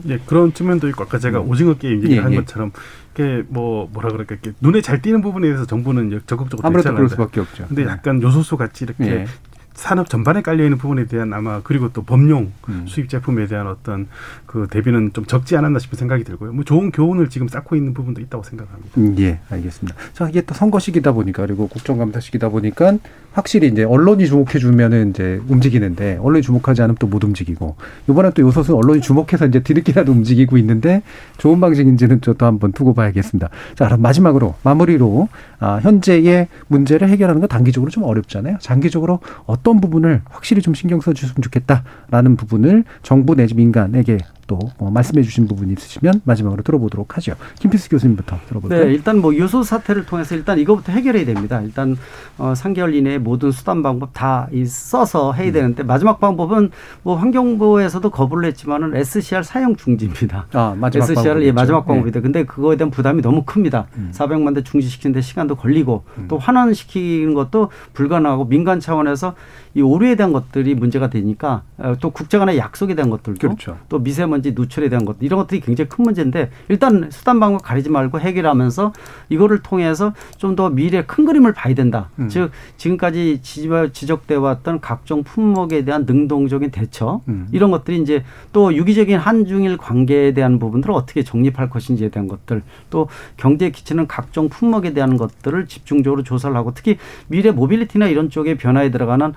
예, 0.09 0.19
그런 0.27 0.53
측면도 0.53 0.89
있고 0.89 1.05
아까 1.05 1.19
제가 1.19 1.41
음. 1.41 1.49
오징어 1.49 1.75
게임 1.75 1.99
얘기를 1.99 2.17
예, 2.17 2.21
한 2.21 2.33
예. 2.33 2.37
것처럼 2.37 2.73
이게 3.15 3.45
뭐 3.49 3.89
뭐라 3.93 4.09
그럴까 4.11 4.35
이렇게 4.35 4.53
눈에 4.61 4.81
잘 4.81 5.01
띄는 5.01 5.23
부분에 5.23 5.47
대해서 5.47 5.65
정부는 5.65 6.21
적극적으로 6.27 6.67
아무래도 6.67 6.93
그럴 6.93 7.09
수밖에 7.09 7.41
없죠. 7.41 7.67
근데 7.69 7.85
네. 7.85 7.91
약간 7.91 8.21
요소수 8.21 8.57
같이 8.57 8.85
이렇게 8.85 9.05
예. 9.07 9.27
산업 9.75 10.09
전반에 10.11 10.43
깔려 10.43 10.64
있는 10.64 10.79
부분에 10.79 11.07
대한 11.07 11.33
아마 11.33 11.61
그리고 11.62 11.93
또 11.93 12.03
범용 12.03 12.53
음. 12.68 12.85
수입 12.87 13.09
제품에 13.09 13.47
대한 13.47 13.66
어떤 13.66 14.09
그 14.47 14.66
대비는 14.70 15.12
좀 15.12 15.25
적지 15.25 15.57
않았나 15.57 15.79
싶은 15.79 15.99
생각이 15.99 16.25
들고요. 16.25 16.53
뭐 16.53 16.64
좋은 16.64 16.91
교훈을 16.91 17.29
지금 17.31 17.49
쌓고 17.49 17.77
있는 17.77 17.95
부분도 17.95 18.20
있다고 18.20 18.45
생각합니다. 18.45 18.91
음, 18.99 19.16
예, 19.18 19.41
알겠습니다. 19.51 19.97
자, 20.12 20.29
이게 20.29 20.43
또 20.43 20.55
선거 20.55 20.79
시기다 20.79 21.12
보니까 21.12 21.47
그리고 21.47 21.68
국정감사 21.68 22.20
시기다 22.20 22.51
보니까 22.51 22.99
확실히 23.33 23.68
이제 23.68 23.83
언론이 23.83 24.27
주목해 24.27 24.59
주면은 24.61 25.11
이제 25.11 25.41
움직이는데 25.49 26.18
언론이 26.22 26.43
주목하지 26.43 26.83
않으면 26.83 26.97
또 26.99 27.14
못 27.14 27.22
움직이고 27.22 27.77
이번에 28.09 28.31
또 28.35 28.43
요소수 28.43 28.77
언론이 28.77 29.01
주목해서 29.01 29.47
이제 29.47 29.61
뒤늦게라도 29.61 30.11
움직이고 30.11 30.59
있는데 30.59 31.03
좋은 31.39 31.61
방식인지는 31.61 32.20
저도 32.22 32.45
한번 32.45 32.72
두고 32.72 32.93
봐야겠습니다. 32.93 33.51
자, 33.77 33.85
그럼 33.85 34.03
마지막으로 34.03 34.55
마무리로 34.64 35.29
아, 35.61 35.79
현재의 35.81 36.49
문제를 36.66 37.09
해결하는 37.09 37.41
건 37.41 37.49
단기적으로 37.49 37.91
좀 37.91 38.03
어렵잖아요. 38.03 38.59
장기적으로 38.61 39.20
어떤 39.47 39.64
부분을 39.73 40.23
확실히 40.29 40.62
좀 40.62 40.75
신경 40.75 41.01
써주셨으면 41.01 41.43
좋겠다라는 41.43 42.37
부분을 42.37 42.85
정부 43.03 43.35
내지 43.35 43.55
민간에게 43.55 44.19
또 44.47 44.59
어, 44.78 44.90
말씀해 44.90 45.22
주신 45.22 45.47
부분이 45.47 45.72
있으시면 45.72 46.20
마지막으로 46.24 46.62
들어보도록 46.62 47.16
하죠. 47.16 47.34
김필수 47.61 47.88
교수님부터 47.90 48.38
들어볼까요? 48.49 48.84
네, 48.84 48.92
일단 48.92 49.20
뭐 49.20 49.36
요소 49.36 49.62
사태를 49.62 50.07
통해서 50.07 50.34
일단 50.34 50.59
이거부터 50.59 50.92
해결해야 50.92 51.24
됩니다. 51.24 51.61
일단 51.61 51.97
어 52.38 52.53
3개월 52.55 52.95
이내에 52.95 53.18
모든 53.18 53.51
수단 53.51 53.82
방법 53.82 54.11
다이 54.12 54.66
써서 54.66 55.32
해야 55.32 55.53
되는데 55.53 55.82
마지막 55.82 56.20
방법은 56.20 56.70
뭐 57.03 57.16
환경부에서도 57.16 58.09
거부를 58.11 58.49
했지만은 58.49 58.97
SCR 58.97 59.42
사용 59.42 59.76
중지입니다. 59.76 60.47
아, 60.53 60.74
마지막 60.78 61.05
SCR을 61.05 61.42
예, 61.42 61.53
방법이죠. 61.53 61.55
마지막 61.55 61.84
예. 61.84 61.86
방법이다. 61.86 62.20
근데 62.20 62.45
그거에 62.45 62.76
대한 62.76 62.90
부담이 62.90 63.22
너무 63.22 63.45
큽니다. 63.45 63.86
음. 63.97 64.11
400만 64.12 64.55
대 64.55 64.62
중지시키는데 64.62 65.20
시간도 65.20 65.57
걸리고 65.57 66.05
또 66.28 66.38
환원시키는 66.38 67.34
것도 67.34 67.70
불가능하고 67.92 68.47
민간 68.47 68.80
차원에서 68.80 69.34
이 69.74 69.82
오류에 69.82 70.14
대한 70.14 70.32
것들이 70.32 70.74
문제가 70.74 71.11
되니까 71.11 71.62
어, 71.78 71.95
또 72.01 72.11
국제 72.11 72.38
간의 72.38 72.59
약속에 72.59 72.95
대한 72.95 73.11
것들도 73.11 73.38
그렇죠. 73.40 73.76
또 73.88 73.99
미세먼지 73.99 74.34
누출에 74.43 74.89
대한 74.89 75.05
것 75.05 75.16
이런 75.20 75.39
것들이 75.39 75.61
굉장히 75.61 75.89
큰 75.89 76.05
문제인데 76.05 76.51
일단 76.68 77.09
수단 77.11 77.39
방법 77.41 77.62
가리지 77.62 77.91
말고 77.91 78.20
해결하면서 78.20 78.93
이거를 79.28 79.62
통해서 79.62 80.12
좀 80.39 80.55
더 80.55 80.70
미래 80.70 81.03
큰 81.05 81.24
그림을 81.24 81.53
봐야 81.53 81.74
된다. 81.74 82.11
음. 82.20 82.28
즉 82.28 82.51
지금까지 82.76 83.41
지적- 83.43 83.93
지적돼 83.93 84.37
왔던 84.37 84.80
각종 84.80 85.22
품목에 85.24 85.85
대한 85.85 86.05
능동적인 86.07 86.70
대처 86.70 87.20
음. 87.28 87.49
이런 87.51 87.70
것들이 87.72 88.01
이제 88.01 88.22
또 88.53 88.72
유기적인 88.74 89.18
한중일 89.18 89.76
관계에 89.76 90.32
대한 90.32 90.59
부분들을 90.61 90.95
어떻게 90.95 91.22
정립할 91.24 91.70
것인지에 91.70 92.09
대한 92.11 92.28
것들 92.28 92.62
또 92.91 93.09
경제에 93.37 93.70
끼치는 93.70 94.07
각종 94.07 94.49
품목에 94.49 94.93
대한 94.93 95.16
것들을 95.16 95.66
집중적으로 95.66 96.22
조사를 96.22 96.55
하고 96.57 96.72
특히 96.74 96.99
미래 97.26 97.51
모빌리티나 97.51 98.07
이런 98.07 98.30
쪽의 98.30 98.57
변화에 98.57 98.91
들어가는 98.91 99.32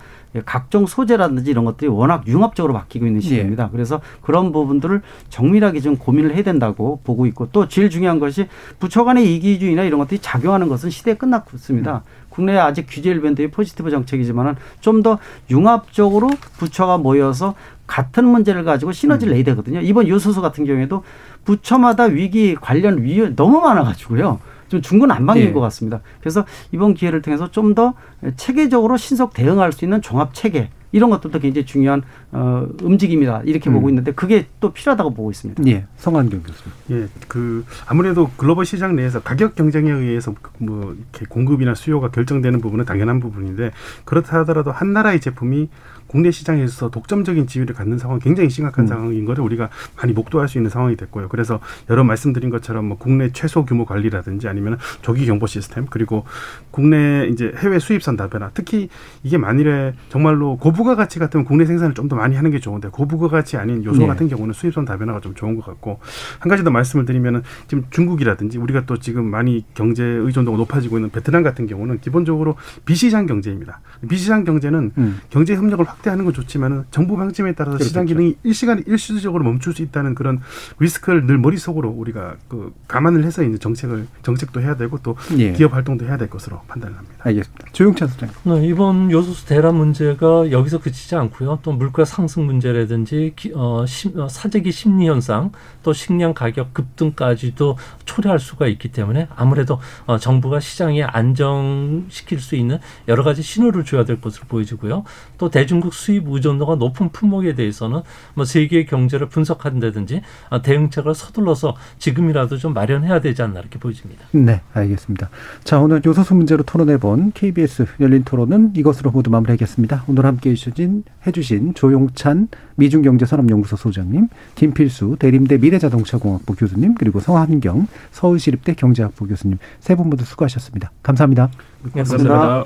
각종 0.45 0.85
소재라든지 0.85 1.51
이런 1.51 1.65
것들이 1.65 1.89
워낙 1.89 2.23
융합적으로 2.27 2.73
바뀌고 2.73 3.05
있는 3.05 3.21
시대입니다. 3.21 3.69
그래서 3.71 4.01
그런 4.21 4.51
부분들을 4.51 5.01
정밀하게 5.29 5.79
좀 5.79 5.97
고민을 5.97 6.35
해야 6.35 6.43
된다고 6.43 6.99
보고 7.03 7.25
있고 7.25 7.49
또 7.51 7.67
제일 7.67 7.89
중요한 7.89 8.19
것이 8.19 8.47
부처 8.79 9.03
간의 9.03 9.35
이기주의나 9.35 9.83
이런 9.83 9.99
것들이 9.99 10.19
작용하는 10.21 10.67
것은 10.67 10.89
시대에 10.89 11.15
끝났습니다. 11.15 12.03
국내에 12.29 12.57
아직 12.57 12.85
규제 12.87 13.09
일변도의 13.09 13.49
포지티브 13.51 13.89
정책이지만은 13.89 14.55
좀 14.79 14.97
더 15.01 15.19
융합적으로 15.51 16.29
부처가 16.57 16.97
모여서 16.97 17.53
같은 17.85 18.25
문제를 18.25 18.63
가지고 18.63 18.91
시너지를 18.91 19.33
내야 19.33 19.43
되거든요. 19.45 19.79
이번 19.79 20.07
요소수 20.07 20.41
같은 20.41 20.65
경우에도 20.65 21.03
부처마다 21.45 22.05
위기 22.05 22.55
관련 22.55 23.03
위원 23.03 23.35
너무 23.35 23.61
많아가지고요. 23.61 24.39
좀 24.67 24.81
중구난방인 24.81 25.43
예. 25.43 25.51
것 25.51 25.59
같습니다. 25.61 26.01
그래서 26.19 26.45
이번 26.71 26.93
기회를 26.93 27.21
통해서 27.21 27.51
좀 27.51 27.67
더 27.77 27.93
체계적으로 28.37 28.97
신속 28.97 29.33
대응할 29.33 29.71
수 29.71 29.85
있는 29.85 30.01
종합 30.01 30.33
체계 30.33 30.69
이런 30.91 31.09
것들도 31.11 31.37
굉장히 31.39 31.65
중요한 31.65 32.01
어, 32.31 32.65
움직임이다 32.81 33.41
이렇게 33.45 33.69
음. 33.69 33.73
보고 33.75 33.89
있는데 33.89 34.13
그게 34.13 34.47
또 34.59 34.71
필요하다고 34.71 35.11
보고 35.13 35.29
있습니다. 35.29 35.61
예, 35.67 35.85
성한경 35.97 36.41
교수님. 36.41 36.73
예, 36.91 37.07
그 37.27 37.65
아무래도 37.85 38.31
글로벌 38.37 38.65
시장 38.65 38.95
내에서 38.95 39.21
가격 39.21 39.55
경쟁에 39.55 39.91
의해서 39.91 40.33
뭐 40.59 40.95
이렇게 41.11 41.25
공급이나 41.27 41.75
수요가 41.75 42.09
결정되는 42.09 42.61
부분은 42.61 42.85
당연한 42.85 43.19
부분인데 43.19 43.71
그렇다 44.05 44.39
하더라도 44.39 44.71
한 44.71 44.93
나라의 44.93 45.19
제품이 45.19 45.69
국내 46.07 46.31
시장에서 46.31 46.89
독점적인 46.89 47.45
지위를 47.45 47.75
갖는 47.75 47.99
상황 47.99 48.15
은 48.15 48.19
굉장히 48.19 48.49
심각한 48.49 48.85
음. 48.85 48.87
상황인 48.87 49.25
거를 49.25 49.43
우리가 49.43 49.69
많이 49.97 50.13
목도할 50.13 50.47
수 50.47 50.57
있는 50.57 50.69
상황이 50.71 50.95
됐고요. 50.95 51.27
그래서 51.29 51.59
여러 51.89 52.03
말씀드린 52.03 52.49
것처럼 52.49 52.85
뭐 52.85 52.97
국내 52.97 53.31
최소 53.31 53.63
규모 53.65 53.85
관리라든지 53.85 54.47
아니면 54.47 54.77
조기 55.01 55.25
경보 55.25 55.45
시스템 55.45 55.85
그리고 55.89 56.25
국내 56.71 57.27
이제 57.27 57.53
해외 57.57 57.77
수입선 57.79 58.17
다변화 58.17 58.49
특히 58.53 58.89
이게 59.23 59.37
만일에 59.37 59.93
정말로 60.09 60.57
고부가 60.57 60.95
가치 60.95 61.19
같으면 61.19 61.45
국내 61.45 61.65
생산을 61.65 61.93
좀 61.93 62.07
더 62.07 62.15
많이 62.15 62.35
하는 62.35 62.51
게 62.51 62.59
좋은데 62.59 62.89
고부가 62.89 63.27
가치 63.27 63.57
아닌 63.57 63.83
요소 63.83 63.99
네. 63.99 64.07
같은 64.07 64.27
경우는 64.27 64.53
수입선 64.53 64.85
다변화가 64.85 65.19
좀 65.19 65.33
좋은 65.35 65.55
것 65.55 65.65
같고 65.65 65.99
한 66.39 66.49
가지 66.49 66.63
더 66.63 66.69
말씀을 66.69 67.05
드리면은 67.05 67.43
지금 67.67 67.85
중국이라든지 67.89 68.57
우리가 68.57 68.85
또 68.85 68.97
지금 68.97 69.25
많이 69.25 69.65
경제 69.73 70.03
의존도가 70.03 70.57
높아지고 70.57 70.97
있는 70.97 71.09
베트남 71.09 71.43
같은 71.43 71.67
경우는 71.67 71.99
기본적으로 71.99 72.55
비시장 72.85 73.25
경제입니다. 73.25 73.81
비시장 74.07 74.43
경제는 74.43 74.91
음. 74.97 75.19
경제 75.29 75.55
협력을 75.55 75.83
확 75.85 75.96
대하는 76.01 76.25
건 76.25 76.33
좋지만은 76.33 76.85
정부 76.91 77.17
방침에 77.17 77.53
따라서 77.53 77.77
시장 77.83 78.05
그렇겠죠. 78.05 78.17
기능이 78.19 78.37
일시간 78.43 78.83
일시적으로 78.85 79.43
멈출 79.43 79.73
수 79.73 79.81
있다는 79.81 80.15
그런 80.15 80.39
리스크를 80.79 81.25
늘 81.25 81.37
머릿속으로 81.37 81.89
우리가 81.89 82.35
그 82.47 82.73
감안을 82.87 83.23
해서 83.23 83.43
이제 83.43 83.57
정책을 83.57 84.07
정책도 84.23 84.61
해야 84.61 84.75
되고 84.77 84.97
또 85.03 85.15
예. 85.37 85.51
기업 85.53 85.73
활동도 85.73 86.05
해야 86.05 86.17
될 86.17 86.29
것으로 86.29 86.61
판단을 86.67 86.95
합니다. 86.97 87.15
알겠습니다. 87.19 87.65
조용찬 87.73 88.07
소장님. 88.07 88.35
네, 88.43 88.67
이번 88.67 89.11
요소수 89.11 89.45
대란 89.47 89.75
문제가 89.75 90.49
여기서 90.51 90.79
그치지 90.79 91.15
않고요. 91.15 91.59
또 91.63 91.71
물가 91.73 92.05
상승 92.05 92.45
문제라든지 92.45 93.33
기- 93.35 93.51
어, 93.55 93.85
심- 93.87 94.19
어, 94.19 94.27
사재기 94.29 94.71
심리 94.71 95.07
현상, 95.07 95.51
또 95.83 95.93
식량 95.93 96.33
가격 96.33 96.73
급등까지도 96.73 97.77
초래할 98.05 98.39
수가 98.39 98.67
있기 98.67 98.91
때문에 98.91 99.27
아무래도 99.35 99.79
어, 100.05 100.17
정부가 100.17 100.59
시장에 100.59 101.03
안정시킬 101.03 102.39
수 102.39 102.55
있는 102.55 102.79
여러 103.07 103.23
가지 103.23 103.41
신호를 103.41 103.83
줘야 103.85 104.05
될 104.05 104.19
것으로 104.21 104.45
보여지고요. 104.47 105.03
또 105.37 105.49
대중국 105.49 105.86
수입 105.93 106.23
의존도가 106.27 106.75
높은 106.75 107.09
품목에 107.09 107.53
대해서는 107.55 108.01
뭐 108.33 108.45
세계 108.45 108.85
경제를 108.85 109.27
분석한다든지 109.29 110.21
어, 110.49 110.61
대응책을 110.61 111.13
서둘러서 111.13 111.75
지금이라도 111.99 112.57
좀 112.57 112.73
마련해야 112.73 113.19
되지 113.21 113.41
않나 113.41 113.59
이렇게 113.59 113.77
보여집니다. 113.79 114.25
네, 114.31 114.61
알겠습니다. 114.73 115.29
자, 115.63 115.79
오늘 115.79 116.01
요소수 116.05 116.33
문제로 116.35 116.63
토론해본 116.63 117.33
KBS 117.33 117.85
열린 117.99 118.23
토론은 118.23 118.73
이것으로 118.75 119.11
모두 119.11 119.29
마무리하겠습니다. 119.29 120.03
오늘 120.07 120.25
함께 120.25 120.51
해주신, 120.51 121.03
해주신 121.25 121.73
조용찬 121.73 122.47
미중경제산업연구소 122.75 123.75
소장님, 123.75 124.27
김필수 124.55 125.17
대림대 125.19 125.57
미래자동차공학부 125.57 126.55
교수님, 126.55 126.95
그리고 126.95 127.19
성한경 127.19 127.87
서울시립대 128.11 128.73
경제학부 128.75 129.27
교수님 129.27 129.57
세 129.79 129.95
분 129.97 130.09
모두 130.09 130.23
수고하셨습니다. 130.25 130.91
감사합니다. 131.01 131.49
감사합니다. 131.93 132.65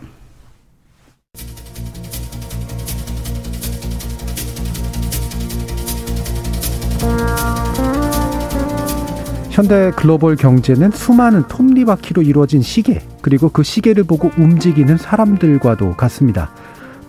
현대 9.50 9.92
글로벌 9.96 10.38
경제는 10.38 10.92
수많은 10.92 11.44
톱니바퀴로 11.48 12.22
이루어진 12.22 12.62
시계, 12.62 13.02
그리고 13.22 13.50
그 13.50 13.64
시계를 13.64 14.06
보고 14.06 14.32
움직이는 14.38 14.98
사람들과도 14.98 15.96
같습니다. 15.98 16.52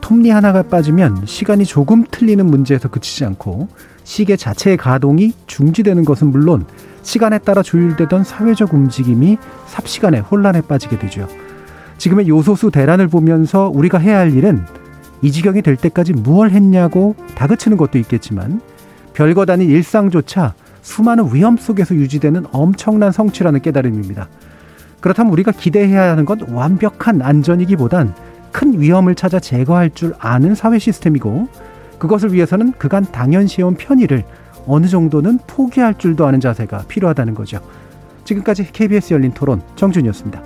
톱니 0.00 0.30
하나가 0.30 0.62
빠지면 0.62 1.24
시간이 1.24 1.64
조금 1.64 2.04
틀리는 2.10 2.44
문제에서 2.44 2.88
그치지 2.88 3.24
않고 3.24 3.68
시계 4.04 4.36
자체의 4.36 4.76
가동이 4.76 5.32
중지되는 5.46 6.04
것은 6.04 6.32
물론 6.32 6.66
시간에 7.02 7.38
따라 7.38 7.62
조율되던 7.62 8.24
사회적 8.24 8.74
움직임이 8.74 9.38
삽시간에 9.66 10.18
혼란에 10.18 10.60
빠지게 10.60 10.98
되죠. 10.98 11.28
지금의 11.98 12.28
요소수 12.28 12.72
대란을 12.72 13.06
보면서 13.08 13.70
우리가 13.72 13.98
해야 13.98 14.18
할 14.18 14.34
일은 14.34 14.64
이 15.22 15.30
지경이 15.30 15.62
될 15.62 15.76
때까지 15.76 16.12
무얼 16.12 16.50
했냐고 16.50 17.14
다그치는 17.36 17.76
것도 17.76 17.98
있겠지만 17.98 18.60
별것 19.14 19.48
아닌 19.50 19.68
일상조차 19.70 20.54
수많은 20.82 21.32
위험 21.32 21.56
속에서 21.56 21.94
유지되는 21.94 22.46
엄청난 22.52 23.12
성취라는 23.12 23.60
깨달음입니다. 23.60 24.28
그렇다면 25.00 25.32
우리가 25.32 25.52
기대해야 25.52 26.10
하는 26.10 26.24
건 26.24 26.40
완벽한 26.48 27.22
안전이기보단 27.22 28.14
큰 28.52 28.80
위험을 28.80 29.14
찾아 29.14 29.40
제거할 29.40 29.90
줄 29.90 30.14
아는 30.18 30.54
사회 30.54 30.78
시스템이고 30.78 31.48
그것을 31.98 32.32
위해서는 32.32 32.72
그간 32.78 33.04
당연시해온 33.10 33.76
편의를 33.76 34.24
어느 34.66 34.86
정도는 34.86 35.38
포기할 35.46 35.98
줄도 35.98 36.26
아는 36.26 36.40
자세가 36.40 36.84
필요하다는 36.88 37.34
거죠. 37.34 37.60
지금까지 38.24 38.70
KBS 38.72 39.14
열린 39.14 39.32
토론 39.32 39.62
정준이었습니다. 39.76 40.42